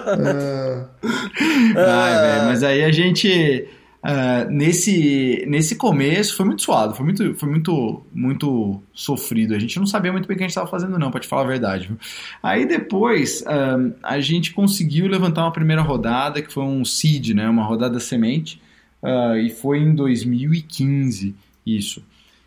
Ai, 1.77 2.21
velho, 2.21 2.45
mas 2.45 2.63
aí 2.63 2.85
a 2.85 2.93
gente 2.93 3.67
ah, 4.09 4.47
nesse 4.49 5.45
nesse 5.49 5.75
começo 5.75 6.37
foi 6.37 6.47
muito 6.47 6.63
suado, 6.63 6.95
foi 6.95 7.05
muito 7.05 7.35
foi 7.35 7.49
muito 7.49 8.03
muito 8.15 8.81
sofrido. 8.93 9.53
A 9.53 9.59
gente 9.59 9.79
não 9.81 9.87
sabia 9.87 10.13
muito 10.13 10.29
bem 10.29 10.37
o 10.37 10.39
que 10.39 10.45
a 10.45 10.47
gente 10.47 10.53
estava 10.53 10.69
fazendo 10.69 10.97
não, 10.97 11.11
para 11.11 11.19
te 11.19 11.27
falar 11.27 11.43
a 11.43 11.47
verdade. 11.47 11.89
viu? 11.89 11.97
Aí 12.41 12.65
depois 12.67 13.43
ah, 13.47 13.79
a 14.05 14.21
gente 14.21 14.53
conseguiu 14.53 15.09
levantar 15.09 15.43
uma 15.43 15.53
primeira 15.53 15.83
rodada 15.83 16.41
que 16.41 16.53
foi 16.53 16.63
um 16.63 16.85
seed, 16.85 17.31
né, 17.31 17.49
uma 17.49 17.65
rodada 17.65 17.99
semente, 17.99 18.63
ah, 19.03 19.39
e 19.39 19.51
foi 19.51 19.79
em 19.79 19.95
2015 19.95 21.35
isso. 21.67 22.03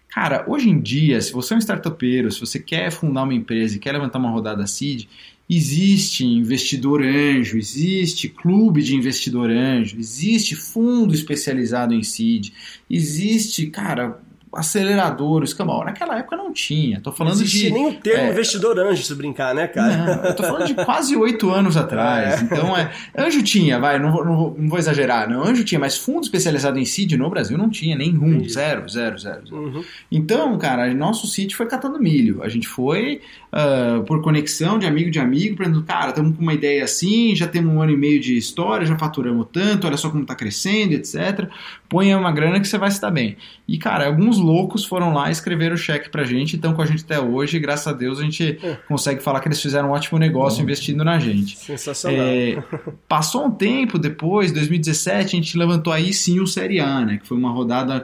Cara, 0.10 0.44
hoje 0.48 0.70
em 0.70 0.80
dia, 0.80 1.22
se 1.22 1.32
você 1.32 1.54
é 1.54 1.58
um 1.58 1.60
startupeiro, 1.60 2.32
se 2.32 2.40
você 2.40 2.60
quer 2.60 2.92
fundar 2.92 3.24
uma 3.24 3.34
empresa 3.34 3.76
e 3.76 3.80
quer 3.80 3.92
levantar 3.92 4.18
uma 4.18 4.32
rodada 4.32 4.66
seed, 4.66 5.06
existe 5.48 6.26
investidor 6.26 7.04
anjo, 7.04 7.58
existe 7.58 8.28
clube 8.28 8.82
de 8.82 8.96
investidor 8.96 9.50
anjo, 9.50 9.98
existe 9.98 10.56
fundo 10.56 11.14
especializado 11.14 11.94
em 11.94 12.02
seed, 12.02 12.50
existe, 12.90 13.68
cara, 13.68 14.20
acelerador, 14.54 15.42
o 15.42 15.44
escambau. 15.44 15.84
Naquela 15.84 16.18
época 16.18 16.36
não 16.36 16.52
tinha. 16.52 17.00
Tô 17.02 17.12
Não 17.12 17.18
falando 17.18 17.34
existia 17.34 17.70
de. 17.70 17.74
nem 17.74 17.88
o 17.88 17.94
termo 17.94 18.26
é, 18.26 18.32
investidor 18.32 18.80
anjo, 18.80 19.04
se 19.04 19.14
brincar, 19.16 19.54
né, 19.54 19.68
cara? 19.68 19.98
não, 19.98 20.24
eu 20.26 20.36
tô 20.36 20.44
falando 20.44 20.66
de 20.66 20.74
quase 20.74 21.16
oito 21.16 21.50
anos 21.50 21.78
atrás. 21.78 22.42
Então, 22.42 22.76
é, 22.76 22.92
anjo 23.18 23.44
tinha, 23.44 23.80
vai, 23.80 24.00
não 24.00 24.12
vou, 24.12 24.26
não, 24.26 24.56
não 24.58 24.70
vou 24.70 24.80
exagerar, 24.80 25.30
não. 25.30 25.44
Anjo 25.44 25.64
tinha, 25.64 25.80
mas 25.80 25.98
fundo 25.98 26.24
especializado 26.24 26.80
em 26.80 26.86
seed 26.86 27.14
no 27.14 27.30
Brasil 27.30 27.58
não 27.58 27.70
tinha 27.70 27.96
nenhum. 27.96 28.34
Entendi. 28.34 28.52
Zero, 28.52 28.90
zero, 28.90 29.18
zero. 29.20 29.46
zero. 29.46 29.62
Uhum. 29.62 29.84
Então, 30.12 30.58
cara, 30.58 30.92
nosso 30.94 31.28
sítio 31.28 31.56
foi 31.56 31.68
catando 31.68 32.00
milho. 32.00 32.42
A 32.44 32.50
gente 32.50 32.68
foi 32.68 33.22
ah, 33.52 34.04
por 34.06 34.22
conexão 34.22 34.78
de 34.78 34.86
amigo 34.86 35.10
de 35.10 35.20
amigo, 35.20 35.58
perguntando, 35.58 35.84
cara, 35.86 36.10
estamos 36.10 36.36
com 36.36 36.42
uma 36.42 36.54
ideia 36.54 36.84
assim, 36.84 37.36
já 37.36 37.48
temos 37.48 37.74
um 37.74 37.82
ano 37.82 37.92
e 37.92 37.98
meio 37.98 38.20
de 38.20 38.38
história, 38.38 38.86
já 38.86 38.98
faturamos 38.98 39.48
tanto, 39.52 39.88
olha 39.88 39.98
só 39.98 40.10
como 40.10 40.22
está 40.22 40.36
crescendo, 40.36 40.94
etc. 40.94 41.50
Põe 41.88 42.14
uma 42.14 42.32
grana 42.32 42.60
que 42.60 42.68
você 42.68 42.78
vai 42.78 42.92
se 42.92 43.02
dar 43.02 43.10
bem. 43.10 43.38
E, 43.68 43.78
cara, 43.78 44.06
alguns 44.06 44.38
loucos 44.38 44.86
foram 44.86 45.14
lá 45.14 45.30
e 45.30 45.32
escreveram 45.32 45.76
o 45.76 45.78
cheque 45.78 46.10
pra 46.10 46.24
gente, 46.24 46.56
estão 46.56 46.74
com 46.74 46.82
a 46.82 46.86
gente 46.86 47.04
até 47.04 47.20
hoje, 47.20 47.58
e 47.58 47.60
graças 47.60 47.88
a 47.88 47.94
Deus 47.94 48.20
a 48.20 48.24
gente 48.24 48.60
consegue 48.88 49.22
falar 49.22 49.40
que 49.40 49.48
eles 49.48 49.62
fizeram 49.62 49.90
um 49.90 49.92
ótimo 49.92 50.20
negócio 50.20 50.62
investindo 50.62 51.04
na 51.04 51.18
gente. 51.18 51.58
Sensacional. 51.58 52.20
É, 52.20 52.64
passou 53.08 53.46
um 53.46 53.52
tempo 53.52 53.98
depois, 53.98 54.52
2017, 54.52 55.26
a 55.36 55.40
gente 55.40 55.58
levantou 55.58 55.92
aí 55.92 56.14
sim 56.14 56.40
o 56.40 56.46
Série 56.46 56.80
A, 56.80 57.04
né? 57.04 57.18
Que 57.18 57.28
foi 57.28 57.38
uma 57.38 57.50
rodada 57.50 58.04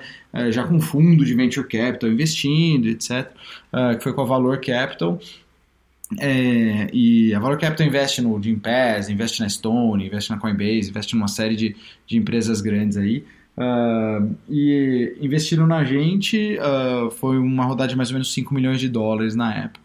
já 0.52 0.66
com 0.66 0.80
fundo 0.80 1.24
de 1.24 1.34
venture 1.34 1.68
capital 1.68 2.10
investindo, 2.10 2.88
etc. 2.88 3.32
eh, 3.74 3.96
que 3.96 4.04
foi 4.04 4.14
com 4.14 4.22
a 4.22 4.26
Valor 4.26 4.60
Capital. 4.60 5.20
É, 6.20 6.88
e 6.94 7.34
a 7.34 7.40
Valor 7.40 7.58
Capital 7.58 7.88
investe 7.88 8.22
no 8.22 8.42
Jim 8.42 8.60
Pass, 8.60 9.10
investe 9.10 9.42
na 9.42 9.50
Stone, 9.50 10.06
investe 10.06 10.30
na 10.30 10.38
Coinbase, 10.38 10.90
investe 10.90 11.16
numa 11.16 11.28
série 11.28 11.56
de, 11.56 11.76
de 12.06 12.18
empresas 12.18 12.62
grandes 12.62 12.98
aí. 12.98 13.24
Ah, 13.58 14.22
e 14.50 15.16
investiram 15.22 15.66
na 15.66 15.84
gente, 15.84 16.58
ah, 16.60 17.10
foi 17.12 17.38
uma 17.38 17.66
rodada 17.66 17.90
de 17.90 17.96
mais 17.96 18.10
ou 18.10 18.14
menos 18.14 18.34
5 18.34 18.54
milhões 18.54 18.80
de 18.80 18.90
dólares 18.90 19.36
na 19.36 19.54
época. 19.54 19.80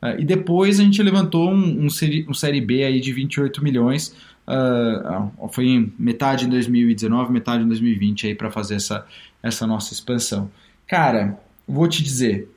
Ah, 0.00 0.14
e 0.18 0.24
depois 0.24 0.78
a 0.78 0.84
gente 0.84 1.02
levantou 1.02 1.50
um, 1.50 1.86
um, 1.86 1.90
série, 1.90 2.24
um 2.28 2.34
série 2.34 2.60
B 2.60 2.84
aí 2.84 3.00
de 3.00 3.12
28 3.12 3.62
milhões, 3.62 4.14
ah, 4.50 5.48
foi 5.50 5.66
em 5.66 5.92
metade 5.98 6.46
em 6.46 6.48
2019, 6.48 7.32
metade 7.32 7.62
em 7.62 7.68
2020 7.68 8.28
aí 8.28 8.34
para 8.34 8.50
fazer 8.50 8.76
essa, 8.76 9.06
essa 9.42 9.66
nossa 9.66 9.92
expansão. 9.92 10.50
Cara, 10.86 11.38
vou 11.66 11.86
te 11.86 12.02
dizer, 12.02 12.48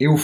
eu 0.00 0.16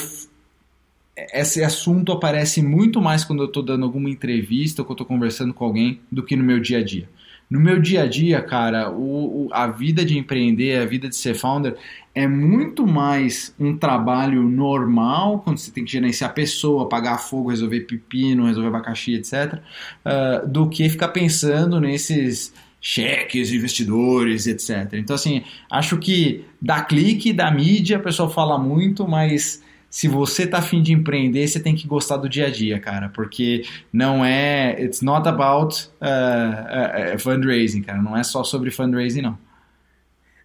esse 1.32 1.62
assunto 1.62 2.10
aparece 2.10 2.60
muito 2.60 3.00
mais 3.00 3.24
quando 3.24 3.42
eu 3.42 3.46
estou 3.46 3.62
dando 3.62 3.84
alguma 3.84 4.10
entrevista 4.10 4.82
ou 4.82 4.86
quando 4.86 4.98
eu 4.98 5.04
estou 5.04 5.16
conversando 5.16 5.54
com 5.54 5.64
alguém 5.64 6.00
do 6.10 6.24
que 6.24 6.34
no 6.34 6.42
meu 6.42 6.58
dia 6.58 6.78
a 6.78 6.84
dia. 6.84 7.08
No 7.54 7.60
meu 7.60 7.80
dia 7.80 8.02
a 8.02 8.06
dia, 8.08 8.42
cara, 8.42 8.90
o, 8.90 9.46
o- 9.46 9.48
a 9.52 9.68
vida 9.68 10.04
de 10.04 10.18
empreender, 10.18 10.76
a 10.76 10.84
vida 10.84 11.08
de 11.08 11.14
ser 11.14 11.34
founder 11.34 11.76
é 12.12 12.26
muito 12.26 12.84
mais 12.84 13.54
um 13.60 13.76
trabalho 13.76 14.42
normal, 14.42 15.38
quando 15.38 15.58
você 15.58 15.70
tem 15.70 15.84
que 15.84 15.92
gerenciar 15.92 16.34
pessoa, 16.34 16.82
apagar 16.82 17.20
fogo, 17.20 17.50
resolver 17.50 17.82
pepino, 17.82 18.46
resolver 18.46 18.68
abacaxi, 18.70 19.14
etc., 19.14 19.60
ah, 20.04 20.42
do 20.44 20.68
que 20.68 20.88
ficar 20.88 21.08
pensando 21.10 21.80
nesses 21.80 22.52
cheques, 22.80 23.52
investidores, 23.52 24.48
etc. 24.48 24.94
Então, 24.94 25.14
assim, 25.14 25.44
acho 25.70 25.96
que 25.98 26.44
da 26.60 26.82
clique, 26.82 27.32
da 27.32 27.52
mídia, 27.52 27.98
o 27.98 28.02
pessoal 28.02 28.28
fala 28.30 28.58
muito, 28.58 29.06
mas 29.06 29.62
se 29.94 30.08
você 30.08 30.44
tá 30.44 30.58
afim 30.58 30.82
de 30.82 30.92
empreender, 30.92 31.46
você 31.46 31.60
tem 31.60 31.72
que 31.72 31.86
gostar 31.86 32.16
do 32.16 32.28
dia 32.28 32.48
a 32.48 32.50
dia, 32.50 32.80
cara, 32.80 33.10
porque 33.10 33.62
não 33.92 34.24
é. 34.24 34.74
It's 34.82 35.00
not 35.02 35.28
about 35.28 35.88
uh, 36.02 37.12
uh, 37.12 37.14
uh, 37.14 37.18
fundraising, 37.20 37.80
cara. 37.80 38.02
Não 38.02 38.16
é 38.16 38.24
só 38.24 38.42
sobre 38.42 38.72
fundraising, 38.72 39.22
não. 39.22 39.38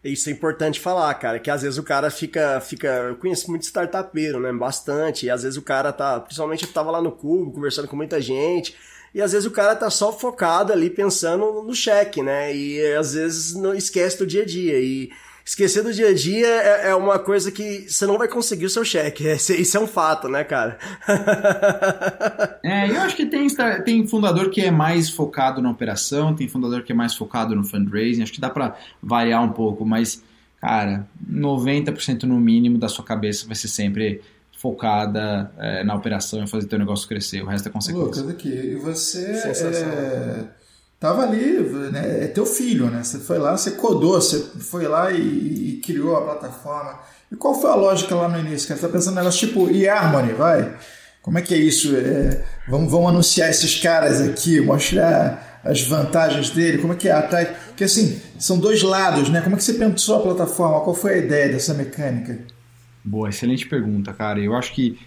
Isso 0.04 0.30
é 0.30 0.34
importante 0.34 0.80
falar, 0.80 1.12
cara, 1.16 1.40
que 1.40 1.50
às 1.50 1.64
vezes 1.64 1.80
o 1.80 1.84
cara 1.84 2.12
fica, 2.12 2.62
fica, 2.62 2.88
eu 2.88 3.16
conheço 3.16 3.50
muito 3.50 3.64
startupeiro, 3.64 4.40
né, 4.40 4.54
bastante, 4.54 5.26
e 5.26 5.32
às 5.32 5.42
vezes 5.42 5.58
o 5.58 5.64
cara 5.64 5.92
tá, 5.92 6.20
principalmente 6.20 6.66
eu 6.66 6.72
tava 6.72 6.92
lá 6.92 7.02
no 7.02 7.12
Cubo, 7.12 7.52
conversando 7.52 7.88
com 7.88 7.96
muita 7.96 8.22
gente, 8.22 8.76
e 9.16 9.20
às 9.20 9.32
vezes 9.32 9.48
o 9.48 9.52
cara 9.52 9.76
tá 9.76 9.90
só 9.90 10.14
focado 10.14 10.72
ali 10.72 10.92
pensando 10.92 11.64
no 11.64 11.74
cheque, 11.74 12.22
né, 12.22 12.56
e 12.56 12.94
às 12.94 13.14
vezes 13.14 13.56
não 13.56 13.74
esquece 13.74 14.20
do 14.20 14.28
dia 14.28 14.44
a 14.44 14.46
dia, 14.46 14.80
e 14.80 15.10
esquecer 15.50 15.82
do 15.82 15.92
dia 15.92 16.10
a 16.10 16.14
dia 16.14 16.46
é, 16.48 16.90
é 16.90 16.96
uma 16.96 17.18
coisa 17.18 17.52
que 17.52 17.90
você 17.90 18.06
não 18.06 18.20
vai 18.20 18.28
conseguir 18.28 18.66
o 18.66 18.70
seu 18.70 18.86
cheque, 18.86 19.28
isso 19.34 19.78
é 19.78 19.80
um 19.80 19.88
fato, 19.88 20.30
né, 20.30 20.44
cara? 20.44 20.78
É, 22.62 22.90
eu 22.90 23.02
acho 23.02 23.16
que 23.16 23.26
tem, 23.26 23.48
tem 23.84 24.06
fundador 24.06 24.50
que 24.50 24.62
é 24.62 24.70
mais 24.70 25.10
focado 25.10 25.62
na 25.62 25.72
operação, 25.72 26.36
tem 26.36 26.48
fundador 26.48 26.84
que 26.84 26.92
é 26.92 26.96
mais 26.96 27.16
focado 27.16 27.56
no 27.56 27.64
fundraising, 27.64 28.22
acho 28.22 28.34
que 28.34 28.40
dá 28.40 28.50
pra 28.50 28.76
variar 29.02 29.42
um 29.44 29.52
pouco, 29.52 29.86
mas, 29.86 30.22
cara, 30.62 31.08
90% 31.28 32.24
no 32.24 32.40
mínimo 32.40 32.78
da 32.78 32.88
sua 32.88 33.04
cabeça 33.04 33.48
vai 33.48 33.56
ser 33.56 33.70
sempre 33.70 34.22
focada 34.58 35.52
é, 35.58 35.84
na 35.84 35.96
operação 35.96 36.44
e 36.44 36.48
fazer 36.48 36.68
teu 36.68 36.78
negócio 36.78 37.08
crescer, 37.08 37.42
o 37.42 37.48
resto 37.48 37.70
é 37.70 37.72
consequência. 37.72 38.22
Lucas, 38.22 38.30
aqui, 38.30 38.50
e 38.50 38.76
você 38.76 39.26
é, 39.26 40.46
tava 41.00 41.24
ali, 41.24 41.60
né, 41.92 42.26
é 42.26 42.28
teu 42.28 42.46
filho, 42.46 42.88
né? 42.88 43.04
Você 43.04 43.20
foi 43.20 43.38
lá, 43.38 43.58
você 43.58 43.72
codou, 43.72 44.20
você 44.20 44.40
foi 44.60 44.88
lá 44.88 45.12
e, 45.12 45.18
e 45.18 45.82
criou 45.84 46.16
a 46.18 46.22
plataforma. 46.22 47.00
E 47.32 47.36
qual 47.36 47.60
foi 47.60 47.70
a 47.70 47.76
lógica 47.76 48.14
lá 48.16 48.28
no 48.28 48.40
início? 48.40 48.68
Você 48.68 48.82
tá 48.82 48.90
pensando 48.90 49.16
negócio 49.16 49.48
tipo 49.48 49.70
eHarmony, 49.70 50.34
vai? 50.34 50.76
Como 51.22 51.38
é 51.38 51.42
que 51.42 51.54
é 51.54 51.58
isso? 51.58 51.96
É, 51.96 52.44
vamos, 52.68 52.92
vamos 52.92 53.10
anunciar 53.10 53.50
esses 53.50 53.80
caras 53.80 54.22
aqui, 54.22 54.60
mostrar 54.60 55.62
as 55.64 55.82
vantagens 55.82 56.50
dele, 56.50 56.78
como 56.78 56.94
é 56.94 56.96
que 56.96 57.08
é 57.08 57.12
atrás? 57.12 57.50
Porque 57.68 57.84
assim, 57.84 58.20
são 58.38 58.58
dois 58.58 58.82
lados, 58.82 59.30
né? 59.30 59.42
Como 59.42 59.56
é 59.56 59.58
que 59.58 59.64
você 59.64 59.74
pensou 59.74 60.18
a 60.18 60.22
plataforma? 60.22 60.82
Qual 60.82 60.96
foi 60.96 61.14
a 61.14 61.18
ideia 61.18 61.50
dessa 61.50 61.74
mecânica? 61.74 62.40
Boa, 63.04 63.30
excelente 63.30 63.68
pergunta, 63.68 64.14
cara. 64.14 64.40
Eu 64.40 64.56
acho 64.56 64.74
que 64.74 64.98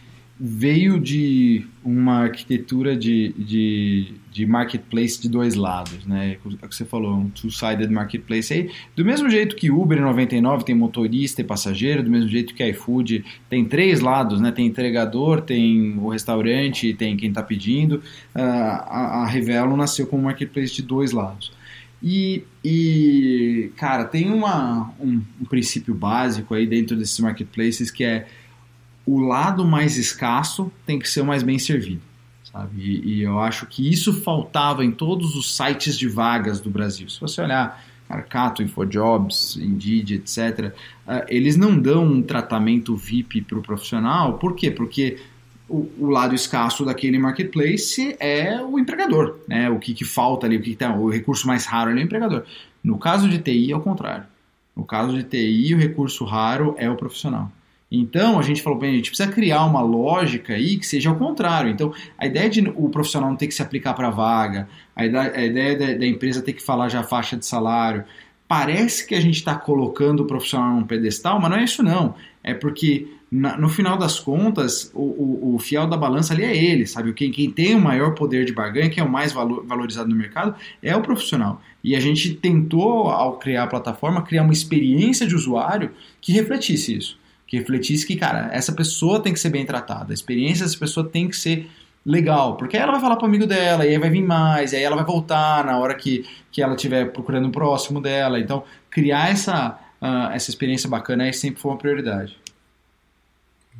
veio 0.44 0.98
de 0.98 1.64
uma 1.84 2.24
arquitetura 2.24 2.96
de, 2.96 3.32
de, 3.38 4.14
de 4.32 4.44
marketplace 4.44 5.22
de 5.22 5.28
dois 5.28 5.54
lados, 5.54 6.04
né? 6.04 6.32
É 6.32 6.64
o 6.64 6.68
que 6.68 6.74
você 6.74 6.84
falou, 6.84 7.14
um 7.14 7.30
two-sided 7.30 7.88
marketplace. 7.88 8.52
Aí, 8.52 8.68
do 8.96 9.04
mesmo 9.04 9.30
jeito 9.30 9.54
que 9.54 9.70
Uber 9.70 10.00
99 10.00 10.64
tem 10.64 10.74
motorista 10.74 11.40
e 11.40 11.44
passageiro, 11.44 12.02
do 12.02 12.10
mesmo 12.10 12.28
jeito 12.28 12.54
que 12.54 12.68
iFood 12.70 13.24
tem 13.48 13.64
três 13.64 14.00
lados, 14.00 14.40
né? 14.40 14.50
Tem 14.50 14.66
entregador, 14.66 15.42
tem 15.42 15.96
o 15.96 16.08
restaurante, 16.08 16.92
tem 16.92 17.16
quem 17.16 17.28
está 17.28 17.44
pedindo. 17.44 18.02
Ah, 18.34 18.40
a, 18.40 19.22
a 19.22 19.26
Revelo 19.26 19.76
nasceu 19.76 20.08
como 20.08 20.24
marketplace 20.24 20.74
de 20.74 20.82
dois 20.82 21.12
lados. 21.12 21.52
E, 22.02 22.42
e, 22.64 23.70
cara, 23.76 24.04
tem 24.04 24.28
uma, 24.28 24.92
um, 24.98 25.22
um 25.40 25.44
princípio 25.44 25.94
básico 25.94 26.52
aí 26.52 26.66
dentro 26.66 26.96
desses 26.96 27.20
marketplaces 27.20 27.92
que 27.92 28.02
é 28.02 28.26
o 29.06 29.20
lado 29.20 29.64
mais 29.64 29.96
escasso 29.96 30.70
tem 30.86 30.98
que 30.98 31.08
ser 31.08 31.22
o 31.22 31.26
mais 31.26 31.42
bem 31.42 31.58
servido, 31.58 32.02
sabe? 32.44 32.80
E, 32.80 33.14
e 33.14 33.22
eu 33.22 33.40
acho 33.40 33.66
que 33.66 33.90
isso 33.90 34.12
faltava 34.22 34.84
em 34.84 34.90
todos 34.90 35.34
os 35.34 35.56
sites 35.56 35.98
de 35.98 36.08
vagas 36.08 36.60
do 36.60 36.70
Brasil. 36.70 37.08
Se 37.08 37.20
você 37.20 37.40
olhar 37.40 37.82
Arcato, 38.08 38.62
InfoJobs, 38.62 39.56
Indeed, 39.56 40.12
etc., 40.12 40.74
ah, 41.06 41.24
eles 41.28 41.56
não 41.56 41.78
dão 41.78 42.04
um 42.04 42.22
tratamento 42.22 42.94
VIP 42.94 43.42
para 43.42 43.58
o 43.58 43.62
profissional. 43.62 44.38
Por 44.38 44.54
quê? 44.54 44.70
Porque 44.70 45.18
o, 45.68 45.88
o 45.98 46.10
lado 46.10 46.34
escasso 46.34 46.84
daquele 46.84 47.18
marketplace 47.18 48.14
é 48.20 48.60
o 48.62 48.78
empregador, 48.78 49.38
né? 49.48 49.70
O 49.70 49.78
que, 49.78 49.94
que 49.94 50.04
falta 50.04 50.46
ali, 50.46 50.56
o 50.56 50.62
que, 50.62 50.70
que 50.70 50.76
tá, 50.76 50.94
o 50.94 51.10
recurso 51.10 51.46
mais 51.46 51.64
raro 51.64 51.90
é 51.90 51.94
o 51.94 51.98
empregador. 51.98 52.44
No 52.84 52.98
caso 52.98 53.28
de 53.28 53.38
TI 53.38 53.72
é 53.72 53.76
o 53.76 53.80
contrário. 53.80 54.26
No 54.76 54.84
caso 54.84 55.16
de 55.16 55.22
TI, 55.22 55.74
o 55.74 55.78
recurso 55.78 56.24
raro 56.24 56.74
é 56.78 56.90
o 56.90 56.96
profissional. 56.96 57.50
Então 57.94 58.38
a 58.38 58.42
gente 58.42 58.62
falou, 58.62 58.78
bem, 58.78 58.92
a 58.92 58.96
gente 58.96 59.10
precisa 59.10 59.30
criar 59.30 59.64
uma 59.66 59.82
lógica 59.82 60.54
aí 60.54 60.78
que 60.78 60.86
seja 60.86 61.10
ao 61.10 61.16
contrário. 61.16 61.70
Então 61.70 61.92
a 62.16 62.26
ideia 62.26 62.48
de 62.48 62.66
o 62.74 62.88
profissional 62.88 63.28
não 63.28 63.36
ter 63.36 63.46
que 63.48 63.54
se 63.54 63.60
aplicar 63.60 63.92
para 63.92 64.08
a 64.08 64.10
vaga, 64.10 64.66
a 64.96 65.04
ideia, 65.04 65.76
da, 65.78 65.92
da 65.94 66.06
empresa 66.06 66.40
ter 66.40 66.54
que 66.54 66.62
falar 66.62 66.88
já 66.88 67.00
a 67.00 67.04
faixa 67.04 67.36
de 67.36 67.44
salário, 67.44 68.04
parece 68.48 69.06
que 69.06 69.14
a 69.14 69.20
gente 69.20 69.36
está 69.36 69.54
colocando 69.54 70.20
o 70.20 70.26
profissional 70.26 70.74
num 70.74 70.84
pedestal, 70.84 71.38
mas 71.40 71.50
não 71.50 71.58
é 71.58 71.64
isso 71.64 71.82
não. 71.82 72.14
É 72.42 72.54
porque 72.54 73.08
na- 73.30 73.56
no 73.56 73.68
final 73.68 73.96
das 73.96 74.18
contas, 74.20 74.90
o, 74.94 75.00
o- 75.02 75.54
o 75.54 75.58
fiel 75.58 75.86
da 75.86 75.96
balança 75.96 76.34
ali 76.34 76.44
é 76.44 76.54
ele, 76.56 76.86
sabe? 76.86 77.12
Quem, 77.14 77.30
quem 77.30 77.50
tem 77.50 77.74
o 77.74 77.80
maior 77.80 78.14
poder 78.14 78.44
de 78.44 78.52
barganha, 78.52 78.90
quem 78.90 79.02
é 79.02 79.06
o 79.06 79.10
mais 79.10 79.32
valo- 79.32 79.64
valorizado 79.66 80.08
no 80.08 80.16
mercado, 80.16 80.54
é 80.82 80.94
o 80.96 81.00
profissional. 81.02 81.62
E 81.82 81.96
a 81.96 82.00
gente 82.00 82.34
tentou, 82.34 83.08
ao 83.08 83.38
criar 83.38 83.64
a 83.64 83.66
plataforma, 83.66 84.22
criar 84.22 84.42
uma 84.42 84.52
experiência 84.52 85.26
de 85.26 85.34
usuário 85.34 85.90
que 86.20 86.32
refletisse 86.32 86.94
isso. 86.96 87.21
Que 87.52 87.58
refletisse 87.58 88.06
que, 88.06 88.16
cara, 88.16 88.48
essa 88.50 88.72
pessoa 88.72 89.22
tem 89.22 89.30
que 89.30 89.38
ser 89.38 89.50
bem 89.50 89.66
tratada, 89.66 90.10
a 90.10 90.14
experiência 90.14 90.64
dessa 90.64 90.78
pessoa 90.78 91.06
tem 91.06 91.28
que 91.28 91.36
ser 91.36 91.70
legal, 92.02 92.56
porque 92.56 92.78
aí 92.78 92.82
ela 92.82 92.92
vai 92.92 93.00
falar 93.02 93.16
pro 93.16 93.26
amigo 93.26 93.46
dela, 93.46 93.84
e 93.84 93.90
aí 93.90 93.98
vai 93.98 94.08
vir 94.08 94.22
mais, 94.22 94.72
e 94.72 94.76
aí 94.76 94.82
ela 94.82 94.96
vai 94.96 95.04
voltar 95.04 95.62
na 95.62 95.78
hora 95.78 95.94
que, 95.94 96.26
que 96.50 96.62
ela 96.62 96.74
estiver 96.74 97.12
procurando 97.12 97.48
o 97.48 97.52
próximo 97.52 98.00
dela. 98.00 98.40
Então, 98.40 98.64
criar 98.90 99.28
essa, 99.28 99.78
ah, 100.00 100.30
essa 100.32 100.48
experiência 100.48 100.88
bacana 100.88 101.24
aí 101.24 101.34
sempre 101.34 101.60
foi 101.60 101.72
uma 101.72 101.76
prioridade. 101.76 102.38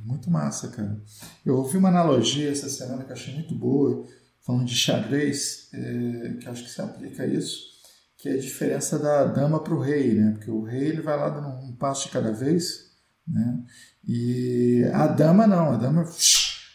Muito 0.05 0.31
massa, 0.31 0.68
cara. 0.68 0.95
Eu 1.43 1.57
ouvi 1.57 1.79
uma 1.79 1.89
analogia 1.89 2.51
essa 2.51 2.68
semana 2.68 3.05
que 3.05 3.11
eu 3.11 3.16
achei 3.16 3.33
muito 3.33 3.55
boa, 3.55 4.05
falando 4.45 4.66
de 4.66 4.75
xadrez, 4.75 5.70
é, 5.73 6.35
que 6.43 6.47
acho 6.47 6.64
que 6.64 6.70
se 6.70 6.83
aplica 6.83 7.23
a 7.23 7.27
isso, 7.27 7.70
que 8.18 8.29
é 8.29 8.33
a 8.35 8.39
diferença 8.39 8.99
da 8.99 9.25
dama 9.25 9.61
para 9.61 9.73
o 9.73 9.81
rei, 9.81 10.12
né? 10.12 10.33
Porque 10.33 10.51
o 10.51 10.62
rei 10.62 10.89
ele 10.89 11.01
vai 11.01 11.16
lá 11.16 11.31
dando 11.31 11.49
um 11.49 11.75
passo 11.75 12.05
de 12.09 12.12
cada 12.12 12.33
vez, 12.33 12.82
Né? 13.27 13.59
E 14.07 14.85
a 14.93 15.07
dama 15.07 15.47
não, 15.47 15.73
a 15.73 15.77
dama 15.77 16.05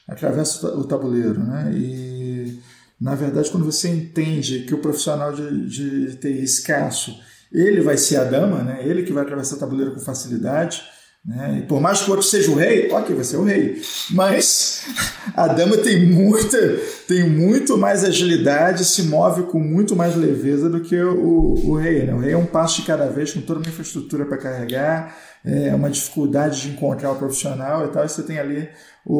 atravessa 0.08 0.58
o 0.58 0.62
ta- 0.72 0.78
o 0.78 0.84
tabuleiro. 0.86 1.44
Né? 1.44 1.72
E, 1.74 2.60
na 3.00 3.16
verdade, 3.16 3.50
quando 3.50 3.66
você 3.66 3.90
entende 3.90 4.62
que 4.62 4.74
o 4.74 4.80
profissional 4.80 5.34
de, 5.34 5.68
de 5.68 6.16
TI 6.18 6.44
escasso, 6.44 7.16
ele 7.52 7.82
vai 7.82 7.98
ser 7.98 8.18
a 8.18 8.24
dama, 8.24 8.64
né? 8.64 8.80
ele 8.84 9.04
que 9.04 9.14
vai 9.14 9.24
atravessar 9.24 9.56
o 9.56 9.60
tabuleiro 9.60 9.94
com 9.94 10.00
facilidade, 10.00 10.82
né? 11.26 11.66
Por 11.68 11.82
mais 11.82 12.00
que 12.02 12.10
o 12.10 12.12
outro 12.12 12.26
seja 12.26 12.50
o 12.50 12.56
rei, 12.56 12.90
ok, 12.90 13.14
vai 13.14 13.26
ser 13.26 13.36
o 13.36 13.44
rei. 13.44 13.82
Mas 14.12 14.86
a 15.36 15.48
dama 15.50 15.76
tem 15.78 16.06
muita, 16.06 16.58
tem 17.06 17.30
muito 17.30 17.78
mais 17.78 18.06
agilidade, 18.06 18.86
se 18.86 19.04
move 19.04 19.44
com 19.44 19.60
muito 19.60 19.94
mais 19.94 20.16
leveza 20.16 20.70
do 20.70 20.80
que 20.80 20.96
o, 20.96 21.56
o 21.66 21.76
rei. 21.76 22.06
Né? 22.06 22.14
O 22.14 22.20
rei 22.20 22.32
é 22.32 22.38
um 22.38 22.46
passo 22.46 22.80
de 22.80 22.88
cada 22.88 23.08
vez, 23.08 23.34
com 23.34 23.42
toda 23.42 23.60
uma 23.60 23.68
infraestrutura 23.68 24.26
para 24.26 24.38
carregar, 24.38 25.18
é 25.48 25.74
uma 25.74 25.90
dificuldade 25.90 26.62
de 26.62 26.70
encontrar 26.72 27.12
o 27.12 27.16
profissional 27.16 27.86
e 27.86 27.88
tal. 27.90 28.04
E 28.04 28.10
você 28.10 28.24
tem 28.24 28.38
ali 28.38 28.68
o, 29.06 29.16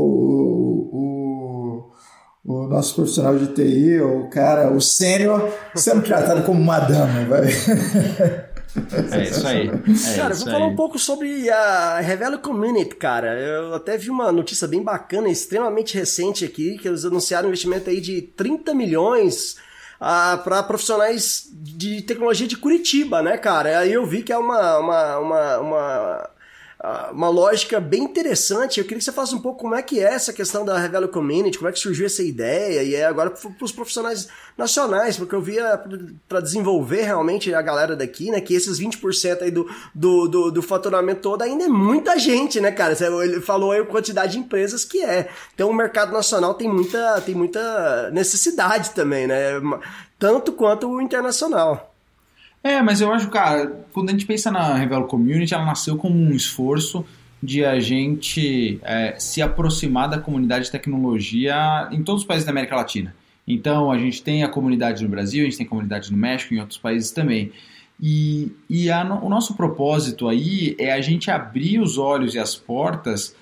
o, 0.94 1.92
o 2.44 2.68
nosso 2.68 2.96
profissional 2.96 3.38
de 3.38 3.48
TI, 3.48 4.02
o 4.02 4.30
cara, 4.30 4.72
o 4.72 4.82
sênior, 4.82 5.50
sendo 5.76 6.02
tratado 6.04 6.44
como 6.44 6.60
uma 6.60 6.80
dama. 6.80 7.26
Vai. 7.26 7.48
É 9.12 9.24
isso 9.24 9.48
aí. 9.48 9.68
É 9.70 10.16
Cara, 10.16 10.30
eu 10.30 10.34
isso 10.34 10.44
vou 10.44 10.54
falar 10.54 10.66
aí. 10.66 10.72
um 10.72 10.76
pouco 10.76 11.00
sobre 11.00 11.50
a 11.50 12.00
Revelo 12.00 12.38
Community, 12.38 12.96
cara. 12.96 13.34
Eu 13.40 13.74
até 13.74 13.98
vi 13.98 14.12
uma 14.12 14.32
notícia 14.32 14.68
bem 14.68 14.84
bacana, 14.84 15.30
extremamente 15.30 15.98
recente 15.98 16.46
aqui, 16.46 16.78
que 16.78 16.88
eles 16.88 17.04
anunciaram 17.04 17.46
um 17.46 17.50
investimento 17.50 17.90
aí 17.90 18.00
de 18.00 18.22
30 18.22 18.76
milhões 18.76 19.56
para 20.00 20.64
profissionais 20.64 21.48
de 21.52 22.02
tecnologia 22.02 22.48
de 22.48 22.58
Curitiba, 22.58 23.22
né, 23.22 23.38
cara? 23.38 23.80
Aí 23.80 23.94
eu 23.94 24.06
vi 24.06 24.24
que 24.24 24.32
é 24.32 24.38
uma, 24.38 24.78
uma, 24.78 25.18
uma, 25.18 25.58
uma, 25.60 26.30
uma 27.12 27.28
lógica 27.28 27.80
bem 27.80 28.04
interessante. 28.04 28.80
Eu 28.80 28.84
queria 28.84 29.00
que 29.00 29.04
você 29.04 29.12
falasse 29.12 29.34
um 29.34 29.42
pouco 29.42 29.60
como 29.60 29.76
é 29.76 29.82
que 29.82 30.00
é 30.00 30.14
essa 30.14 30.32
questão 30.32 30.64
da 30.64 30.78
Revelo 30.78 31.08
Community, 31.08 31.58
como 31.58 31.70
é 31.70 31.72
que 31.72 31.80
surgiu 31.80 32.06
essa 32.06 32.22
ideia, 32.22 32.84
e 32.84 32.94
é 32.94 33.06
agora 33.06 33.32
para 33.32 33.66
os 33.66 33.72
profissionais 33.72 34.28
nacionais, 34.56 35.18
porque 35.18 35.34
eu 35.34 35.42
via 35.42 35.82
para 36.28 36.40
desenvolver 36.40 37.02
realmente 37.02 37.54
a 37.54 37.62
galera 37.62 37.96
daqui, 37.96 38.30
né, 38.30 38.42
que 38.42 38.54
esses 38.54 38.80
20% 38.80 39.42
aí 39.42 39.52
do, 39.52 39.68
do, 39.94 40.28
do, 40.28 40.52
do 40.52 40.62
faturamento 40.62 41.22
todo 41.22 41.42
ainda 41.42 41.66
é 41.66 41.68
muita 41.68 42.18
gente, 42.18 42.62
né, 42.62 42.72
cara? 42.72 42.96
Ele 43.24 43.42
falou 43.42 43.72
aí 43.72 43.82
a 43.82 43.86
quantidade 43.86 44.34
de 44.34 44.40
empresas 44.40 44.86
que 44.86 45.04
é. 45.04 45.30
Então 45.56 45.70
o 45.70 45.74
mercado 45.74 46.12
nacional 46.12 46.54
tem 46.54 46.70
muita, 46.70 47.20
tem 47.22 47.34
muita 47.34 48.12
necessidade 48.12 48.92
também, 48.92 49.26
né? 49.26 49.54
Tanto 50.20 50.52
quanto 50.52 50.88
o 50.88 51.02
internacional. 51.02 51.97
É, 52.64 52.82
mas 52.82 53.02
eu 53.02 53.12
acho, 53.12 53.30
cara, 53.30 53.86
quando 53.94 54.10
a 54.10 54.12
gente 54.12 54.26
pensa 54.26 54.52
na 54.52 54.76
Revelo 54.76 55.08
Community, 55.08 55.54
ela 55.54 55.66
nasceu 55.66 55.96
como 55.98 56.16
um 56.16 56.32
esforço 56.32 57.06
de 57.42 57.64
a 57.64 57.80
gente 57.80 58.80
é, 58.84 59.16
se 59.18 59.42
aproximar 59.42 60.10
da 60.10 60.20
comunidade 60.20 60.66
de 60.66 60.72
tecnologia 60.72 61.88
em 61.92 62.04
todos 62.04 62.24
os 62.24 62.28
países 62.28 62.46
da 62.46 62.52
América 62.52 62.76
Latina. 62.76 63.16
Então, 63.48 63.92
a 63.92 63.98
gente 63.98 64.22
tem 64.22 64.44
a 64.44 64.50
comunidade 64.50 65.04
no 65.04 65.10
Brasil, 65.10 65.44
a 65.44 65.46
gente 65.46 65.58
tem 65.58 65.66
comunidade 65.66 66.12
no 66.12 66.18
México 66.18 66.54
e 66.54 66.58
em 66.58 66.60
outros 66.60 66.78
países 66.78 67.12
também. 67.12 67.52
E, 68.02 68.52
e 68.70 68.92
a 68.92 69.04
o 69.04 69.30
nosso 69.30 69.56
propósito 69.56 70.28
aí 70.28 70.76
é 70.78 70.92
a 70.92 71.02
gente 71.02 71.32
abrir 71.32 71.80
os 71.80 71.98
olhos 71.98 72.36
e 72.36 72.40
as 72.40 72.56
portas 72.56 73.36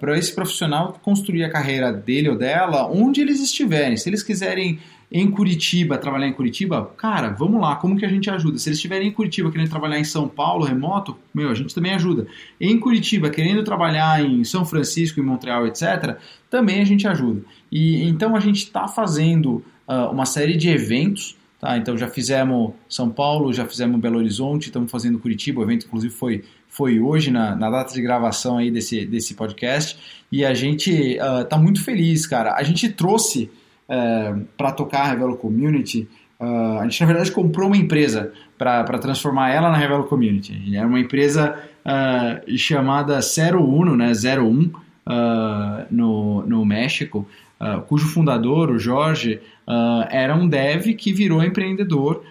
para 0.00 0.16
esse 0.16 0.34
profissional 0.34 0.98
construir 1.02 1.44
a 1.44 1.50
carreira 1.50 1.92
dele 1.92 2.30
ou 2.30 2.36
dela 2.36 2.86
onde 2.90 3.20
eles 3.20 3.40
estiverem. 3.40 3.96
Se 3.98 4.08
eles 4.08 4.22
quiserem 4.22 4.78
em 5.12 5.30
Curitiba, 5.30 5.98
trabalhar 5.98 6.26
em 6.26 6.32
Curitiba, 6.32 6.90
cara, 6.96 7.28
vamos 7.28 7.60
lá, 7.60 7.76
como 7.76 7.98
que 7.98 8.04
a 8.04 8.08
gente 8.08 8.30
ajuda? 8.30 8.58
Se 8.58 8.70
eles 8.70 8.78
estiverem 8.78 9.08
em 9.08 9.12
Curitiba 9.12 9.50
querendo 9.50 9.68
trabalhar 9.68 9.98
em 9.98 10.04
São 10.04 10.26
Paulo, 10.26 10.64
remoto, 10.64 11.18
meu, 11.34 11.50
a 11.50 11.54
gente 11.54 11.74
também 11.74 11.92
ajuda. 11.92 12.26
Em 12.58 12.80
Curitiba, 12.80 13.28
querendo 13.28 13.62
trabalhar 13.62 14.24
em 14.24 14.42
São 14.42 14.64
Francisco, 14.64 15.20
em 15.20 15.22
Montreal, 15.22 15.66
etc., 15.66 16.16
também 16.48 16.80
a 16.80 16.84
gente 16.84 17.06
ajuda. 17.06 17.42
E 17.70 18.02
então 18.08 18.34
a 18.34 18.40
gente 18.40 18.64
está 18.64 18.88
fazendo 18.88 19.62
ah, 19.86 20.08
uma 20.08 20.24
série 20.24 20.56
de 20.56 20.70
eventos, 20.70 21.36
tá? 21.60 21.76
Então 21.76 21.96
já 21.96 22.08
fizemos 22.08 22.72
São 22.88 23.10
Paulo, 23.10 23.52
já 23.52 23.66
fizemos 23.66 24.00
Belo 24.00 24.16
Horizonte, 24.16 24.68
estamos 24.68 24.90
fazendo 24.90 25.18
Curitiba, 25.18 25.60
o 25.60 25.64
evento 25.64 25.86
inclusive 25.86 26.14
foi 26.14 26.42
foi 26.68 26.98
hoje 26.98 27.30
na, 27.30 27.54
na 27.54 27.68
data 27.68 27.92
de 27.92 28.00
gravação 28.00 28.56
aí 28.56 28.70
desse, 28.70 29.04
desse 29.04 29.34
podcast 29.34 29.98
e 30.32 30.42
a 30.42 30.54
gente 30.54 31.18
está 31.42 31.58
muito 31.58 31.84
feliz, 31.84 32.26
cara. 32.26 32.54
A 32.54 32.62
gente 32.62 32.88
trouxe 32.88 33.50
para 34.56 34.72
tocar 34.72 35.02
a 35.02 35.08
Revelo 35.08 35.36
Community, 35.36 36.08
ah, 36.42 36.80
a 36.80 36.82
gente 36.84 37.00
na 37.00 37.06
verdade 37.06 37.30
comprou 37.30 37.68
uma 37.68 37.76
empresa 37.76 38.32
para 38.58 38.98
transformar 38.98 39.50
ela 39.50 39.70
na 39.70 39.76
Revelo 39.76 40.04
Community. 40.04 40.76
Era 40.76 40.86
uma 40.86 40.98
empresa 40.98 41.56
ah, 41.84 42.40
chamada 42.56 43.20
01, 43.20 43.96
né, 43.96 44.12
01 44.12 44.70
ah, 45.06 45.86
no, 45.88 46.44
no 46.44 46.64
México, 46.64 47.26
cujo 47.86 48.08
fundador, 48.08 48.70
o 48.72 48.78
Jorge, 48.78 49.40
era 50.10 50.34
um 50.34 50.48
dev 50.48 50.94
que 50.94 51.12
virou 51.12 51.44
empreendedor 51.44 52.24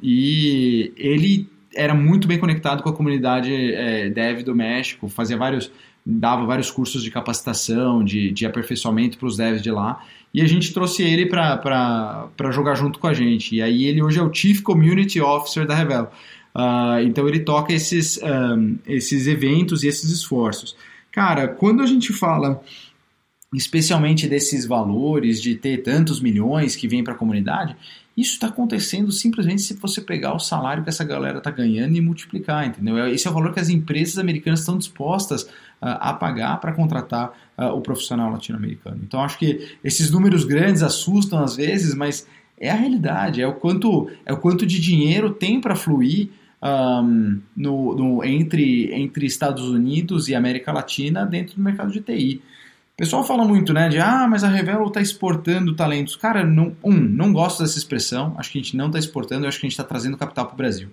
e 0.00 0.92
ele 0.96 1.48
era 1.74 1.94
muito 1.94 2.28
bem 2.28 2.38
conectado 2.38 2.80
com 2.80 2.88
a 2.88 2.92
comunidade 2.92 3.52
eh, 3.52 4.08
dev 4.08 4.42
do 4.42 4.54
México, 4.54 5.08
fazia 5.08 5.36
vários, 5.36 5.70
dava 6.06 6.44
vários 6.46 6.70
cursos 6.70 7.02
de 7.02 7.10
capacitação, 7.10 8.04
de, 8.04 8.30
de 8.30 8.46
aperfeiçoamento 8.46 9.18
para 9.18 9.26
os 9.26 9.36
devs 9.36 9.62
de 9.62 9.70
lá, 9.70 10.00
e 10.32 10.40
a 10.42 10.46
gente 10.46 10.72
trouxe 10.72 11.02
ele 11.02 11.26
para 11.26 12.30
jogar 12.52 12.74
junto 12.74 12.98
com 12.98 13.06
a 13.06 13.14
gente. 13.14 13.56
E 13.56 13.62
aí 13.62 13.84
ele 13.84 14.02
hoje 14.02 14.18
é 14.18 14.22
o 14.22 14.32
Chief 14.32 14.62
Community 14.62 15.20
Officer 15.20 15.66
da 15.66 15.74
Revelo. 15.74 16.08
Ah, 16.54 16.98
então 17.02 17.28
ele 17.28 17.40
toca 17.40 17.72
esses, 17.72 18.20
ahm, 18.22 18.76
esses 18.86 19.26
eventos 19.26 19.82
e 19.82 19.88
esses 19.88 20.10
esforços. 20.10 20.76
Cara, 21.10 21.48
quando 21.48 21.82
a 21.82 21.86
gente 21.86 22.12
fala 22.12 22.62
especialmente 23.52 24.28
desses 24.28 24.64
valores 24.64 25.42
de 25.42 25.56
ter 25.56 25.78
tantos 25.78 26.20
milhões 26.20 26.76
que 26.76 26.86
vêm 26.86 27.02
para 27.02 27.14
a 27.14 27.16
comunidade, 27.16 27.76
isso 28.16 28.34
está 28.34 28.46
acontecendo 28.48 29.10
simplesmente 29.10 29.62
se 29.62 29.74
você 29.74 30.00
pegar 30.00 30.34
o 30.34 30.38
salário 30.38 30.82
que 30.82 30.88
essa 30.88 31.04
galera 31.04 31.38
está 31.38 31.50
ganhando 31.50 31.96
e 31.96 32.00
multiplicar, 32.00 32.66
entendeu? 32.66 33.08
Esse 33.08 33.26
é 33.26 33.30
o 33.30 33.34
valor 33.34 33.52
que 33.52 33.60
as 33.60 33.68
empresas 33.68 34.18
americanas 34.18 34.60
estão 34.60 34.78
dispostas 34.78 35.48
a 35.80 36.12
pagar 36.12 36.60
para 36.60 36.72
contratar 36.72 37.32
o 37.56 37.80
profissional 37.80 38.30
latino-americano. 38.30 39.00
Então 39.02 39.20
acho 39.22 39.38
que 39.38 39.76
esses 39.82 40.10
números 40.10 40.44
grandes 40.44 40.82
assustam 40.82 41.42
às 41.42 41.56
vezes, 41.56 41.94
mas 41.94 42.26
é 42.58 42.70
a 42.70 42.74
realidade, 42.74 43.40
é 43.40 43.46
o 43.46 43.54
quanto, 43.54 44.10
é 44.26 44.32
o 44.32 44.36
quanto 44.36 44.66
de 44.66 44.78
dinheiro 44.78 45.30
tem 45.30 45.60
para 45.60 45.74
fluir 45.74 46.28
ahm, 46.60 47.38
no, 47.56 47.94
no- 47.96 48.24
entre, 48.24 48.92
entre 48.92 49.24
Estados 49.26 49.64
Unidos 49.68 50.28
e 50.28 50.34
América 50.34 50.70
Latina 50.72 51.24
dentro 51.24 51.56
do 51.56 51.62
mercado 51.62 51.90
de 51.90 52.00
TI. 52.00 52.42
O 52.94 52.96
pessoal 53.00 53.24
fala 53.24 53.46
muito, 53.46 53.72
né, 53.72 53.88
de 53.88 53.98
ah, 53.98 54.26
mas 54.28 54.44
a 54.44 54.48
Revelo 54.48 54.86
está 54.88 55.00
exportando 55.00 55.74
talentos. 55.74 56.16
Cara, 56.16 56.44
não, 56.44 56.76
um, 56.84 56.92
não 56.92 57.32
gosto 57.32 57.62
dessa 57.62 57.78
expressão, 57.78 58.34
acho 58.36 58.52
que 58.52 58.58
a 58.58 58.62
gente 58.62 58.76
não 58.76 58.88
está 58.88 58.98
exportando, 58.98 59.46
acho 59.46 59.58
que 59.58 59.64
a 59.64 59.68
gente 59.68 59.72
está 59.72 59.84
trazendo 59.84 60.18
capital 60.18 60.44
para 60.44 60.54
o 60.54 60.56
Brasil. 60.58 60.90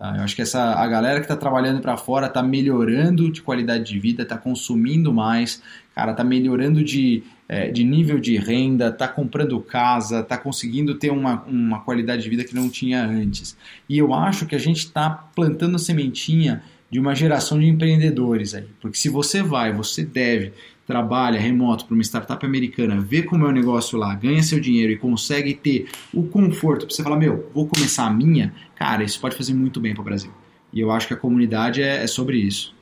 Tá? 0.00 0.16
Eu 0.16 0.22
acho 0.22 0.34
que 0.34 0.40
essa, 0.40 0.76
a 0.76 0.86
galera 0.86 1.20
que 1.20 1.26
está 1.26 1.36
trabalhando 1.36 1.82
para 1.82 1.94
fora 1.94 2.26
está 2.26 2.42
melhorando 2.42 3.30
de 3.30 3.42
qualidade 3.42 3.84
de 3.84 3.98
vida, 3.98 4.22
está 4.22 4.38
consumindo 4.38 5.12
mais, 5.12 5.62
cara, 5.94 6.12
está 6.12 6.24
melhorando 6.24 6.82
de, 6.82 7.22
eh, 7.46 7.70
de 7.70 7.84
nível 7.84 8.18
de 8.18 8.38
renda, 8.38 8.88
está 8.88 9.06
comprando 9.06 9.60
casa, 9.60 10.20
está 10.20 10.38
conseguindo 10.38 10.94
ter 10.94 11.10
uma, 11.10 11.42
uma 11.42 11.80
qualidade 11.80 12.22
de 12.22 12.30
vida 12.30 12.44
que 12.44 12.54
não 12.54 12.70
tinha 12.70 13.04
antes. 13.04 13.54
E 13.86 13.98
eu 13.98 14.14
acho 14.14 14.46
que 14.46 14.54
a 14.54 14.58
gente 14.58 14.78
está 14.78 15.10
plantando 15.10 15.78
sementinha 15.78 16.62
de 16.90 16.98
uma 16.98 17.14
geração 17.14 17.58
de 17.58 17.66
empreendedores 17.66 18.54
aí. 18.54 18.68
Porque 18.80 18.96
se 18.96 19.10
você 19.10 19.42
vai, 19.42 19.70
você 19.70 20.02
deve, 20.02 20.54
trabalha 20.90 21.38
remoto 21.38 21.86
para 21.86 21.94
uma 21.94 22.02
startup 22.02 22.44
americana, 22.44 23.00
vê 23.00 23.22
como 23.22 23.46
é 23.46 23.48
o 23.48 23.52
negócio 23.52 23.96
lá, 23.96 24.12
ganha 24.14 24.42
seu 24.42 24.58
dinheiro 24.58 24.92
e 24.92 24.98
consegue 24.98 25.54
ter 25.54 25.88
o 26.12 26.24
conforto 26.24 26.84
para 26.84 26.94
você 26.94 27.02
falar, 27.02 27.16
meu, 27.16 27.48
vou 27.54 27.68
começar 27.68 28.06
a 28.06 28.10
minha, 28.10 28.52
cara, 28.74 29.04
isso 29.04 29.20
pode 29.20 29.36
fazer 29.36 29.54
muito 29.54 29.78
bem 29.78 29.94
para 29.94 30.00
o 30.00 30.04
Brasil. 30.04 30.32
E 30.72 30.80
eu 30.80 30.90
acho 30.90 31.06
que 31.06 31.14
a 31.14 31.16
comunidade 31.16 31.80
é, 31.80 32.02
é 32.02 32.06
sobre 32.08 32.38
isso. 32.38 32.74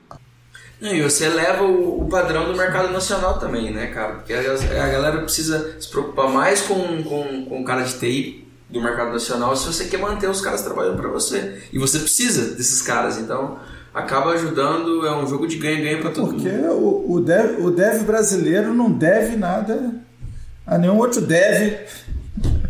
E 0.81 1.03
você 1.03 1.27
eleva 1.27 1.65
o, 1.65 2.03
o 2.03 2.09
padrão 2.09 2.51
do 2.51 2.57
mercado 2.57 2.91
nacional 2.91 3.39
também, 3.39 3.73
né, 3.73 3.89
cara? 3.89 4.15
Porque 4.15 4.33
a, 4.33 4.41
a 4.41 4.89
galera 4.89 5.21
precisa 5.21 5.77
se 5.79 5.91
preocupar 5.91 6.31
mais 6.31 6.63
com, 6.63 7.03
com, 7.03 7.45
com 7.45 7.61
o 7.61 7.65
cara 7.65 7.83
de 7.83 7.99
TI 7.99 8.49
do 8.71 8.81
mercado 8.81 9.13
nacional 9.13 9.57
se 9.57 9.67
você 9.67 9.87
quer 9.87 9.99
manter 9.99 10.31
os 10.31 10.41
caras 10.41 10.63
trabalhando 10.63 10.97
para 10.97 11.09
você. 11.09 11.63
E 11.73 11.79
você 11.79 11.99
precisa 11.99 12.55
desses 12.55 12.81
caras, 12.81 13.19
então 13.19 13.59
acaba 13.95 14.33
ajudando, 14.33 15.07
é 15.07 15.17
um 15.17 15.27
jogo 15.27 15.47
de 15.47 15.57
ganha-ganha 15.57 15.99
para 16.01 16.11
todo 16.11 16.33
Porque 16.35 16.49
mundo. 16.49 16.73
o, 16.73 17.13
o, 17.15 17.21
dev, 17.21 17.65
o 17.65 17.71
dev 17.71 18.03
brasileiro 18.05 18.75
não 18.75 18.91
deve 18.91 19.37
nada 19.37 19.91
a 20.67 20.77
nenhum 20.79 20.97
outro 20.99 21.21
dev. 21.21 21.75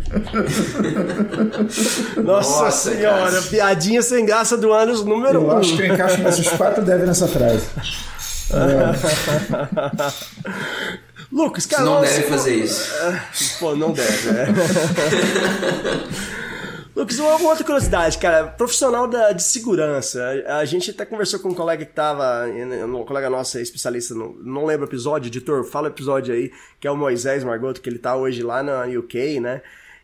Nossa, 2.23 2.63
Nossa, 2.63 2.91
senhora, 2.91 3.31
cara. 3.31 3.41
piadinha 3.43 4.01
sem 4.01 4.25
graça 4.25 4.57
do 4.57 4.73
anos 4.73 5.03
número 5.03 5.39
Eu 5.41 5.47
um. 5.47 5.51
acho 5.57 5.75
que 5.75 5.81
eu 5.83 5.93
encaixo 5.93 6.21
uns 6.21 6.49
quatro 6.49 6.83
devs 6.83 7.07
nessa 7.07 7.27
frase. 7.27 7.67
Lucas, 11.31 11.67
cara, 11.67 11.83
não 11.83 12.01
deve 12.01 12.23
fazer 12.23 12.55
isso. 12.55 12.89
Pô, 13.59 13.75
não 13.75 13.91
deve, 13.91 14.31
né? 14.31 14.47
Lucas, 16.95 17.19
uma 17.19 17.35
outra 17.41 17.63
curiosidade, 17.63 18.17
cara. 18.17 18.47
Profissional 18.47 19.07
da, 19.07 19.31
de 19.31 19.43
segurança. 19.43 20.21
A, 20.47 20.57
a 20.57 20.65
gente 20.65 20.91
até 20.91 21.05
conversou 21.05 21.39
com 21.39 21.49
um 21.49 21.53
colega 21.53 21.85
que 21.85 21.93
tava. 21.93 22.45
Um 22.47 23.03
colega 23.05 23.29
nosso, 23.29 23.59
especialista, 23.59 24.13
no, 24.13 24.37
não 24.43 24.65
lembro 24.65 24.85
o 24.85 24.89
episódio, 24.89 25.27
editor, 25.27 25.63
fala 25.63 25.87
o 25.87 25.91
episódio 25.91 26.33
aí, 26.33 26.51
que 26.79 26.87
é 26.87 26.91
o 26.91 26.97
Moisés 26.97 27.43
Margoto, 27.43 27.81
que 27.81 27.89
ele 27.89 27.99
tá 27.99 28.15
hoje 28.15 28.41
lá 28.41 28.63
na 28.63 28.85
UK, 28.85 29.39
né? 29.39 29.61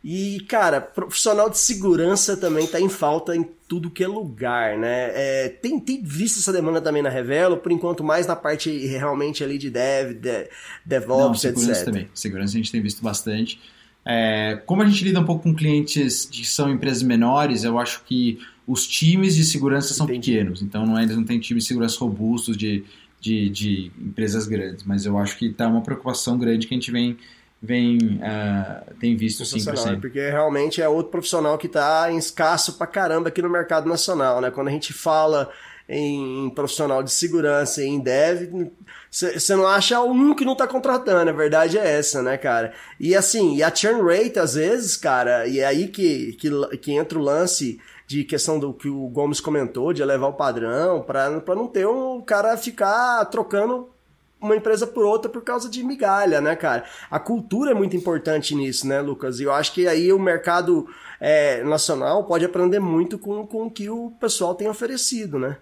E, 0.08 0.40
cara, 0.42 0.80
profissional 0.80 1.50
de 1.50 1.58
segurança 1.58 2.38
também 2.38 2.68
tá 2.68 2.80
em 2.80 2.88
falta 2.88 3.36
em 3.36 3.44
tudo 3.68 3.90
que 3.90 4.04
é 4.04 4.08
lugar, 4.08 4.78
né? 4.78 5.10
É, 5.16 5.50
tem, 5.50 5.80
tem 5.80 6.04
visto 6.04 6.38
essa 6.38 6.54
demanda 6.54 6.80
também 6.80 7.02
na 7.02 7.10
Revelo, 7.10 7.58
por 7.58 7.72
enquanto 7.72 8.04
mais 8.04 8.28
na 8.28 8.36
parte 8.36 8.70
realmente 8.86 9.44
ali 9.44 9.58
de 9.58 9.72
dev, 9.72 10.14
de, 10.14 10.32
Não, 10.32 10.48
DevOps, 10.86 11.42
segurança 11.42 11.72
etc. 11.72 11.86
também. 11.86 12.10
Segurança 12.14 12.54
a 12.54 12.58
gente 12.58 12.72
tem 12.72 12.84
visto 12.84 13.02
bastante. 13.02 13.60
É, 14.06 14.62
como 14.66 14.84
a 14.84 14.86
gente 14.86 15.04
lida 15.04 15.20
um 15.20 15.26
pouco 15.26 15.44
com 15.44 15.56
clientes 15.56 16.26
que 16.26 16.46
são 16.46 16.70
empresas 16.70 17.02
menores, 17.02 17.64
eu 17.64 17.80
acho 17.80 18.04
que 18.04 18.40
os 18.68 18.88
times 18.88 19.36
de 19.36 19.44
segurança 19.44 19.94
são 19.94 20.06
Entendi. 20.06 20.32
pequenos. 20.32 20.62
Então 20.62 20.86
não 20.86 20.98
é, 20.98 21.04
eles 21.04 21.16
não 21.16 21.24
têm 21.24 21.40
times 21.40 21.64
de 21.64 21.68
segurança 21.68 22.00
robustos 22.00 22.56
de, 22.56 22.84
de, 23.20 23.50
de 23.50 23.92
empresas 24.00 24.48
grandes. 24.48 24.84
Mas 24.84 25.06
eu 25.06 25.18
acho 25.18 25.38
que 25.38 25.50
tá 25.50 25.68
uma 25.68 25.82
preocupação 25.82 26.38
grande 26.38 26.68
que 26.68 26.74
a 26.74 26.78
gente 26.78 26.92
vem, 26.92 27.18
vem 27.62 28.20
ah, 28.22 28.84
tem 29.00 29.16
visto 29.16 29.44
sim 29.44 29.54
por 29.54 29.60
Sensacional, 29.60 29.96
sempre. 29.96 30.10
porque 30.10 30.30
realmente 30.30 30.82
é 30.82 30.88
outro 30.88 31.12
profissional 31.12 31.58
que 31.58 31.68
está 31.68 32.12
em 32.12 32.18
escasso 32.18 32.74
pra 32.74 32.86
caramba 32.86 33.30
aqui 33.30 33.42
no 33.42 33.50
mercado 33.50 33.90
nacional, 33.90 34.40
né? 34.40 34.52
Quando 34.52 34.68
a 34.68 34.72
gente 34.72 34.94
fala 34.94 35.50
em 35.88 36.50
profissional 36.52 37.04
de 37.04 37.12
segurança 37.12 37.84
e 37.84 37.88
em 37.88 38.00
dev, 38.00 38.72
você 39.16 39.56
não 39.56 39.66
acha 39.66 40.02
um 40.02 40.34
que 40.34 40.44
não 40.44 40.56
tá 40.56 40.68
contratando, 40.68 41.30
a 41.30 41.34
verdade 41.34 41.78
é 41.78 41.98
essa, 41.98 42.22
né, 42.22 42.38
cara? 42.38 42.74
E 43.00 43.16
assim, 43.16 43.56
e 43.56 43.64
a 43.64 43.74
churn 43.74 44.02
rate, 44.02 44.38
às 44.38 44.56
vezes, 44.56 44.98
cara, 44.98 45.48
e 45.48 45.60
é 45.60 45.66
aí 45.66 45.88
que, 45.88 46.34
que, 46.34 46.78
que 46.78 46.92
entra 46.92 47.18
o 47.18 47.22
lance 47.22 47.80
de 48.06 48.26
questão 48.26 48.60
do 48.60 48.74
que 48.74 48.90
o 48.90 49.08
Gomes 49.08 49.40
comentou, 49.40 49.94
de 49.94 50.02
elevar 50.02 50.30
o 50.30 50.34
padrão, 50.34 51.02
para 51.02 51.30
não 51.56 51.66
ter 51.68 51.88
um 51.88 52.20
cara 52.20 52.58
ficar 52.58 53.24
trocando 53.26 53.90
uma 54.42 54.56
empresa 54.56 54.86
por 54.86 55.06
outra 55.06 55.32
por 55.32 55.42
causa 55.42 55.70
de 55.70 55.82
migalha, 55.82 56.42
né, 56.42 56.54
cara? 56.54 56.84
A 57.10 57.18
cultura 57.18 57.72
é 57.72 57.74
muito 57.74 57.96
importante 57.96 58.54
nisso, 58.54 58.86
né, 58.86 59.00
Lucas? 59.00 59.40
E 59.40 59.44
eu 59.44 59.54
acho 59.54 59.74
que 59.74 59.88
aí 59.88 60.12
o 60.12 60.20
mercado 60.20 60.88
é, 61.22 61.64
nacional 61.64 62.26
pode 62.26 62.44
aprender 62.44 62.80
muito 62.80 63.18
com, 63.18 63.48
com 63.48 63.68
o 63.68 63.72
que 63.72 63.90
o 63.90 64.12
pessoal 64.20 64.54
tem 64.54 64.68
oferecido, 64.68 65.40
né? 65.40 65.58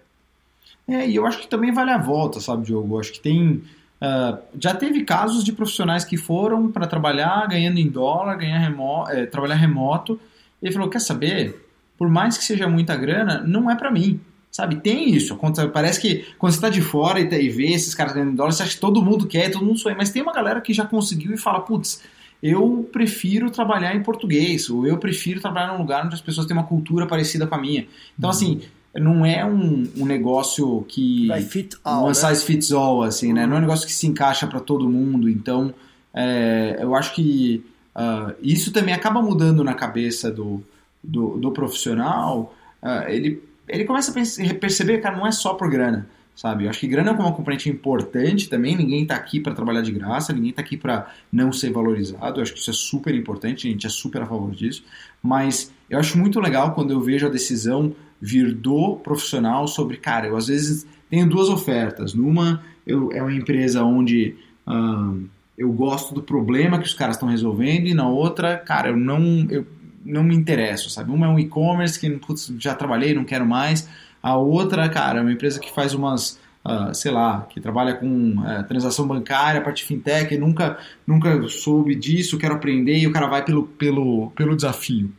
É, 0.86 1.08
e 1.08 1.16
eu 1.16 1.26
acho 1.26 1.38
que 1.40 1.48
também 1.48 1.72
vale 1.72 1.90
a 1.90 1.98
volta, 1.98 2.40
sabe, 2.40 2.64
Diogo? 2.64 2.94
Eu 2.94 3.00
acho 3.00 3.12
que 3.12 3.20
tem. 3.20 3.62
ah, 4.00 4.38
já 4.58 4.74
teve 4.74 5.04
casos 5.04 5.42
de 5.42 5.52
profissionais 5.52 6.04
que 6.04 6.16
foram 6.16 6.70
para 6.70 6.86
trabalhar 6.86 7.46
ganhando 7.48 7.78
em 7.78 7.88
dólar, 7.88 8.36
ganhar 8.36 8.58
remo, 8.58 9.04
eh, 9.08 9.26
trabalhar 9.26 9.54
remoto, 9.54 10.20
e 10.62 10.66
ele 10.66 10.74
falou: 10.74 10.90
quer 10.90 11.00
saber? 11.00 11.62
Por 11.96 12.08
mais 12.08 12.36
que 12.36 12.44
seja 12.44 12.68
muita 12.68 12.96
grana, 12.96 13.42
não 13.46 13.70
é 13.70 13.76
para 13.76 13.90
mim. 13.90 14.20
Sabe, 14.50 14.76
tem 14.76 15.10
isso. 15.10 15.36
Parece 15.72 16.00
que 16.00 16.26
quando 16.38 16.52
você 16.52 16.60
tá 16.60 16.68
de 16.68 16.80
fora 16.80 17.18
e, 17.18 17.24
e 17.24 17.48
vê 17.48 17.72
esses 17.72 17.92
caras 17.92 18.12
ganhando 18.12 18.32
em 18.32 18.36
dólar, 18.36 18.52
você 18.52 18.62
acha 18.62 18.74
que 18.74 18.80
todo 18.80 19.02
mundo 19.02 19.26
quer, 19.26 19.50
todo 19.50 19.64
mundo 19.64 19.78
sonha. 19.78 19.96
Mas 19.98 20.10
tem 20.10 20.22
uma 20.22 20.32
galera 20.32 20.60
que 20.60 20.72
já 20.72 20.84
conseguiu 20.84 21.32
e 21.34 21.36
fala: 21.36 21.60
putz, 21.60 22.02
eu 22.42 22.88
prefiro 22.92 23.50
trabalhar 23.50 23.96
em 23.96 24.02
português, 24.02 24.68
ou 24.68 24.86
eu 24.86 24.98
prefiro 24.98 25.40
trabalhar 25.40 25.72
num 25.72 25.78
lugar 25.78 26.04
onde 26.04 26.14
as 26.14 26.20
pessoas 26.20 26.46
têm 26.46 26.56
uma 26.56 26.66
cultura 26.66 27.06
parecida 27.06 27.46
com 27.46 27.54
a 27.54 27.58
minha. 27.58 27.86
Então, 28.18 28.28
assim, 28.30 28.60
não 28.96 29.26
é 29.26 29.44
um, 29.44 29.88
um 29.96 30.06
negócio 30.06 30.84
que. 30.88 31.28
Fit 31.42 31.76
all, 31.84 32.04
one 32.04 32.08
né? 32.08 32.14
size 32.14 32.44
fits 32.44 32.72
all, 32.72 33.02
assim, 33.02 33.32
né? 33.32 33.46
Não 33.46 33.56
é 33.56 33.58
um 33.58 33.62
negócio 33.62 33.86
que 33.86 33.92
se 33.92 34.06
encaixa 34.06 34.46
para 34.46 34.60
todo 34.60 34.88
mundo. 34.88 35.28
Então, 35.28 35.74
é, 36.12 36.78
eu 36.80 36.94
acho 36.94 37.14
que 37.14 37.64
ah, 37.94 38.34
isso 38.42 38.72
também 38.72 38.94
acaba 38.94 39.22
mudando 39.22 39.62
na 39.62 39.74
cabeça 39.74 40.30
do, 40.30 40.62
do, 41.02 41.36
do 41.38 41.52
profissional. 41.52 42.54
Ah, 42.82 43.04
ele, 43.08 43.42
ele 43.68 43.84
começa 43.84 44.10
a 44.10 44.54
perceber, 44.54 44.98
cara, 44.98 45.16
não 45.16 45.26
é 45.26 45.32
só 45.32 45.54
por 45.54 45.70
grana. 45.70 46.08
Sabe? 46.34 46.64
Eu 46.64 46.70
acho 46.70 46.80
que 46.80 46.88
grana 46.88 47.10
é 47.10 47.12
uma 47.12 47.32
componente 47.32 47.68
importante 47.68 48.48
também. 48.48 48.76
Ninguém 48.76 49.06
tá 49.06 49.14
aqui 49.14 49.38
para 49.38 49.54
trabalhar 49.54 49.82
de 49.82 49.92
graça, 49.92 50.32
ninguém 50.32 50.52
tá 50.52 50.62
aqui 50.62 50.76
para 50.76 51.08
não 51.30 51.52
ser 51.52 51.70
valorizado. 51.70 52.38
Eu 52.38 52.42
acho 52.42 52.52
que 52.52 52.58
isso 52.58 52.70
é 52.70 52.74
super 52.74 53.14
importante, 53.14 53.68
a 53.68 53.70
gente 53.70 53.86
é 53.86 53.90
super 53.90 54.22
a 54.22 54.26
favor 54.26 54.50
disso. 54.50 54.84
Mas 55.22 55.72
eu 55.88 55.98
acho 55.98 56.18
muito 56.18 56.40
legal 56.40 56.74
quando 56.74 56.90
eu 56.92 57.00
vejo 57.00 57.26
a 57.26 57.30
decisão 57.30 57.94
vir 58.20 58.52
do 58.52 58.96
profissional 58.96 59.68
sobre, 59.68 59.96
cara, 59.96 60.26
eu 60.26 60.36
às 60.36 60.48
vezes 60.48 60.86
tenho 61.08 61.28
duas 61.28 61.48
ofertas. 61.48 62.14
Numa 62.14 62.62
eu, 62.86 63.12
é 63.12 63.22
uma 63.22 63.32
empresa 63.32 63.84
onde 63.84 64.34
ahn, 64.66 65.26
eu 65.56 65.70
gosto 65.72 66.12
do 66.14 66.22
problema 66.22 66.78
que 66.78 66.86
os 66.86 66.94
caras 66.94 67.16
estão 67.16 67.28
resolvendo, 67.28 67.86
e 67.86 67.94
na 67.94 68.08
outra, 68.08 68.58
cara, 68.58 68.88
eu 68.88 68.96
não, 68.96 69.46
eu 69.48 69.64
não 70.04 70.24
me 70.24 70.34
interesso, 70.34 70.90
sabe? 70.90 71.10
Uma 71.12 71.26
é 71.26 71.28
um 71.28 71.38
e-commerce 71.38 71.98
que 71.98 72.10
putz, 72.10 72.52
já 72.58 72.74
trabalhei, 72.74 73.14
não 73.14 73.24
quero 73.24 73.46
mais. 73.46 73.88
A 74.24 74.38
outra, 74.38 74.88
cara, 74.88 75.18
é 75.18 75.20
uma 75.20 75.30
empresa 75.30 75.60
que 75.60 75.70
faz 75.70 75.92
umas, 75.92 76.40
ah, 76.64 76.94
sei 76.94 77.10
lá, 77.10 77.42
que 77.50 77.60
trabalha 77.60 77.92
com 77.92 78.42
eh, 78.46 78.62
transação 78.62 79.06
bancária, 79.06 79.60
parte 79.60 79.84
fintech, 79.84 80.34
e 80.34 80.38
nunca, 80.38 80.78
nunca 81.06 81.46
soube 81.50 81.94
disso, 81.94 82.38
quero 82.38 82.54
aprender, 82.54 82.96
e 82.96 83.06
o 83.06 83.12
cara 83.12 83.26
vai 83.26 83.44
pelo, 83.44 83.64
pelo, 83.64 84.30
pelo 84.30 84.56
desafio. 84.56 85.12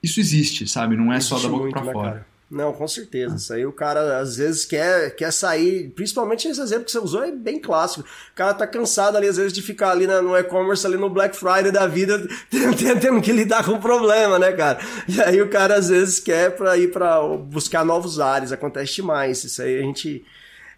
Isso 0.00 0.20
existe, 0.20 0.68
sabe? 0.68 0.96
Não 0.96 1.12
é 1.12 1.18
só 1.18 1.34
da 1.34 1.40
Existe 1.40 1.58
boca 1.58 1.70
pra 1.72 1.82
né, 1.82 1.92
fora. 1.92 2.10
cara? 2.10 2.26
Não, 2.50 2.72
com 2.72 2.88
certeza. 2.88 3.36
Isso 3.36 3.52
aí 3.54 3.64
o 3.64 3.72
cara 3.72 4.18
às 4.18 4.36
vezes 4.36 4.64
quer, 4.64 5.14
quer 5.14 5.32
sair, 5.32 5.90
principalmente 5.90 6.48
esse 6.48 6.60
exemplo 6.60 6.84
que 6.84 6.90
você 6.90 6.98
usou 6.98 7.22
é 7.22 7.30
bem 7.30 7.60
clássico. 7.60 8.00
O 8.02 8.34
cara 8.34 8.52
tá 8.54 8.66
cansado 8.66 9.16
ali, 9.16 9.28
às 9.28 9.36
vezes, 9.36 9.52
de 9.52 9.62
ficar 9.62 9.92
ali 9.92 10.04
na- 10.04 10.20
no 10.20 10.36
e-commerce, 10.36 10.84
ali 10.84 10.96
no 10.96 11.08
Black 11.08 11.36
Friday 11.36 11.70
da 11.70 11.86
vida, 11.86 12.18
tendo 13.00 13.20
que 13.22 13.30
lidar 13.30 13.64
com 13.64 13.72
o 13.74 13.80
problema, 13.80 14.36
né, 14.36 14.50
cara? 14.50 14.80
E 15.08 15.20
aí 15.22 15.40
o 15.40 15.48
cara 15.48 15.76
às 15.76 15.88
vezes 15.90 16.18
quer 16.18 16.56
pra 16.56 16.76
ir 16.76 16.90
pra 16.90 17.20
buscar 17.22 17.84
novos 17.84 18.18
ares, 18.18 18.50
acontece 18.50 18.96
demais. 18.96 19.44
Isso 19.44 19.62
aí 19.62 19.78
a 19.78 19.82
gente. 19.82 20.24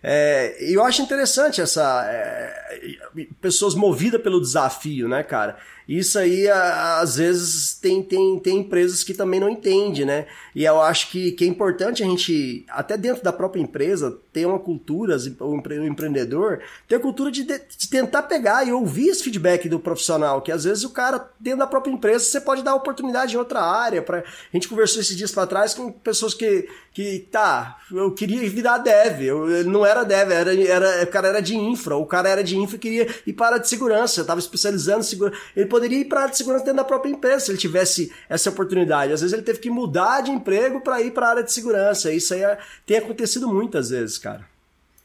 É, 0.02 0.56
eu 0.60 0.82
acho 0.82 1.00
interessante 1.02 1.60
essa. 1.60 2.04
é, 2.10 2.98
pessoas 3.40 3.74
movidas 3.74 4.20
pelo 4.20 4.40
desafio, 4.40 5.08
né, 5.08 5.22
cara? 5.22 5.56
Isso 5.88 6.18
aí, 6.18 6.48
a- 6.48 7.00
às 7.00 7.16
vezes, 7.16 7.74
tem, 7.74 8.02
tem, 8.02 8.38
tem 8.38 8.58
empresas 8.58 9.02
que 9.04 9.12
também 9.14 9.38
não 9.40 9.48
entendem, 9.48 10.04
né? 10.04 10.26
E 10.54 10.64
eu 10.64 10.80
acho 10.80 11.10
que, 11.10 11.32
que 11.32 11.44
é 11.44 11.46
importante 11.46 12.02
a 12.02 12.06
gente, 12.06 12.64
até 12.68 12.96
dentro 12.96 13.22
da 13.22 13.32
própria 13.32 13.60
empresa, 13.60 14.18
ter 14.32 14.46
uma 14.46 14.58
cultura, 14.58 15.16
o 15.40 15.56
o 15.56 15.84
empreendedor, 15.86 16.60
ter 16.88 16.96
a 16.96 17.00
cultura 17.00 17.30
de, 17.30 17.44
de- 17.44 17.60
tentar 17.90 18.22
pegar 18.22 18.66
e 18.66 18.72
ouvir 18.72 19.08
esse 19.08 19.22
feedback 19.22 19.68
do 19.68 19.78
profissional, 19.78 20.40
que 20.40 20.50
às 20.50 20.64
vezes 20.64 20.84
o 20.84 20.90
cara, 20.90 21.30
dentro 21.38 21.60
da 21.60 21.66
própria 21.66 21.92
empresa, 21.92 22.24
você 22.24 22.40
pode 22.40 22.62
dar 22.62 22.74
oportunidade 22.74 23.34
em 23.34 23.38
outra 23.38 23.60
área. 23.60 24.00
Pra, 24.02 24.18
a 24.20 24.24
gente 24.52 24.68
conversou 24.68 25.00
esses 25.00 25.16
dias 25.16 25.30
para 25.32 25.46
trás 25.46 25.74
com 25.74 25.92
pessoas 25.92 26.34
que, 26.34 26.68
que, 26.92 27.26
tá, 27.30 27.78
eu 27.90 28.12
queria 28.12 28.48
virar 28.48 28.78
dev, 28.78 29.20
eu, 29.22 29.64
não 29.64 29.84
era 29.84 30.02
dev, 30.04 30.30
era, 30.32 30.54
era, 30.54 31.02
o 31.04 31.06
cara 31.08 31.28
era 31.28 31.40
de 31.42 31.56
infra, 31.56 31.96
o 31.96 32.06
cara 32.06 32.28
era 32.28 32.42
de 32.42 32.56
infra 32.56 32.76
e 32.76 32.78
queria 32.78 33.08
ir 33.26 33.32
para 33.34 33.56
a 33.56 33.58
de 33.58 33.68
segurança, 33.68 34.22
estava 34.22 34.40
especializando 34.40 35.00
em 35.00 35.02
segurança. 35.04 35.36
Ele 35.54 35.66
poderia 35.66 35.98
ir 35.98 36.06
para 36.06 36.20
a 36.20 36.22
área 36.22 36.32
de 36.32 36.38
segurança 36.38 36.64
dentro 36.64 36.78
da 36.78 36.84
própria 36.84 37.10
empresa 37.10 37.40
se 37.46 37.50
ele 37.50 37.58
tivesse 37.58 38.12
essa 38.28 38.50
oportunidade. 38.50 39.12
Às 39.12 39.20
vezes 39.20 39.32
ele 39.32 39.42
teve 39.42 39.58
que 39.58 39.70
mudar 39.70 40.22
de 40.22 40.30
emprego 40.30 40.80
para 40.80 41.00
ir 41.00 41.10
para 41.12 41.26
a 41.26 41.30
área 41.30 41.42
de 41.42 41.52
segurança. 41.52 42.12
Isso 42.12 42.32
aí 42.34 42.42
é- 42.42 42.58
tem 42.86 42.96
acontecido 42.98 43.46
muitas 43.48 43.90
vezes, 43.90 44.18
cara. 44.22 44.46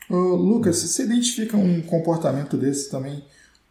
Lucas, 0.10 0.78
você 0.78 1.04
identifica 1.04 1.58
um 1.58 1.82
comportamento 1.82 2.56
desse 2.56 2.90
também 2.90 3.24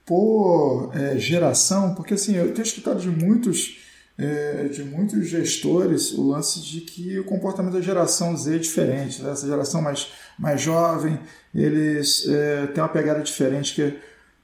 por 0.05 0.91
é, 0.95 1.19
geração? 1.19 1.95
Porque 1.95 2.15
assim, 2.15 2.37
eu 2.37 2.53
tenho 2.53 2.67
escutado 2.67 3.01
de 3.01 3.09
muitos, 3.09 3.79
é, 4.19 4.65
de 4.65 4.85
muitos 4.85 5.27
gestores 5.29 6.13
o 6.13 6.29
lance 6.29 6.61
de 6.61 6.83
que 6.83 7.19
o 7.19 7.25
comportamento 7.25 7.73
da 7.73 7.81
geração 7.81 8.37
Z 8.37 8.57
é 8.57 8.59
diferente. 8.59 9.23
Né? 9.23 9.33
Essa 9.33 9.47
geração 9.47 9.81
mais, 9.81 10.09
mais 10.39 10.61
jovem, 10.61 11.19
eles 11.55 12.27
é, 12.29 12.67
têm 12.67 12.83
uma 12.83 12.89
pegada 12.89 13.23
diferente 13.23 13.75
que 13.75 13.83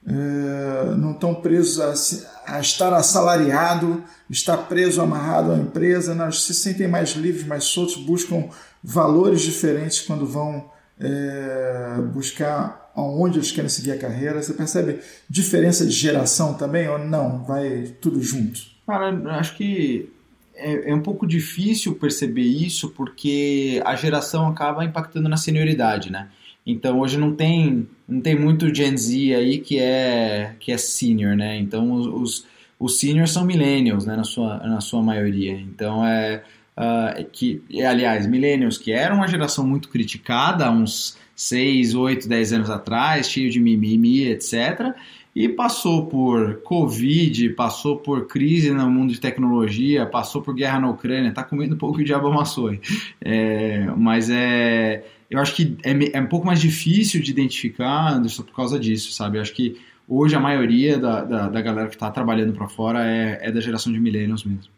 é, 0.05 0.95
não 0.97 1.11
estão 1.11 1.35
presos 1.35 1.79
a, 1.79 2.55
a 2.55 2.59
estar 2.59 2.91
assalariado, 2.91 4.03
estar 4.29 4.57
preso, 4.57 4.99
amarrado 4.99 5.51
à 5.51 5.57
empresa, 5.57 6.15
não, 6.15 6.31
se 6.31 6.53
sentem 6.55 6.87
mais 6.87 7.11
livres, 7.11 7.45
mais 7.45 7.65
soltos, 7.65 7.95
buscam 7.97 8.49
valores 8.83 9.41
diferentes 9.41 10.01
quando 10.01 10.25
vão 10.25 10.72
é, 11.03 12.01
buscar 12.13 12.91
aonde 12.95 13.39
eles 13.39 13.51
querem 13.51 13.69
seguir 13.69 13.91
a 13.91 13.97
carreira. 13.97 14.41
Você 14.41 14.53
percebe 14.53 14.99
diferença 15.29 15.85
de 15.85 15.91
geração 15.91 16.53
também 16.53 16.87
ou 16.87 16.97
não? 16.97 17.43
Vai 17.43 17.93
tudo 18.01 18.21
junto? 18.21 18.61
Cara, 18.87 19.11
acho 19.37 19.55
que 19.55 20.09
é, 20.55 20.91
é 20.91 20.95
um 20.95 21.01
pouco 21.01 21.27
difícil 21.27 21.95
perceber 21.95 22.43
isso 22.43 22.89
porque 22.89 23.81
a 23.85 23.95
geração 23.95 24.47
acaba 24.47 24.85
impactando 24.85 25.27
na 25.27 25.37
senioridade, 25.37 26.11
né? 26.11 26.29
Então 26.65 26.99
hoje 26.99 27.17
não 27.17 27.35
tem 27.35 27.87
não 28.07 28.21
tem 28.21 28.39
muito 28.39 28.73
Gen 28.73 28.95
Z 28.95 29.35
aí 29.35 29.59
que 29.59 29.79
é 29.79 30.55
que 30.59 30.71
é 30.71 30.77
senior, 30.77 31.35
né? 31.35 31.57
Então 31.57 31.91
os, 31.91 32.07
os, 32.07 32.45
os 32.79 32.99
seniors 32.99 33.31
são 33.31 33.43
millennials, 33.43 34.05
né? 34.05 34.15
Na 34.15 34.23
sua 34.23 34.57
na 34.59 34.79
sua 34.79 35.01
maioria. 35.01 35.53
Então 35.53 36.05
é 36.05 36.43
é 36.75 37.23
que 37.23 37.61
aliás 37.85 38.25
millennials 38.25 38.77
que 38.77 38.91
eram 38.91 39.17
uma 39.17 39.27
geração 39.27 39.65
muito 39.65 39.89
criticada 39.89 40.65
há 40.65 40.71
uns 40.71 41.17
6, 41.35 41.95
8, 41.95 42.27
10 42.27 42.53
anos 42.53 42.69
atrás, 42.69 43.29
cheio 43.29 43.49
de 43.49 43.59
mimimi, 43.59 44.27
etc. 44.27 44.93
e 45.35 45.49
passou 45.49 46.05
por 46.05 46.61
Covid, 46.61 47.49
passou 47.49 47.97
por 47.97 48.27
crise 48.27 48.71
no 48.71 48.89
mundo 48.89 49.11
de 49.13 49.19
tecnologia, 49.19 50.05
passou 50.05 50.41
por 50.41 50.53
guerra 50.53 50.79
na 50.79 50.89
Ucrânia, 50.89 51.33
tá 51.33 51.43
comendo 51.43 51.75
um 51.75 51.77
pouco 51.77 51.97
de 51.97 52.05
diabo 52.05 52.27
amassou. 52.27 52.77
É, 53.19 53.87
mas 53.97 54.29
é, 54.29 55.03
eu 55.29 55.39
acho 55.39 55.55
que 55.55 55.75
é, 55.83 56.17
é 56.17 56.21
um 56.21 56.27
pouco 56.27 56.45
mais 56.45 56.61
difícil 56.61 57.21
de 57.21 57.31
identificar, 57.31 58.13
Anderson, 58.13 58.43
por 58.43 58.55
causa 58.55 58.79
disso, 58.79 59.11
sabe? 59.11 59.37
Eu 59.37 59.41
acho 59.41 59.53
que 59.53 59.77
hoje 60.07 60.35
a 60.35 60.39
maioria 60.39 60.99
da, 60.99 61.23
da, 61.23 61.49
da 61.49 61.61
galera 61.61 61.87
que 61.87 61.95
está 61.95 62.11
trabalhando 62.11 62.53
para 62.53 62.67
fora 62.67 63.03
é, 63.05 63.39
é 63.41 63.51
da 63.51 63.59
geração 63.59 63.91
de 63.91 63.99
millennials 63.99 64.43
mesmo. 64.43 64.71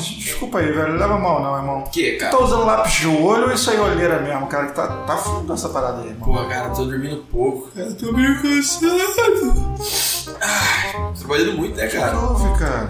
Gomes, 0.00 0.18
desculpa 0.24 0.58
aí, 0.58 0.72
velho. 0.72 0.96
Leva 0.96 1.18
mal 1.18 1.42
não, 1.42 1.56
irmão. 1.56 1.84
Que, 1.92 2.12
Tu 2.12 2.18
cara? 2.20 2.36
tá 2.36 2.42
usando 2.42 2.64
lápis 2.64 2.92
de 2.94 3.06
olho 3.08 3.44
ou 3.46 3.52
isso 3.52 3.70
aí 3.70 3.76
é 3.76 3.80
olheira 3.80 4.20
mesmo, 4.20 4.46
cara? 4.46 4.66
Que 4.66 4.74
tá, 4.74 4.86
tá 4.86 5.16
fundo 5.16 5.52
essa 5.52 5.68
parada 5.68 6.02
aí, 6.02 6.08
irmão. 6.08 6.28
Porra, 6.28 6.48
cara, 6.48 6.68
tô 6.70 6.84
dormindo 6.84 7.24
pouco. 7.30 7.68
Cara, 7.74 7.92
tô 7.94 8.12
meio 8.12 8.40
cansado. 8.42 9.74
Ai, 10.40 11.12
trabalhando 11.18 11.52
muito, 11.56 11.76
né, 11.76 11.86
O 11.86 11.90
que 11.90 11.96
cara? 11.98 12.18
houve, 12.18 12.58
cara? 12.58 12.88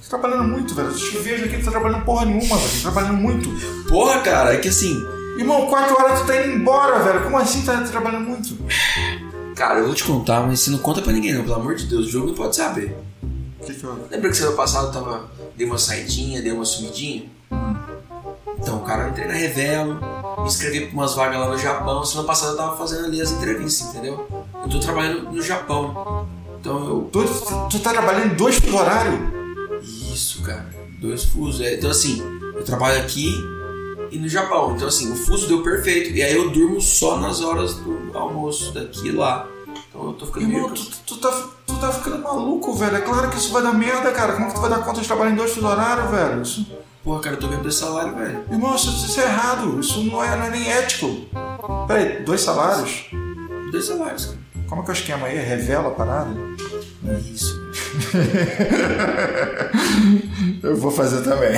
Você 0.00 0.10
tá 0.10 0.18
trabalhando 0.18 0.48
muito, 0.48 0.74
velho. 0.74 0.88
Eu 0.88 0.94
te 0.94 1.18
vejo 1.18 1.44
aqui, 1.46 1.58
tu 1.58 1.64
tá 1.64 1.70
trabalhando 1.72 2.04
porra 2.04 2.24
nenhuma, 2.26 2.56
velho. 2.56 2.70
Tá 2.82 2.90
trabalhando 2.90 3.14
muito. 3.20 3.48
Porra, 3.88 4.20
cara, 4.20 4.54
é 4.54 4.58
que 4.58 4.68
assim, 4.68 4.94
Irmão, 5.36 5.66
quatro 5.66 5.94
horas 6.00 6.20
tu 6.20 6.26
tá 6.26 6.36
indo 6.46 6.54
embora, 6.56 6.98
velho. 7.00 7.22
Como 7.24 7.36
assim 7.36 7.62
tá 7.62 7.76
trabalhando 7.82 8.24
muito? 8.26 8.56
cara, 9.54 9.80
eu 9.80 9.86
vou 9.86 9.94
te 9.94 10.04
contar, 10.04 10.40
mas 10.46 10.60
você 10.60 10.70
não 10.70 10.78
conta 10.78 11.02
pra 11.02 11.12
ninguém, 11.12 11.34
não, 11.34 11.42
pelo 11.42 11.56
amor 11.56 11.74
de 11.74 11.86
Deus, 11.86 12.06
o 12.06 12.10
jogo 12.10 12.26
não 12.28 12.34
pode 12.34 12.56
saber. 12.56 12.96
O 13.60 13.64
que 13.66 13.74
que 13.74 13.86
houve? 13.86 14.02
Lembra 14.10 14.30
que 14.30 14.36
semana 14.36 14.56
passada 14.56 14.86
eu 14.88 14.92
tava. 14.92 15.24
Dei 15.56 15.66
uma 15.66 15.78
saidinha, 15.78 16.42
dei 16.42 16.52
uma 16.52 16.64
sumidinha? 16.64 17.30
Então, 18.58 18.80
cara, 18.80 19.04
eu 19.04 19.10
entrei 19.10 19.26
na 19.26 19.34
Revelo, 19.34 19.94
me 20.40 20.46
inscrevi 20.46 20.86
pra 20.86 20.92
umas 20.92 21.14
vagas 21.14 21.38
lá 21.38 21.48
no 21.48 21.58
Japão. 21.58 22.04
Semana 22.04 22.26
passada 22.26 22.52
eu 22.52 22.56
tava 22.56 22.76
fazendo 22.76 23.06
ali 23.06 23.20
as 23.20 23.30
entrevistas, 23.30 23.88
entendeu? 23.88 24.26
Eu 24.62 24.68
tô 24.68 24.78
trabalhando 24.80 25.30
no 25.30 25.42
Japão. 25.42 26.26
Então 26.60 26.84
eu. 26.84 27.10
Tu, 27.12 27.24
tu, 27.24 27.68
tu 27.70 27.78
tá 27.80 27.92
trabalhando 27.92 28.32
em 28.32 28.36
dois 28.36 28.56
fuso 28.56 28.76
horário? 28.76 29.18
Isso, 29.82 30.42
cara. 30.42 30.68
Dois 31.00 31.24
fusos. 31.24 31.60
É, 31.60 31.74
Então, 31.74 31.90
assim, 31.90 32.22
eu 32.54 32.64
trabalho 32.64 33.00
aqui 33.00 33.30
e 34.10 34.18
no 34.18 34.28
Japão. 34.28 34.74
Então, 34.74 34.88
assim, 34.88 35.12
o 35.12 35.16
fuso 35.16 35.46
deu 35.46 35.62
perfeito. 35.62 36.10
E 36.10 36.22
aí 36.22 36.34
eu 36.34 36.50
durmo 36.50 36.80
só 36.80 37.18
nas 37.18 37.40
horas 37.40 37.74
do 37.74 38.10
almoço 38.14 38.72
daqui 38.72 39.08
e 39.08 39.12
lá. 39.12 39.48
Então 39.88 40.06
eu 40.06 40.12
tô 40.14 40.26
ficando 40.26 40.48
meio 40.48 40.64
Irmão, 40.64 40.74
tu, 40.74 40.90
tu, 41.06 41.16
tá, 41.18 41.48
tu 41.66 41.76
tá 41.78 41.92
ficando 41.92 42.22
maluco, 42.22 42.74
velho. 42.74 42.96
É 42.96 43.00
claro 43.00 43.30
que 43.30 43.36
isso 43.36 43.52
vai 43.52 43.62
dar 43.62 43.72
merda, 43.72 44.10
cara. 44.12 44.32
Como 44.34 44.48
que 44.48 44.54
tu 44.54 44.60
vai 44.60 44.70
dar 44.70 44.78
conta 44.78 45.00
de 45.00 45.06
trabalhar 45.06 45.30
em 45.30 45.36
dois 45.36 45.56
horários, 45.62 46.10
velho? 46.10 46.42
Isso, 46.42 46.66
Porra, 47.02 47.20
cara, 47.20 47.36
eu 47.36 47.40
tô 47.40 47.46
ganhando 47.46 47.64
desse 47.64 47.78
salário, 47.78 48.16
velho. 48.16 48.44
irmão, 48.50 48.74
isso, 48.74 48.90
isso 48.90 49.20
é 49.20 49.24
errado. 49.24 49.78
Isso 49.78 50.02
não 50.04 50.24
é, 50.24 50.36
não 50.36 50.46
é 50.46 50.50
nem 50.50 50.68
ético. 50.70 51.08
Peraí, 51.86 52.22
dois 52.24 52.40
salários? 52.40 53.04
Dois 53.70 53.84
salários, 53.84 54.26
cara. 54.26 54.38
Como 54.68 54.82
é 54.82 54.84
que 54.84 54.90
é 54.90 54.94
o 54.94 54.96
esquema 54.96 55.26
aí? 55.28 55.38
Revela 55.38 55.88
a 55.88 55.92
parada? 55.92 56.30
Isso. 57.32 57.54
Eu 60.62 60.76
vou 60.76 60.90
fazer 60.90 61.22
também. 61.22 61.52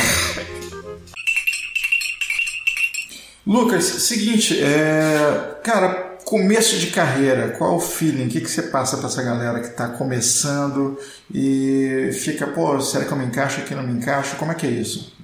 Lucas, 3.47 3.85
seguinte, 3.85 4.63
é... 4.63 5.59
cara, 5.65 6.08
começo 6.29 6.79
de 6.79 6.89
carreira, 6.89 7.57
qual 7.57 7.77
o 7.77 7.81
feeling? 7.81 8.27
O 8.27 8.29
que, 8.29 8.43
que 8.43 8.51
você 8.51 8.65
passa 8.65 8.99
pra 8.99 9.07
essa 9.07 9.23
galera 9.23 9.61
que 9.61 9.75
tá 9.75 9.89
começando 9.89 10.99
e 11.33 12.11
fica, 12.13 12.47
pô, 12.47 12.79
será 12.81 13.07
que 13.07 13.11
eu 13.11 13.17
me 13.17 13.25
encaixo 13.25 13.63
aqui, 13.63 13.75
não 13.75 13.83
me 13.83 13.95
encaixo? 13.95 14.37
Como 14.37 14.53
é 14.53 14.55
que 14.55 14.67
é 14.67 14.71
isso? 14.71 15.17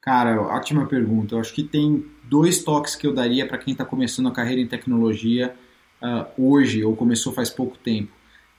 Cara, 0.00 0.40
ótima 0.40 0.86
pergunta. 0.86 1.34
Eu 1.34 1.40
acho 1.40 1.52
que 1.52 1.62
tem 1.62 2.06
dois 2.24 2.64
toques 2.64 2.96
que 2.96 3.06
eu 3.06 3.12
daria 3.12 3.46
para 3.46 3.58
quem 3.58 3.72
está 3.72 3.84
começando 3.84 4.28
a 4.28 4.32
carreira 4.32 4.62
em 4.62 4.66
tecnologia 4.66 5.54
ah, 6.00 6.26
hoje 6.38 6.82
ou 6.82 6.96
começou 6.96 7.34
faz 7.34 7.50
pouco 7.50 7.76
tempo. 7.76 8.10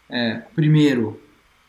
É, 0.07 0.35
primeiro, 0.53 1.19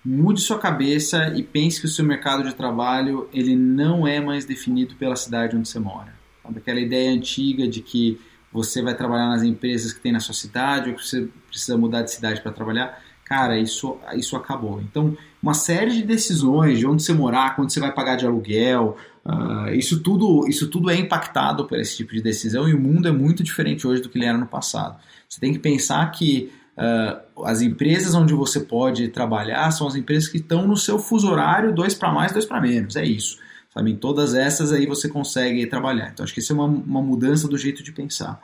mude 0.04 0.42
sua 0.42 0.58
cabeça 0.58 1.32
e 1.34 1.42
pense 1.42 1.80
que 1.80 1.86
o 1.86 1.90
seu 1.90 2.04
mercado 2.04 2.44
de 2.44 2.54
trabalho 2.54 3.30
ele 3.32 3.56
não 3.56 4.06
é 4.06 4.20
mais 4.20 4.44
definido 4.44 4.94
pela 4.96 5.16
cidade 5.16 5.56
onde 5.56 5.66
você 5.66 5.78
mora. 5.78 6.12
Aquela 6.44 6.80
ideia 6.80 7.10
antiga 7.10 7.66
de 7.66 7.80
que 7.80 8.20
você 8.53 8.82
vai 8.82 8.94
trabalhar 8.94 9.28
nas 9.28 9.42
empresas 9.42 9.92
que 9.92 10.00
tem 10.00 10.12
na 10.12 10.20
sua 10.20 10.34
cidade 10.34 10.90
ou 10.90 10.96
que 10.96 11.07
você 11.07 11.28
precisa 11.48 11.76
mudar 11.76 12.03
de 12.03 12.11
cidade 12.11 12.40
para 12.40 12.53
trabalhar. 12.53 13.00
Cara, 13.24 13.59
isso, 13.59 13.98
isso 14.14 14.36
acabou. 14.36 14.80
Então, 14.82 15.16
uma 15.42 15.55
série 15.55 15.92
de 15.92 16.03
decisões 16.03 16.78
de 16.78 16.86
onde 16.86 17.03
você 17.03 17.14
morar, 17.14 17.57
quando 17.57 17.70
você 17.70 17.80
vai 17.80 17.90
pagar 17.90 18.16
de 18.16 18.26
aluguel, 18.26 18.96
ah, 19.24 19.70
isso, 19.72 20.00
tudo, 20.00 20.46
isso 20.48 20.68
tudo 20.68 20.90
é 20.90 20.96
impactado 20.96 21.64
por 21.66 21.78
esse 21.78 21.96
tipo 21.96 22.12
de 22.12 22.20
decisão 22.20 22.68
e 22.68 22.74
o 22.74 22.80
mundo 22.80 23.09
é 23.09 23.12
muito 23.12 23.42
diferente 23.42 23.86
hoje 23.86 24.03
do 24.03 24.09
que 24.09 24.18
ele 24.18 24.26
era 24.26 24.36
no 24.36 24.46
passado. 24.46 24.98
Você 25.28 25.40
tem 25.40 25.53
que 25.53 25.59
pensar 25.59 26.11
que 26.11 26.53
ah, 26.76 27.20
as 27.44 27.62
empresas 27.62 28.14
onde 28.14 28.34
você 28.34 28.61
pode 28.61 29.09
trabalhar 29.09 29.70
são 29.70 29.86
as 29.86 29.94
empresas 29.94 30.28
que 30.28 30.38
estão 30.38 30.66
no 30.66 30.76
seu 30.76 30.98
fuso 30.98 31.30
horário, 31.30 31.74
dois 31.74 31.94
para 31.94 32.12
mais, 32.12 32.32
dois 32.32 32.44
para 32.44 32.61
menos. 32.61 32.96
É 32.96 33.05
isso. 33.05 33.38
Sabe? 33.72 33.92
Em 33.92 33.96
todas 33.96 34.34
essas 34.34 34.72
aí 34.72 34.86
você 34.86 35.08
consegue 35.08 35.66
trabalhar. 35.66 36.10
Então 36.12 36.24
acho 36.24 36.34
que 36.34 36.40
isso 36.40 36.52
é 36.52 36.56
uma, 36.56 36.66
uma 36.66 37.02
mudança 37.02 37.48
do 37.48 37.56
jeito 37.56 37.82
de 37.82 37.92
pensar. 37.92 38.40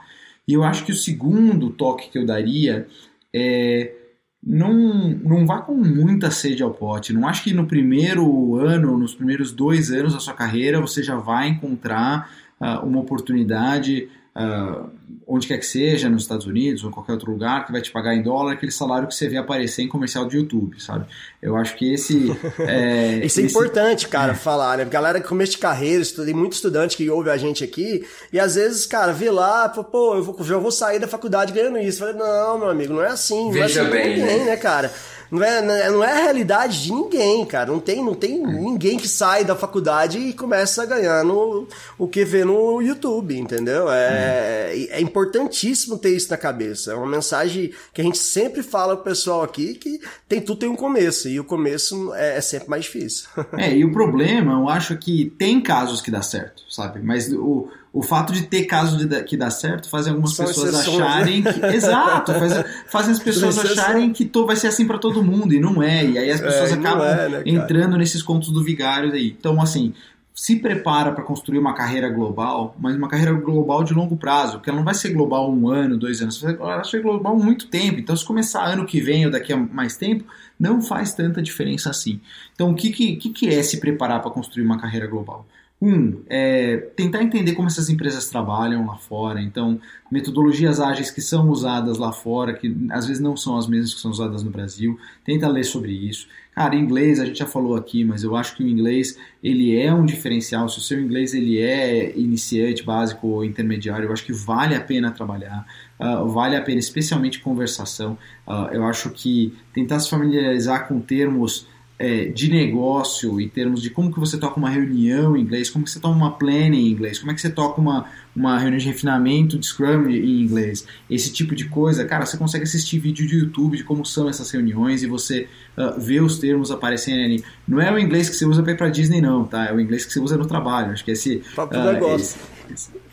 E 0.47 0.55
eu 0.55 0.65
acho 0.65 0.85
que 0.85 0.93
o 0.93 0.97
segundo 0.97 1.71
toque 1.71 2.11
que 2.11 2.19
eu 2.19 2.25
daria 2.25 2.87
é 3.33 3.95
não, 4.43 5.11
não 5.11 5.45
vá 5.45 5.61
com 5.61 5.75
muita 5.75 6.31
sede 6.31 6.63
ao 6.63 6.73
pote. 6.73 7.13
Não 7.13 7.29
acho 7.29 7.45
que 7.45 7.53
no 7.53 7.67
primeiro 7.67 8.55
ano, 8.55 8.97
nos 8.97 9.15
primeiros 9.15 9.53
dois 9.53 9.91
anos 9.91 10.15
da 10.15 10.21
sua 10.21 10.33
carreira, 10.33 10.81
você 10.81 11.03
já 11.03 11.17
vai 11.17 11.49
encontrar 11.49 12.31
ah, 12.61 12.81
uma 12.81 13.01
oportunidade, 13.01 14.09
ah, 14.39 14.85
onde 15.27 15.47
quer 15.47 15.59
que 15.59 15.67
seja, 15.67 16.09
nos 16.09 16.23
Estados 16.23 16.47
Unidos 16.47 16.85
ou 16.85 16.91
em 16.91 16.93
qualquer 16.93 17.13
outro 17.13 17.31
lugar, 17.31 17.67
que 17.67 17.73
vai 17.73 17.83
te 17.83 17.91
pagar 17.91 18.15
em 18.15 18.23
dólar, 18.23 18.53
aquele 18.53 18.73
salário 18.73 19.07
que 19.09 19.15
você 19.15 19.29
vê 19.29 19.37
aparecer 19.37 19.83
em 19.83 19.89
comercial 19.89 20.25
de 20.27 20.37
YouTube, 20.37 20.81
sabe? 20.81 21.05
Eu 21.43 21.57
acho 21.57 21.77
que 21.77 21.93
esse. 21.93 22.31
é, 22.61 23.21
Isso 23.25 23.41
é 23.41 23.43
esse- 23.43 23.57
importante, 23.57 24.07
cara, 24.09 24.35
falar, 24.35 24.79
né? 24.79 24.85
Galera 24.85 25.21
que 25.21 25.27
começo 25.29 25.53
de 25.53 25.59
carreira, 25.59 26.03
tem 26.25 26.33
muito 26.35 26.53
estudante 26.55 26.97
que 26.97 27.11
ouve 27.11 27.31
a 27.31 27.37
gente 27.37 27.63
aqui, 27.65 28.07
e 28.33 28.39
às 28.39 28.55
vezes, 28.55 28.87
cara, 28.87 29.13
vê 29.13 29.31
lá, 29.31 29.69
fala, 29.69 29.85
pô, 29.85 30.15
eu 30.15 30.23
vou, 30.23 30.45
já 30.45 30.57
vou 30.57 30.71
sair 30.71 30.99
da 30.99 31.09
faculdade 31.09 31.53
ganhando 31.53 31.79
isso. 31.79 32.03
Eu 32.05 32.15
Falei, 32.15 32.29
não, 32.29 32.59
meu 32.59 32.69
amigo, 32.71 32.95
não 32.95 33.03
é 33.03 33.09
assim. 33.09 33.51
Não 33.51 33.57
é 33.59 33.63
Veja 33.63 33.83
assim 33.83 33.91
bem, 33.91 34.19
ninguém, 34.21 34.39
né? 34.39 34.45
né, 34.47 34.57
cara? 34.57 34.91
Não 35.31 35.43
é, 35.43 35.61
não 35.63 35.75
é- 35.75 35.91
não 35.91 36.05
é 36.05 36.13
a 36.13 36.23
realidade 36.23 36.83
de 36.85 36.93
ninguém, 36.93 37.45
cara. 37.45 37.71
Não 37.71 37.81
tem, 37.81 38.03
não 38.05 38.15
tem 38.15 38.39
ninguém 38.45 38.97
que 38.97 39.09
sai 39.09 39.45
da 39.45 39.55
faculdade 39.55 40.19
e 40.19 40.33
começa 40.33 40.83
a 40.83 40.87
ganhar 40.87 41.25
no, 41.25 41.67
o 41.99 42.09
que 42.09 42.25
vê 42.25 42.45
no 42.45 42.81
YouTube, 42.81 43.37
entendeu? 43.39 43.87
É, 43.91 44.73
é 44.91 45.01
importantíssimo 45.01 45.99
ter 45.99 46.17
isso 46.17 46.31
na 46.31 46.37
cabeça. 46.37 46.93
É 46.93 46.95
uma 46.95 47.07
mensagem 47.07 47.73
que 47.93 48.01
a 48.01 48.05
gente 48.05 48.19
sempre 48.19 48.63
fala 48.63 48.95
pro 48.97 49.05
pessoal 49.05 49.43
aqui 49.43 49.75
que 49.75 50.01
tem 50.29 50.41
tudo 50.41 50.59
tem 50.61 50.69
um 50.69 50.77
começo, 50.77 51.29
e 51.29 51.39
o 51.39 51.45
começo 51.45 52.13
é, 52.15 52.39
é 52.39 52.41
sempre 52.41 52.69
mais 52.69 52.85
difícil. 52.85 53.29
É, 53.57 53.73
e 53.75 53.85
o 53.85 53.93
problema, 53.93 54.53
eu 54.55 54.69
acho 54.69 54.97
que 54.97 55.33
tem 55.39 55.61
casos 55.61 56.01
que 56.01 56.11
dá 56.11 56.23
certo, 56.23 56.63
sabe? 56.69 57.01
Mas 57.01 57.33
o, 57.33 57.69
o 57.99 58.03
fato 58.03 58.33
de 58.33 58.45
ter 58.45 58.65
casos 58.65 59.05
de 59.05 59.25
que 59.25 59.37
dá 59.37 59.51
certo 59.51 59.91
faz 59.91 60.07
algumas 60.07 60.33
São 60.33 60.47
pessoas 60.47 60.73
exceções, 60.73 60.99
né? 60.99 61.05
acharem 61.05 61.43
que. 61.43 61.67
Exato, 61.75 62.33
faz, 62.33 62.65
fazem 62.87 63.13
as 63.13 63.19
pessoas 63.19 63.59
acharem 63.59 64.13
que 64.13 64.25
to, 64.25 64.47
vai 64.47 64.55
ser 64.55 64.69
assim 64.69 64.87
pra 64.87 64.99
todo 64.99 65.21
mundo, 65.21 65.53
e 65.53 65.59
não 65.59 65.83
é. 65.83 66.07
E 66.07 66.17
aí 66.17 66.31
as 66.31 66.41
pessoas 66.41 66.71
e 66.71 66.77
não 66.77 66.81
acabam 66.83 67.09
é, 67.09 67.29
né, 67.29 67.43
entrando 67.45 67.97
nesses 67.97 68.23
contos 68.23 68.53
do 68.53 68.63
vigário 68.63 69.13
aí. 69.13 69.35
Então, 69.37 69.61
assim. 69.61 69.93
Se 70.33 70.55
prepara 70.55 71.11
para 71.11 71.25
construir 71.25 71.59
uma 71.59 71.75
carreira 71.75 72.09
global, 72.09 72.77
mas 72.79 72.95
uma 72.95 73.09
carreira 73.09 73.33
global 73.33 73.83
de 73.83 73.93
longo 73.93 74.17
prazo, 74.17 74.59
porque 74.59 74.71
ela 74.71 74.77
não 74.77 74.85
vai 74.85 74.95
ser 74.95 75.09
global 75.09 75.53
um 75.53 75.69
ano, 75.69 75.99
dois 75.99 76.23
anos, 76.23 76.41
ela 76.45 76.77
vai 76.77 76.85
ser 76.85 77.03
global 77.03 77.37
muito 77.37 77.67
tempo. 77.67 77.99
Então, 77.99 78.15
se 78.15 78.25
começar 78.25 78.65
ano 78.65 78.87
que 78.87 79.01
vem 79.01 79.27
ou 79.27 79.33
daqui 79.33 79.53
a 79.53 79.57
mais 79.57 79.97
tempo, 79.97 80.25
não 80.57 80.81
faz 80.81 81.13
tanta 81.13 81.43
diferença 81.43 81.91
assim. 81.91 82.21
Então, 82.55 82.71
o 82.71 82.75
que, 82.77 82.91
que 82.93 83.31
que 83.31 83.49
é 83.49 83.61
se 83.65 83.81
preparar 83.81 84.23
para 84.23 84.31
construir 84.31 84.63
uma 84.63 84.79
carreira 84.79 85.09
global? 85.09 85.45
Um, 85.81 86.23
é 86.29 86.77
tentar 86.97 87.23
entender 87.23 87.53
como 87.53 87.69
essas 87.69 87.89
empresas 87.89 88.29
trabalham 88.29 88.85
lá 88.87 88.97
fora. 88.97 89.41
Então, 89.41 89.81
metodologias 90.11 90.81
ágeis 90.81 91.09
que 91.09 91.21
são 91.21 91.49
usadas 91.51 91.99
lá 91.99 92.11
fora, 92.11 92.53
que 92.53 92.77
às 92.91 93.07
vezes 93.07 93.23
não 93.23 93.37
são 93.37 93.57
as 93.57 93.69
mesmas 93.69 93.95
que 93.95 94.01
são 94.01 94.11
usadas 94.11 94.43
no 94.43 94.51
Brasil. 94.51 94.99
Tenta 95.25 95.47
ler 95.47 95.63
sobre 95.63 95.93
isso. 95.93 96.27
Cara, 96.53 96.75
inglês 96.75 97.21
a 97.21 97.25
gente 97.25 97.39
já 97.39 97.47
falou 97.47 97.77
aqui, 97.77 98.05
mas 98.05 98.25
eu 98.25 98.35
acho 98.35 98.57
que 98.57 98.65
o 98.65 98.69
inglês 98.69 99.17
ele 99.41 99.81
é 99.81 99.95
um 99.95 100.05
diferencial. 100.05 100.69
Se 100.69 100.79
o 100.79 100.81
seu 100.81 101.01
inglês 101.01 101.33
ele 101.33 101.61
é 101.61 102.19
iniciante, 102.19 102.83
básico 102.83 103.29
ou 103.29 103.45
intermediário, 103.45 104.07
eu 104.07 104.13
acho 104.13 104.25
que 104.25 104.33
vale 104.33 104.75
a 104.75 104.81
pena 104.81 105.13
trabalhar. 105.13 105.65
Ah, 105.97 106.25
vale 106.25 106.57
a 106.57 106.61
pena, 106.61 106.81
especialmente 106.81 107.39
conversação. 107.39 108.19
Ah, 108.45 108.71
eu 108.73 108.85
acho 108.85 109.11
que 109.11 109.57
tentar 109.73 110.01
se 110.01 110.11
familiarizar 110.11 110.89
com 110.89 110.99
termos 111.01 111.69
é, 111.99 112.27
de 112.27 112.49
negócio, 112.49 113.41
em 113.41 113.49
termos 113.49 113.83
de 113.83 113.91
como 113.91 114.13
que 114.13 114.21
você 114.21 114.39
toca 114.39 114.57
uma 114.59 114.71
reunião 114.71 115.37
em 115.37 115.41
inglês, 115.41 115.69
como 115.69 115.85
que 115.85 115.91
você 115.91 115.99
toma 115.99 116.15
uma 116.15 116.31
planning 116.31 116.87
em 116.87 116.91
inglês, 116.93 117.19
como 117.19 117.33
é 117.33 117.35
que 117.35 117.41
você 117.41 117.51
toca 117.51 117.81
uma, 117.81 118.07
uma 118.37 118.57
reunião 118.57 118.79
de 118.79 118.87
refinamento 118.87 119.59
de 119.59 119.67
Scrum 119.67 120.09
em 120.09 120.43
inglês, 120.43 120.87
esse 121.11 121.33
tipo 121.33 121.57
de 121.57 121.65
coisa, 121.65 122.05
cara, 122.05 122.25
você 122.25 122.37
consegue 122.37 122.65
assistir 122.65 123.01
vídeo 123.01 123.27
de 123.27 123.37
YouTube 123.39 123.77
de 123.77 123.83
como 123.83 124.07
são 124.07 124.29
essas 124.29 124.49
reuniões 124.51 125.03
e 125.03 125.07
você 125.07 125.49
uh, 125.77 126.01
vê 126.01 126.21
os 126.21 126.39
termos 126.39 126.71
aparecendo 126.71 127.21
ali. 127.25 127.43
Não 127.67 127.81
é 127.81 127.93
o 127.93 127.99
inglês 127.99 128.29
que 128.29 128.37
você 128.37 128.47
usa 128.47 128.63
para 128.63 128.73
ir 128.73 128.77
para 128.77 128.89
Disney, 128.91 129.21
não, 129.21 129.45
tá? 129.45 129.67
É 129.67 129.73
o 129.73 129.81
inglês 129.81 130.05
que 130.05 130.13
você 130.13 130.21
usa 130.21 130.37
no 130.37 130.47
trabalho. 130.47 130.93
Acho 130.93 131.05
que 131.05 131.11
esse. 131.11 131.43
Pra 131.55 131.67
pro 131.67 131.81
ah, 131.81 131.93
negócio. 131.93 132.17
esse- 132.17 132.39
esse- 132.73 133.08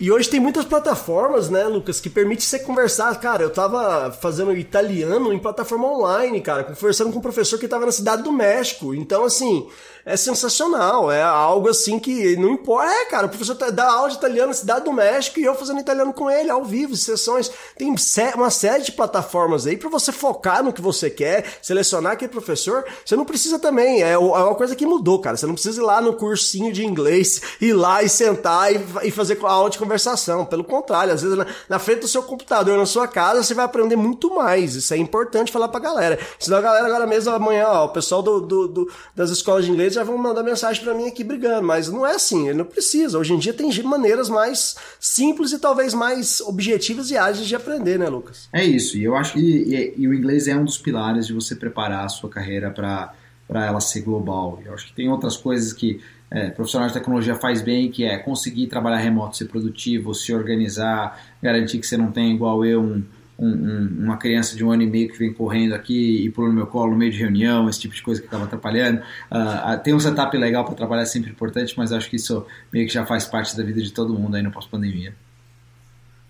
E 0.00 0.10
hoje 0.10 0.30
tem 0.30 0.40
muitas 0.40 0.64
plataformas, 0.64 1.50
né, 1.50 1.64
Lucas, 1.64 2.00
que 2.00 2.08
permite 2.08 2.42
você 2.42 2.58
conversar. 2.58 3.14
Cara, 3.20 3.42
eu 3.42 3.50
tava 3.50 4.10
fazendo 4.10 4.56
italiano 4.56 5.30
em 5.30 5.38
plataforma 5.38 5.86
online, 5.86 6.40
cara, 6.40 6.64
conversando 6.64 7.12
com 7.12 7.18
um 7.18 7.22
professor 7.22 7.58
que 7.58 7.68
tava 7.68 7.84
na 7.84 7.92
cidade 7.92 8.22
do 8.22 8.32
México. 8.32 8.94
Então, 8.94 9.24
assim, 9.24 9.68
é 10.12 10.16
sensacional. 10.16 11.10
É 11.10 11.22
algo 11.22 11.68
assim 11.68 11.98
que 11.98 12.36
não 12.36 12.50
importa. 12.50 12.90
É, 12.90 13.04
cara, 13.06 13.26
o 13.26 13.28
professor 13.30 13.54
tá- 13.54 13.70
dá 13.70 13.90
aula 13.90 14.10
de 14.10 14.16
italiano 14.16 14.48
na 14.48 14.54
cidade 14.54 14.84
do 14.84 14.92
México 14.92 15.38
e 15.38 15.44
eu 15.44 15.54
fazendo 15.54 15.80
italiano 15.80 16.12
com 16.12 16.30
ele, 16.30 16.50
ao 16.50 16.64
vivo, 16.64 16.96
sessões. 16.96 17.50
Tem 17.76 17.94
uma 18.34 18.50
série 18.50 18.82
de 18.82 18.92
plataformas 18.92 19.66
aí 19.66 19.76
pra 19.76 19.88
você 19.88 20.12
focar 20.12 20.62
no 20.62 20.72
que 20.72 20.80
você 20.80 21.08
quer, 21.10 21.44
selecionar 21.62 22.12
aquele 22.12 22.30
professor. 22.30 22.84
Você 23.04 23.16
não 23.16 23.24
precisa 23.24 23.58
também. 23.58 24.02
É 24.02 24.10
é 24.12 24.18
uma 24.18 24.54
coisa 24.54 24.74
que 24.76 24.84
mudou, 24.86 25.20
cara. 25.20 25.36
Você 25.36 25.46
não 25.46 25.54
precisa 25.54 25.80
ir 25.80 25.84
lá 25.84 26.00
no 26.00 26.14
cursinho 26.14 26.72
de 26.72 26.84
inglês, 26.84 27.40
ir 27.60 27.72
lá 27.72 28.02
e 28.02 28.08
sentar 28.08 28.72
e, 29.04 29.10
fazer 29.10 29.38
aula 29.42 29.70
de 29.70 29.78
conversação. 29.78 30.44
Pelo 30.44 30.64
contrário, 30.64 31.12
às 31.14 31.22
vezes 31.22 31.36
na, 31.36 31.46
na 31.68 31.78
frente 31.78 32.00
do 32.00 32.08
seu 32.08 32.22
computador, 32.22 32.76
na 32.76 32.86
sua 32.86 33.06
casa, 33.08 33.42
você 33.42 33.54
vai 33.54 33.64
aprender 33.64 33.96
muito 33.96 34.34
mais. 34.34 34.74
Isso 34.74 34.92
é 34.92 34.96
importante 34.96 35.52
falar 35.52 35.68
pra 35.68 35.80
galera. 35.80 36.18
Senão 36.38 36.58
a 36.58 36.60
galera 36.60 36.86
agora 36.86 37.06
mesmo, 37.06 37.32
amanhã, 37.32 37.66
ó, 37.68 37.84
o 37.86 37.88
pessoal 37.90 38.22
do, 38.22 38.40
do- 38.40 38.68
do- 38.68 38.92
das 39.14 39.30
escolas 39.30 39.64
de 39.64 39.70
inglês 39.70 39.96
já 40.00 40.04
vão 40.04 40.16
mandar 40.16 40.42
mensagem 40.42 40.82
pra 40.82 40.94
mim 40.94 41.06
aqui 41.06 41.22
brigando. 41.22 41.66
Mas 41.66 41.88
não 41.88 42.06
é 42.06 42.14
assim, 42.14 42.48
ele 42.48 42.58
não 42.58 42.64
precisa. 42.64 43.18
Hoje 43.18 43.34
em 43.34 43.38
dia 43.38 43.52
tem 43.52 43.70
maneiras 43.82 44.28
mais 44.28 44.76
simples 44.98 45.52
e 45.52 45.58
talvez 45.58 45.94
mais 45.94 46.40
objetivas 46.40 47.10
e 47.10 47.16
ágeis 47.16 47.46
de 47.46 47.54
aprender, 47.54 47.98
né, 47.98 48.08
Lucas? 48.08 48.48
É 48.52 48.64
isso, 48.64 48.96
e 48.96 49.04
eu 49.04 49.14
acho 49.16 49.34
que 49.34 49.40
e, 49.40 49.94
e 49.96 50.08
o 50.08 50.14
inglês 50.14 50.48
é 50.48 50.56
um 50.56 50.64
dos 50.64 50.78
pilares 50.78 51.26
de 51.26 51.32
você 51.32 51.54
preparar 51.54 52.04
a 52.04 52.08
sua 52.08 52.28
carreira 52.28 52.70
para 52.70 53.14
ela 53.48 53.80
ser 53.80 54.00
global. 54.00 54.60
Eu 54.64 54.74
acho 54.74 54.86
que 54.86 54.92
tem 54.92 55.08
outras 55.08 55.36
coisas 55.36 55.72
que 55.72 56.00
é, 56.30 56.50
profissional 56.50 56.88
de 56.88 56.94
tecnologia 56.94 57.34
faz 57.34 57.60
bem, 57.60 57.90
que 57.90 58.04
é 58.04 58.16
conseguir 58.18 58.68
trabalhar 58.68 58.98
remoto, 58.98 59.36
ser 59.36 59.46
produtivo, 59.46 60.14
se 60.14 60.32
organizar, 60.32 61.20
garantir 61.42 61.78
que 61.78 61.86
você 61.86 61.96
não 61.96 62.12
tem 62.12 62.32
igual 62.34 62.64
eu 62.64 62.80
um, 62.80 63.02
um- 63.40 63.48
um- 63.48 64.04
uma 64.04 64.16
criança 64.18 64.54
de 64.54 64.62
um 64.64 64.70
ano 64.70 64.82
e 64.82 64.86
meio 64.86 65.08
que 65.10 65.18
vem 65.18 65.32
correndo 65.32 65.74
aqui 65.74 66.24
e 66.24 66.30
pula 66.30 66.48
no 66.48 66.54
meu 66.54 66.66
colo 66.66 66.92
no 66.92 66.98
meio 66.98 67.10
de 67.10 67.18
reunião, 67.18 67.68
esse 67.68 67.80
tipo 67.80 67.94
de 67.94 68.02
coisa 68.02 68.20
que 68.20 68.26
estava 68.26 68.44
atrapalhando. 68.44 69.00
Ah, 69.30 69.76
tem 69.82 69.94
um 69.94 70.00
setup 70.00 70.36
legal 70.36 70.64
para 70.64 70.74
trabalhar 70.74 71.02
é 71.02 71.06
sempre 71.06 71.30
importante, 71.30 71.74
mas 71.76 71.90
acho 71.92 72.08
que 72.10 72.16
isso 72.16 72.44
meio 72.72 72.86
que 72.86 72.92
já 72.92 73.06
faz 73.06 73.24
parte 73.24 73.56
da 73.56 73.62
vida 73.64 73.80
de 73.80 73.92
todo 73.92 74.12
mundo 74.12 74.36
aí 74.36 74.42
no 74.42 74.50
pós-pandemia. 74.50 75.14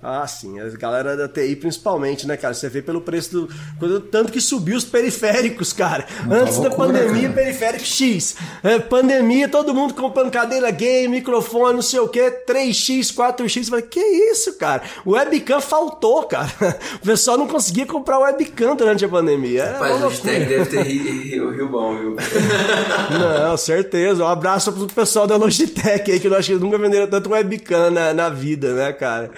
Ah, 0.03 0.27
sim, 0.27 0.59
a 0.59 0.67
galera 0.79 1.15
da 1.15 1.29
TI 1.29 1.55
principalmente, 1.57 2.27
né, 2.27 2.35
cara? 2.35 2.55
Você 2.55 2.71
vê 2.71 2.81
pelo 2.81 3.03
preço 3.03 3.33
do. 3.33 3.49
quando- 3.79 4.01
Tanto 4.01 4.33
que 4.33 4.41
subiu 4.41 4.75
os 4.79 4.85
periféricos, 4.85 5.75
cara. 5.75 6.07
Antes 6.31 6.57
da 6.57 6.69
loucura, 6.69 6.89
pandemia, 6.89 7.29
cara. 7.29 7.35
periférico 7.35 7.85
X. 7.85 8.35
É, 8.63 8.79
pandemia, 8.79 9.47
todo 9.47 9.75
mundo 9.75 9.93
comprando 9.93 10.31
cadeira 10.31 10.71
game, 10.71 11.09
microfone, 11.17 11.75
não 11.75 11.83
sei 11.83 12.01
o 12.01 12.09
quê, 12.09 12.31
3X, 12.47 13.13
4X. 13.15 13.57
Eu 13.65 13.65
Falei, 13.71 13.85
que 13.85 14.01
isso, 14.01 14.57
cara? 14.57 14.83
O 15.05 15.11
webcam 15.13 15.61
faltou, 15.61 16.23
cara. 16.25 16.51
O 17.03 17.07
pessoal 17.07 17.37
não 17.37 17.47
conseguia 17.47 17.85
comprar 17.85 18.19
webcam 18.21 18.75
durante 18.77 19.05
a 19.05 19.09
pandemia. 19.09 19.65
Era 19.65 19.73
Rapaz, 19.79 20.03
o 20.03 20.09
hashtag 20.09 20.45
deve 20.47 20.65
ter 20.67 20.83
ri- 20.83 20.99
ri- 20.99 21.31
rio 21.31 21.69
bom, 21.69 21.97
viu? 21.99 22.17
Não, 23.49 23.57
certeza. 23.57 24.25
Um 24.25 24.29
abraço 24.29 24.73
pro 24.73 24.87
pessoal 24.87 25.27
da 25.27 25.37
Logitech 25.37 26.11
aí, 26.11 26.21
que 26.21 26.27
eu 26.27 26.35
acho 26.35 26.53
que 26.53 26.59
nunca 26.59 26.79
venderam 26.79 27.07
tanto 27.07 27.31
webcam 27.31 27.91
na, 27.91 28.13
na 28.15 28.29
vida, 28.29 28.73
né, 28.75 28.93
cara? 28.93 29.31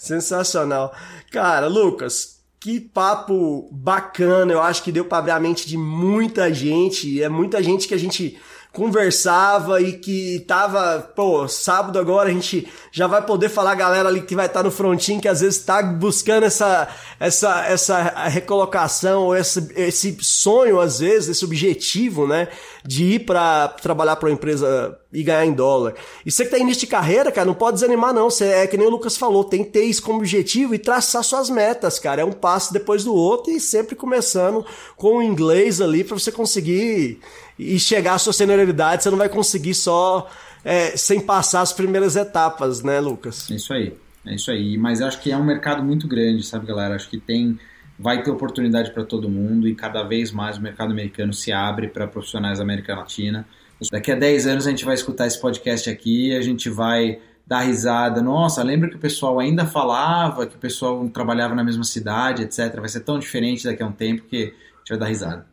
Sensacional. 0.00 0.94
Cara, 1.30 1.66
Lucas, 1.68 2.40
que 2.58 2.80
papo 2.80 3.68
bacana. 3.70 4.50
Eu 4.50 4.62
acho 4.62 4.82
que 4.82 4.90
deu 4.90 5.04
pra 5.04 5.18
abrir 5.18 5.32
a 5.32 5.38
mente 5.38 5.68
de 5.68 5.76
muita 5.76 6.52
gente. 6.54 7.22
É 7.22 7.28
muita 7.28 7.62
gente 7.62 7.86
que 7.86 7.92
a 7.92 7.98
gente 7.98 8.40
conversava 8.72 9.82
e 9.82 9.98
que 9.98 10.42
tava, 10.48 11.00
pô, 11.14 11.46
sábado 11.48 11.98
agora 11.98 12.30
a 12.30 12.32
gente 12.32 12.66
já 12.90 13.06
vai 13.06 13.20
poder 13.20 13.48
falar 13.48 13.72
a 13.72 13.74
galera 13.74 14.08
ali 14.08 14.22
que 14.22 14.34
vai 14.34 14.46
estar 14.46 14.62
no 14.62 14.70
frontinho 14.70 15.20
que 15.20 15.26
às 15.26 15.40
vezes 15.40 15.58
tá 15.58 15.82
buscando 15.82 16.44
essa 16.44 16.88
essa 17.18 17.66
essa 17.66 18.00
recolocação 18.28 19.24
ou 19.24 19.36
esse, 19.36 19.72
esse 19.74 20.16
sonho 20.22 20.80
às 20.80 21.00
vezes, 21.00 21.30
esse 21.30 21.44
objetivo, 21.44 22.28
né, 22.28 22.48
de 22.84 23.04
ir 23.04 23.18
para 23.20 23.68
trabalhar 23.68 24.16
para 24.16 24.28
uma 24.28 24.34
empresa 24.34 24.98
e 25.12 25.22
ganhar 25.22 25.44
em 25.44 25.52
dólar. 25.52 25.94
E 26.24 26.30
você 26.30 26.44
que 26.44 26.50
tá 26.50 26.58
início 26.58 26.80
de 26.80 26.86
carreira, 26.86 27.30
cara, 27.30 27.46
não 27.46 27.54
pode 27.54 27.74
desanimar 27.74 28.14
não, 28.14 28.30
você 28.30 28.44
é 28.46 28.66
que 28.66 28.76
nem 28.76 28.86
o 28.86 28.90
Lucas 28.90 29.16
falou, 29.16 29.44
tem 29.44 29.64
que 29.64 29.70
ter 29.70 29.84
isso 29.84 30.02
como 30.02 30.18
objetivo 30.18 30.74
e 30.74 30.78
traçar 30.78 31.22
suas 31.24 31.50
metas, 31.50 31.98
cara, 31.98 32.22
é 32.22 32.24
um 32.24 32.32
passo 32.32 32.72
depois 32.72 33.04
do 33.04 33.14
outro 33.14 33.52
e 33.52 33.60
sempre 33.60 33.94
começando 33.94 34.64
com 34.96 35.18
o 35.18 35.22
inglês 35.22 35.80
ali 35.80 36.04
para 36.04 36.18
você 36.18 36.32
conseguir 36.32 37.20
e 37.58 37.78
chegar 37.78 38.14
à 38.14 38.18
sua 38.18 38.32
senioridade, 38.32 39.02
você 39.02 39.10
não 39.10 39.18
vai 39.18 39.28
conseguir 39.28 39.74
só 39.74 40.28
é, 40.64 40.96
sem 40.96 41.20
passar 41.20 41.60
as 41.60 41.72
primeiras 41.72 42.16
etapas, 42.16 42.82
né, 42.82 43.00
Lucas? 43.00 43.50
É 43.50 43.54
isso 43.54 43.72
aí, 43.72 43.94
é 44.26 44.34
isso 44.34 44.50
aí. 44.50 44.78
Mas 44.78 45.00
acho 45.00 45.20
que 45.20 45.30
é 45.30 45.36
um 45.36 45.44
mercado 45.44 45.82
muito 45.82 46.06
grande, 46.06 46.42
sabe, 46.42 46.66
galera? 46.66 46.94
Acho 46.94 47.08
que 47.08 47.18
tem, 47.18 47.58
vai 48.00 48.22
ter 48.22 48.30
oportunidade 48.30 48.90
para 48.92 49.04
todo 49.04 49.28
mundo 49.28 49.68
e 49.68 49.74
cada 49.74 50.02
vez 50.02 50.32
mais 50.32 50.56
o 50.56 50.62
mercado 50.62 50.90
americano 50.90 51.34
se 51.34 51.52
abre 51.52 51.88
para 51.88 52.06
profissionais 52.06 52.56
da 52.58 52.64
América 52.64 52.96
Latina. 52.96 53.46
Daqui 53.92 54.10
a 54.10 54.14
10 54.14 54.46
anos 54.46 54.66
a 54.66 54.70
gente 54.70 54.84
vai 54.86 54.94
escutar 54.94 55.26
esse 55.26 55.38
podcast 55.38 55.88
aqui 55.90 56.34
a 56.34 56.40
gente 56.40 56.70
vai 56.70 57.18
dar 57.46 57.60
risada. 57.60 58.22
Nossa, 58.22 58.62
lembra 58.62 58.88
que 58.88 58.96
o 58.96 58.98
pessoal 58.98 59.38
ainda 59.38 59.66
falava, 59.66 60.46
que 60.46 60.56
o 60.56 60.58
pessoal 60.58 61.06
trabalhava 61.10 61.54
na 61.54 61.62
mesma 61.62 61.84
cidade, 61.84 62.42
etc. 62.42 62.76
Vai 62.78 62.88
ser 62.88 63.00
tão 63.00 63.18
diferente 63.18 63.64
daqui 63.64 63.82
a 63.82 63.86
um 63.86 63.92
tempo 63.92 64.22
que 64.22 64.44
a 64.44 64.78
gente 64.78 64.88
vai 64.88 64.98
dar 64.98 65.06
risada. 65.06 65.46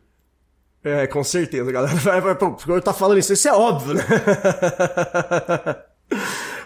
É, 0.82 1.06
com 1.06 1.22
certeza, 1.22 1.70
galera. 1.70 1.94
Vai, 1.96 2.20
vai, 2.20 2.36
eu 2.68 2.82
tá 2.82 2.94
falando 2.94 3.18
isso, 3.18 3.32
isso 3.32 3.48
é 3.48 3.52
óbvio, 3.52 3.94
né? 3.94 4.02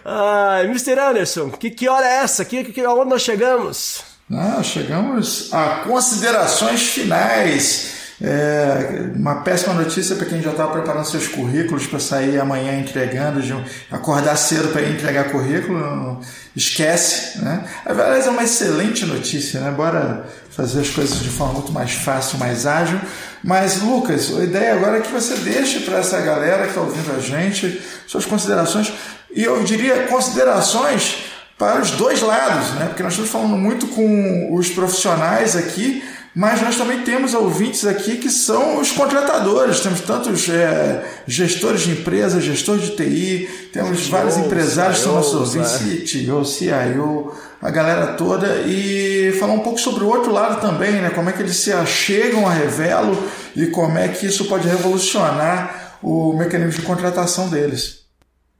Ai, 0.05 0.65
Mr. 0.65 0.99
Anderson, 0.99 1.49
que, 1.49 1.71
que 1.71 1.89
hora 1.89 2.05
é 2.05 2.23
essa? 2.23 2.45
Que, 2.45 2.63
que, 2.65 2.81
aonde 2.81 3.09
nós 3.09 3.21
chegamos? 3.21 4.12
Ah, 4.31 4.63
chegamos 4.63 5.49
a 5.51 5.81
considerações 5.85 6.81
finais. 6.81 7.91
É, 8.21 9.11
uma 9.15 9.41
péssima 9.41 9.73
notícia 9.73 10.15
para 10.15 10.25
quem 10.25 10.41
já 10.41 10.51
estava 10.51 10.71
preparando 10.71 11.03
seus 11.03 11.27
currículos 11.27 11.87
para 11.87 11.99
sair 11.99 12.39
amanhã 12.39 12.79
entregando, 12.79 13.41
de 13.41 13.53
acordar 13.91 14.37
cedo 14.37 14.69
para 14.69 14.81
entregar 14.83 15.25
currículo, 15.25 16.21
esquece. 16.55 17.39
Né? 17.39 17.65
Aliás, 17.85 18.25
é 18.25 18.29
uma 18.29 18.43
excelente 18.43 19.05
notícia, 19.05 19.59
né? 19.59 19.71
Bora 19.71 20.25
fazer 20.51 20.81
as 20.81 20.89
coisas 20.89 21.19
de 21.19 21.29
forma 21.29 21.55
muito 21.55 21.73
mais 21.73 21.91
fácil, 21.91 22.37
mais 22.37 22.65
ágil. 22.65 22.99
Mas, 23.43 23.81
Lucas, 23.81 24.31
a 24.39 24.43
ideia 24.43 24.73
agora 24.73 24.99
é 24.99 25.01
que 25.01 25.11
você 25.11 25.35
deixe 25.37 25.79
para 25.79 25.97
essa 25.97 26.21
galera 26.21 26.63
que 26.63 26.69
está 26.69 26.81
ouvindo 26.81 27.13
a 27.13 27.19
gente 27.19 27.81
suas 28.07 28.25
considerações, 28.25 28.93
e 29.35 29.43
eu 29.43 29.61
diria 29.63 30.07
considerações 30.07 31.32
para 31.63 31.81
os 31.81 31.91
dois 31.91 32.21
lados, 32.21 32.71
né? 32.73 32.87
Porque 32.87 33.01
nós 33.01 33.13
estamos 33.13 33.31
falando 33.31 33.55
muito 33.55 33.87
com 33.87 34.53
os 34.53 34.69
profissionais 34.69 35.55
aqui, 35.55 36.03
mas 36.35 36.61
nós 36.61 36.75
também 36.77 37.03
temos 37.03 37.33
ouvintes 37.33 37.85
aqui 37.85 38.17
que 38.17 38.29
são 38.29 38.81
os 38.81 38.91
contratadores. 38.91 39.79
Temos 39.79 40.01
tantos 40.01 40.49
é, 40.49 41.05
gestores 41.25 41.83
de 41.83 41.91
empresas, 41.91 42.43
gestores 42.43 42.83
de 42.83 42.97
TI, 42.97 43.69
temos 43.71 44.09
vários 44.09 44.35
empresários 44.35 44.97
que 44.97 45.03
são 45.05 45.13
nossos 45.13 45.33
ouvintes, 45.55 46.11
CTO, 46.11 46.43
CIO, 46.43 47.33
a 47.61 47.71
galera 47.71 48.07
toda, 48.07 48.63
e 48.67 49.31
falar 49.39 49.53
um 49.53 49.59
pouco 49.59 49.79
sobre 49.79 50.03
o 50.03 50.07
outro 50.07 50.33
lado 50.33 50.59
também, 50.59 50.91
né? 51.01 51.11
Como 51.11 51.29
é 51.29 51.31
que 51.31 51.41
eles 51.41 51.55
se 51.55 51.71
achegam 51.71 52.45
a 52.45 52.51
Revelo 52.51 53.17
e 53.55 53.67
como 53.67 53.97
é 53.97 54.09
que 54.09 54.25
isso 54.25 54.43
pode 54.49 54.67
revolucionar 54.67 55.97
o 56.03 56.33
mecanismo 56.33 56.81
de 56.81 56.85
contratação 56.85 57.49
deles. 57.49 58.03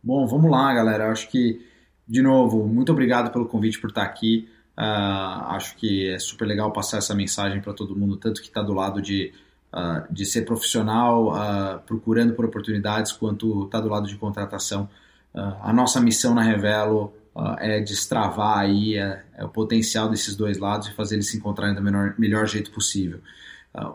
Bom, 0.02 0.26
vamos 0.26 0.50
lá, 0.50 0.74
galera. 0.74 1.06
Eu 1.06 1.12
acho 1.12 1.30
que, 1.30 1.60
de 2.08 2.22
novo, 2.22 2.68
muito 2.68 2.92
obrigado 2.92 3.32
pelo 3.32 3.46
convite 3.46 3.80
por 3.80 3.90
estar 3.90 4.04
aqui. 4.04 4.50
Ah, 4.76 5.56
acho 5.56 5.76
que 5.76 6.10
é 6.10 6.20
super 6.20 6.46
legal 6.46 6.72
passar 6.72 6.98
essa 6.98 7.14
mensagem 7.14 7.62
para 7.62 7.74
todo 7.74 7.96
mundo, 7.96 8.18
tanto 8.18 8.42
que 8.42 8.48
está 8.48 8.62
do 8.62 8.74
lado 8.74 9.02
de, 9.02 9.32
ah, 9.72 10.06
de 10.10 10.26
ser 10.26 10.44
profissional, 10.44 11.34
ah, 11.34 11.82
procurando 11.86 12.34
por 12.34 12.46
oportunidades, 12.46 13.12
quanto 13.12 13.66
está 13.66 13.80
do 13.80 13.90
lado 13.90 14.08
de 14.08 14.16
contratação. 14.18 14.90
A 15.34 15.74
nossa 15.74 16.00
missão 16.00 16.36
na 16.36 16.44
Revelo 16.44 17.12
é 17.58 17.80
destravar 17.80 18.60
aí 18.60 18.96
é, 18.96 19.24
é 19.36 19.44
o 19.44 19.50
potencial 19.50 20.08
desses 20.08 20.36
dois 20.36 20.60
lados 20.60 20.90
e 20.90 20.94
fazer 20.94 21.16
eles 21.16 21.28
se 21.28 21.38
encontrarem 21.38 21.74
do 21.74 21.82
melhor, 21.82 22.14
melhor 22.20 22.46
jeito 22.46 22.70
possível. 22.70 23.20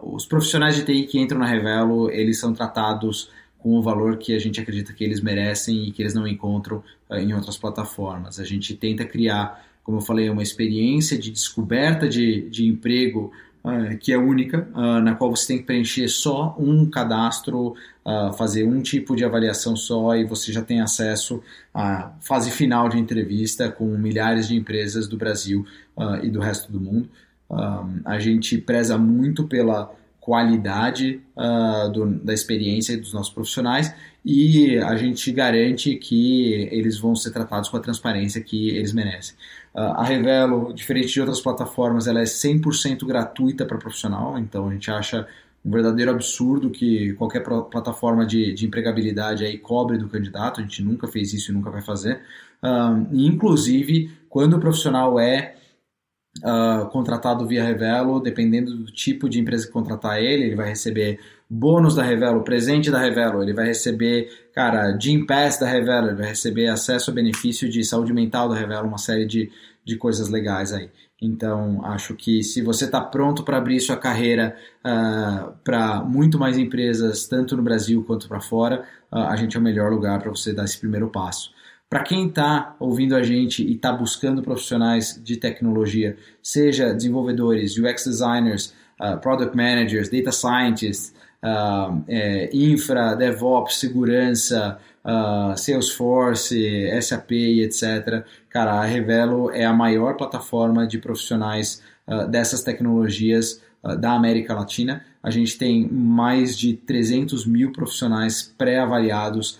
Os 0.02 0.26
profissionais 0.26 0.74
de 0.74 0.84
TI 0.84 1.06
que 1.06 1.20
entram 1.20 1.38
na 1.38 1.46
Revelo, 1.46 2.10
eles 2.10 2.40
são 2.40 2.52
tratados 2.52 3.30
com 3.68 3.76
o 3.76 3.82
valor 3.82 4.16
que 4.16 4.34
a 4.34 4.38
gente 4.38 4.58
acredita 4.58 4.94
que 4.94 5.04
eles 5.04 5.20
merecem 5.20 5.86
e 5.86 5.92
que 5.92 6.00
eles 6.00 6.14
não 6.14 6.26
encontram 6.26 6.82
ah, 7.10 7.20
em 7.20 7.34
outras 7.34 7.58
plataformas. 7.58 8.40
A 8.40 8.44
gente 8.44 8.74
tenta 8.74 9.04
criar, 9.04 9.62
como 9.84 9.98
eu 9.98 10.00
falei, 10.00 10.30
uma 10.30 10.42
experiência 10.42 11.18
de 11.18 11.30
descoberta 11.30 12.08
de, 12.08 12.48
de 12.48 12.66
emprego 12.66 13.30
ah, 13.62 13.94
que 13.96 14.10
é 14.10 14.16
única, 14.16 14.66
ah, 14.72 15.02
na 15.02 15.14
qual 15.14 15.36
você 15.36 15.48
tem 15.48 15.58
que 15.58 15.64
preencher 15.64 16.08
só 16.08 16.56
um 16.58 16.88
cadastro, 16.88 17.74
fazer 18.38 18.64
um 18.64 18.80
tipo 18.80 19.14
de 19.14 19.22
avaliação 19.22 19.76
só 19.76 20.16
e 20.16 20.24
você 20.24 20.50
já 20.50 20.62
tem 20.62 20.80
acesso 20.80 21.42
à 21.74 22.10
fase 22.22 22.50
final 22.50 22.88
de 22.88 22.96
entrevista 22.96 23.70
com 23.70 23.84
milhares 23.98 24.48
de 24.48 24.56
empresas 24.56 25.06
do 25.06 25.18
Brasil 25.18 25.66
e 26.22 26.30
do 26.30 26.40
resto 26.40 26.72
do 26.72 26.80
mundo. 26.80 27.10
A 28.06 28.18
gente 28.18 28.56
preza 28.56 28.96
muito 28.96 29.44
pela 29.44 29.94
qualidade 30.28 31.22
ah, 31.34 31.88
do- 31.90 32.18
da 32.22 32.34
experiência 32.34 32.98
dos 32.98 33.14
nossos 33.14 33.32
profissionais 33.32 33.94
e 34.22 34.76
a 34.76 34.94
gente 34.94 35.32
garante 35.32 35.94
que 35.96 36.68
eles 36.70 36.98
vão 36.98 37.16
ser 37.16 37.30
tratados 37.30 37.70
com 37.70 37.78
a 37.78 37.80
transparência 37.80 38.42
que 38.42 38.68
eles 38.68 38.92
merecem. 38.92 39.34
Ah, 39.74 40.02
a 40.02 40.04
Revelo, 40.04 40.74
diferente 40.74 41.08
de 41.08 41.20
outras 41.20 41.40
plataformas, 41.40 42.06
ela 42.06 42.20
é 42.20 42.26
100% 42.26 43.06
gratuita 43.06 43.64
para 43.64 43.78
profissional, 43.78 44.38
então 44.38 44.68
a 44.68 44.72
gente 44.74 44.90
acha 44.90 45.26
um 45.64 45.70
verdadeiro 45.70 46.10
absurdo 46.10 46.68
que 46.68 47.14
qualquer 47.14 47.42
plataforma 47.42 48.26
de, 48.26 48.52
de 48.52 48.66
empregabilidade 48.66 49.46
aí 49.46 49.56
cobre 49.56 49.96
do 49.96 50.08
candidato, 50.10 50.60
a 50.60 50.62
gente 50.62 50.82
nunca 50.82 51.08
fez 51.08 51.32
isso 51.32 51.50
e 51.50 51.54
nunca 51.54 51.70
vai 51.70 51.80
fazer. 51.80 52.20
Ah, 52.62 53.02
inclusive, 53.12 54.10
quando 54.28 54.58
o 54.58 54.60
profissional 54.60 55.18
é 55.18 55.54
ah, 56.44 56.88
contratado 56.92 57.46
via 57.46 57.64
Revelo, 57.64 58.20
dependendo 58.20 58.74
do 58.76 58.92
tipo 58.92 59.28
de 59.28 59.40
empresa 59.40 59.66
que 59.66 59.72
contratar 59.72 60.18
ele, 60.22 60.44
ele 60.44 60.56
vai 60.56 60.68
receber 60.68 61.18
bônus 61.48 61.94
da 61.94 62.02
Revelo, 62.02 62.42
presente 62.42 62.90
da 62.90 62.98
Revelo, 62.98 63.42
ele 63.42 63.54
vai 63.54 63.66
receber, 63.66 64.30
cara, 64.52 64.96
Gym 64.98 65.24
Pass 65.24 65.58
da 65.58 65.66
Revelo, 65.66 66.08
ele 66.08 66.16
vai 66.16 66.28
receber 66.28 66.68
acesso 66.68 67.10
a 67.10 67.14
benefício 67.14 67.68
de 67.68 67.82
saúde 67.84 68.12
mental 68.12 68.48
da 68.48 68.54
Revelo, 68.54 68.86
uma 68.86 68.98
série 68.98 69.24
de, 69.24 69.50
de 69.84 69.96
coisas 69.96 70.28
legais 70.28 70.72
aí. 70.72 70.90
Então, 71.20 71.84
acho 71.84 72.14
que 72.14 72.44
se 72.44 72.62
você 72.62 72.84
está 72.84 73.00
pronto 73.00 73.42
para 73.42 73.58
abrir 73.58 73.80
sua 73.80 73.96
carreira 73.96 74.56
para 75.64 76.02
muito 76.04 76.38
mais 76.38 76.56
empresas, 76.56 77.26
tanto 77.26 77.56
no 77.56 77.62
Brasil 77.62 78.04
quanto 78.04 78.28
para 78.28 78.40
fora, 78.40 78.84
ah, 79.10 79.32
a 79.32 79.36
gente 79.36 79.56
é 79.56 79.60
o 79.60 79.62
melhor 79.62 79.90
lugar 79.90 80.20
para 80.20 80.30
você 80.30 80.52
dar 80.52 80.64
esse 80.64 80.78
primeiro 80.78 81.08
passo. 81.08 81.50
Para 81.90 82.02
quem 82.02 82.28
está 82.28 82.76
ouvindo 82.78 83.16
a 83.16 83.22
gente 83.22 83.62
e 83.62 83.74
está 83.74 83.90
buscando 83.90 84.42
profissionais 84.42 85.18
de 85.24 85.38
tecnologia, 85.38 86.18
seja 86.42 86.92
desenvolvedores, 86.92 87.78
UX 87.78 88.04
designers, 88.04 88.74
uh, 89.00 89.18
product 89.18 89.56
managers, 89.56 90.10
data 90.10 90.30
scientists, 90.30 91.14
uh, 91.42 92.04
é, 92.06 92.50
infra, 92.52 93.14
DevOps, 93.14 93.76
segurança, 93.76 94.78
uh, 95.02 95.56
Salesforce, 95.56 96.90
SAP, 97.00 97.32
etc. 97.32 98.22
Cara, 98.50 98.72
a 98.72 98.84
Revelo 98.84 99.50
é 99.50 99.64
a 99.64 99.72
maior 99.72 100.14
plataforma 100.14 100.86
de 100.86 100.98
profissionais 100.98 101.82
dessas 102.30 102.62
tecnologias 102.62 103.62
da 104.00 104.12
América 104.12 104.54
Latina. 104.54 105.04
A 105.22 105.28
gente 105.28 105.58
tem 105.58 105.86
mais 105.86 106.56
de 106.56 106.72
300 106.72 107.44
mil 107.44 107.70
profissionais 107.70 108.42
pré-avaliados 108.56 109.58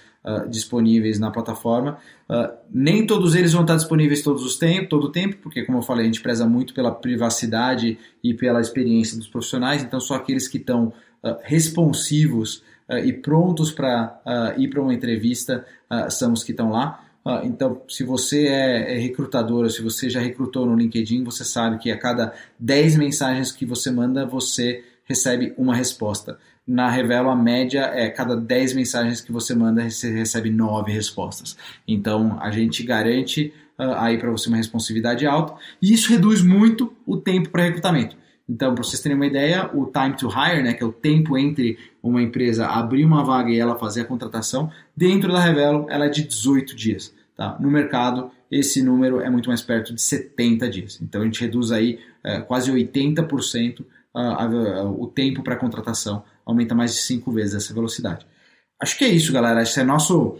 disponíveis 0.48 1.18
na 1.18 1.30
plataforma. 1.30 1.98
Uh, 2.28 2.52
nem 2.70 3.06
todos 3.06 3.34
eles 3.34 3.54
vão 3.54 3.62
estar 3.62 3.76
disponíveis 3.76 4.22
todos 4.22 4.44
os 4.44 4.58
tempos, 4.58 4.90
todo 4.90 5.04
o 5.04 5.12
tempo, 5.12 5.38
porque, 5.42 5.64
como 5.64 5.78
eu 5.78 5.82
falei, 5.82 6.02
a 6.02 6.06
gente 6.06 6.20
preza 6.20 6.46
muito 6.46 6.74
pela 6.74 6.94
privacidade 6.94 7.98
e 8.22 8.34
pela 8.34 8.60
experiência 8.60 9.16
dos 9.16 9.26
profissionais, 9.26 9.82
então 9.82 9.98
só 9.98 10.14
aqueles 10.14 10.46
que 10.46 10.58
estão 10.58 10.92
uh, 11.22 11.36
responsivos 11.42 12.62
uh, 12.86 12.98
e 13.02 13.14
prontos 13.14 13.70
para 13.70 14.20
ir 14.58 14.68
para 14.68 14.82
uma 14.82 14.92
entrevista 14.92 15.64
são 16.10 16.34
os 16.34 16.44
que 16.44 16.50
estão 16.50 16.70
lá. 16.70 17.02
então, 17.44 17.80
se 17.88 18.04
você 18.04 18.46
é, 18.46 18.94
é 18.94 18.98
recrutador 18.98 19.64
ou 19.64 19.70
se 19.70 19.80
você 19.80 20.10
já 20.10 20.20
recrutou 20.20 20.66
no 20.66 20.76
LinkedIn, 20.76 21.24
você 21.24 21.44
sabe 21.44 21.78
que 21.78 21.90
a 21.90 21.96
cada 21.96 22.34
10 22.58 22.96
mensagens 22.96 23.50
que 23.50 23.64
você 23.64 23.90
manda, 23.90 24.26
você 24.26 24.84
recebe 25.04 25.54
uma 25.56 25.74
resposta. 25.74 26.38
Na 26.68 26.90
Revelo, 26.90 27.30
a 27.30 27.34
média 27.34 27.90
é 27.94 28.10
cada 28.10 28.36
10 28.36 28.74
mensagens 28.74 29.22
que 29.22 29.32
você 29.32 29.54
manda, 29.54 29.88
você 29.88 30.10
recebe 30.10 30.50
9 30.50 30.92
respostas. 30.92 31.56
Então, 31.88 32.36
a 32.42 32.50
gente 32.50 32.82
garante 32.82 33.54
uh, 33.78 33.94
aí 33.96 34.18
para 34.18 34.30
você 34.30 34.50
uma 34.50 34.58
responsividade 34.58 35.26
alta 35.26 35.54
e 35.80 35.94
isso 35.94 36.10
reduz 36.10 36.42
muito 36.42 36.92
o 37.06 37.16
tempo 37.16 37.48
para 37.48 37.62
recrutamento. 37.62 38.18
Então, 38.46 38.74
para 38.74 38.84
vocês 38.84 39.00
terem 39.00 39.16
uma 39.16 39.26
ideia, 39.26 39.70
o 39.72 39.86
time 39.86 40.14
to 40.14 40.28
hire, 40.28 40.62
né, 40.62 40.74
que 40.74 40.82
é 40.82 40.86
o 40.86 40.92
tempo 40.92 41.38
entre 41.38 41.78
uma 42.02 42.20
empresa 42.20 42.66
abrir 42.66 43.02
uma 43.02 43.24
vaga 43.24 43.50
e 43.50 43.58
ela 43.58 43.78
fazer 43.78 44.02
a 44.02 44.04
contratação, 44.04 44.70
dentro 44.94 45.32
da 45.32 45.40
Revelo, 45.40 45.86
ela 45.88 46.04
é 46.04 46.08
de 46.10 46.22
18 46.22 46.76
dias. 46.76 47.14
Tá? 47.34 47.56
No 47.58 47.70
mercado, 47.70 48.30
esse 48.50 48.82
número 48.82 49.22
é 49.22 49.30
muito 49.30 49.48
mais 49.48 49.62
perto 49.62 49.94
de 49.94 50.02
70 50.02 50.68
dias. 50.68 51.00
Então, 51.00 51.22
a 51.22 51.24
gente 51.24 51.40
reduz 51.40 51.72
aí 51.72 51.98
uh, 52.22 52.44
quase 52.44 52.70
80% 52.70 53.80
uh, 53.80 55.02
o 55.02 55.06
tempo 55.06 55.42
para 55.42 55.56
contratação 55.56 56.22
aumenta 56.48 56.74
mais 56.74 56.94
de 56.94 57.02
cinco 57.02 57.30
vezes 57.30 57.54
essa 57.54 57.74
velocidade. 57.74 58.26
Acho 58.80 58.96
que 58.96 59.04
é 59.04 59.08
isso, 59.08 59.32
galera. 59.32 59.62
Que 59.62 59.80
é 59.80 59.84
nosso, 59.84 60.38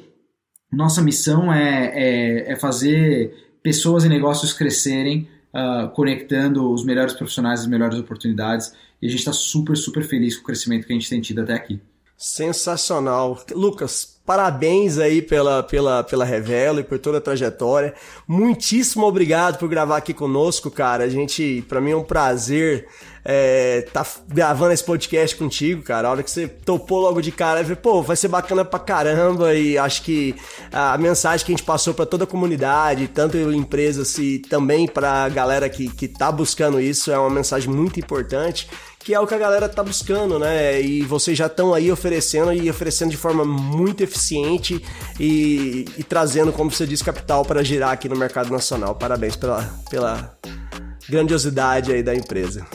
nossa 0.72 1.02
missão 1.02 1.52
é, 1.52 1.92
é, 1.94 2.52
é 2.52 2.56
fazer 2.56 3.34
pessoas 3.62 4.04
e 4.04 4.08
negócios 4.08 4.54
crescerem, 4.54 5.28
uh, 5.52 5.90
conectando 5.90 6.72
os 6.72 6.82
melhores 6.84 7.12
profissionais, 7.12 7.60
as 7.60 7.66
melhores 7.66 7.98
oportunidades. 7.98 8.72
E 9.02 9.06
a 9.06 9.10
gente 9.10 9.18
está 9.18 9.32
super, 9.32 9.76
super 9.76 10.02
feliz 10.02 10.36
com 10.36 10.42
o 10.42 10.46
crescimento 10.46 10.86
que 10.86 10.92
a 10.92 10.96
gente 10.96 11.10
tem 11.10 11.20
tido 11.20 11.42
até 11.42 11.52
aqui. 11.52 11.80
Sensacional. 12.16 13.40
Lucas, 13.52 14.18
parabéns 14.26 14.98
aí 14.98 15.22
pela, 15.22 15.62
pela, 15.62 16.02
pela 16.02 16.24
Revelo 16.24 16.80
e 16.80 16.84
por 16.84 16.98
toda 16.98 17.18
a 17.18 17.20
trajetória. 17.20 17.94
Muitíssimo 18.26 19.06
obrigado 19.06 19.56
por 19.56 19.68
gravar 19.68 19.98
aqui 19.98 20.12
conosco, 20.12 20.68
cara. 20.68 21.04
A 21.04 21.08
gente, 21.08 21.64
para 21.68 21.80
mim 21.80 21.92
é 21.92 21.96
um 21.96 22.02
prazer 22.02 22.88
é, 23.30 23.82
tá 23.92 24.06
gravando 24.26 24.72
esse 24.72 24.82
podcast 24.82 25.36
contigo, 25.36 25.82
cara. 25.82 26.08
A 26.08 26.12
hora 26.12 26.22
que 26.22 26.30
você 26.30 26.48
topou 26.48 26.98
logo 26.98 27.20
de 27.20 27.30
cara, 27.30 27.60
falei, 27.60 27.76
pô, 27.76 28.02
vai 28.02 28.16
ser 28.16 28.28
bacana 28.28 28.64
pra 28.64 28.78
caramba. 28.78 29.54
E 29.54 29.76
acho 29.76 30.02
que 30.02 30.34
a 30.72 30.96
mensagem 30.96 31.44
que 31.44 31.52
a 31.52 31.54
gente 31.54 31.66
passou 31.66 31.92
para 31.92 32.06
toda 32.06 32.24
a 32.24 32.26
comunidade, 32.26 33.06
tanto 33.06 33.36
empresas 33.52 34.16
e 34.16 34.38
também 34.38 34.88
pra 34.88 35.28
galera 35.28 35.68
que, 35.68 35.90
que 35.90 36.08
tá 36.08 36.32
buscando 36.32 36.80
isso, 36.80 37.12
é 37.12 37.18
uma 37.18 37.28
mensagem 37.28 37.68
muito 37.68 38.00
importante 38.00 38.66
que 39.00 39.14
é 39.14 39.20
o 39.20 39.26
que 39.26 39.34
a 39.34 39.38
galera 39.38 39.68
tá 39.68 39.82
buscando, 39.82 40.38
né? 40.38 40.82
E 40.82 41.02
vocês 41.02 41.38
já 41.38 41.46
estão 41.46 41.72
aí 41.72 41.90
oferecendo 41.90 42.52
e 42.52 42.68
oferecendo 42.68 43.10
de 43.10 43.16
forma 43.16 43.42
muito 43.44 44.02
eficiente 44.02 44.84
e, 45.18 45.86
e, 45.96 46.02
trazendo, 46.02 46.52
como 46.52 46.70
você 46.70 46.86
disse, 46.86 47.04
capital 47.04 47.42
para 47.44 47.62
girar 47.62 47.92
aqui 47.92 48.06
no 48.08 48.16
mercado 48.16 48.50
nacional. 48.50 48.96
Parabéns 48.96 49.34
pela, 49.34 49.62
pela 49.88 50.36
grandiosidade 51.08 51.92
aí 51.92 52.02
da 52.02 52.14
empresa. 52.14 52.66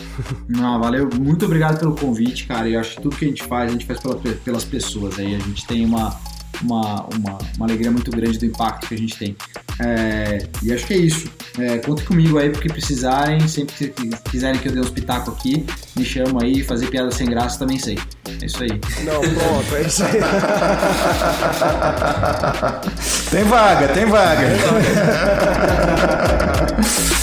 Não, 0.49 0.79
valeu, 0.79 1.07
muito 1.19 1.45
obrigado 1.45 1.79
pelo 1.79 1.95
convite, 1.95 2.45
cara. 2.45 2.67
Eu 2.67 2.79
acho 2.79 2.95
que 2.95 3.01
tudo 3.01 3.15
que 3.15 3.25
a 3.25 3.27
gente 3.27 3.43
faz, 3.43 3.69
a 3.69 3.73
gente 3.73 3.85
faz 3.85 3.99
pela, 3.99 4.15
pelas 4.15 4.63
pessoas 4.63 5.19
aí. 5.19 5.35
A 5.35 5.39
gente 5.39 5.67
tem 5.67 5.85
uma, 5.85 6.17
uma, 6.61 7.05
uma, 7.15 7.37
uma, 7.57 7.65
alegria 7.65 7.91
muito 7.91 8.09
grande 8.09 8.39
do 8.39 8.45
impacto 8.45 8.87
que 8.87 8.95
a 8.95 8.97
gente 8.97 9.15
tem. 9.17 9.35
É, 9.79 10.47
e 10.61 10.73
acho 10.73 10.87
que 10.87 10.93
é 10.93 10.97
isso. 10.97 11.29
É, 11.59 11.77
conte 11.77 12.03
comigo 12.03 12.39
aí 12.39 12.49
porque 12.49 12.69
precisarem, 12.69 13.47
sempre 13.47 13.75
que 13.75 13.93
quiserem 14.31 14.59
que 14.59 14.67
eu 14.67 14.71
dê 14.71 14.79
um 14.79 14.83
espetáculo 14.83 15.37
aqui, 15.37 15.63
me 15.95 16.03
chama 16.03 16.41
aí, 16.43 16.63
fazer 16.63 16.87
piada 16.87 17.11
sem 17.11 17.27
graça 17.27 17.59
também 17.59 17.77
sei. 17.77 17.99
É 18.41 18.45
isso 18.45 18.63
aí. 18.63 18.71
Não, 19.03 19.21
pronto, 19.21 19.75
é 19.75 19.81
isso 19.81 20.03
aí. 20.03 20.13
tem 23.29 23.43
vaga, 23.43 23.89
tem 23.89 24.05
vaga. 24.05 24.49
Tem 24.49 24.57
vaga. 26.97 27.22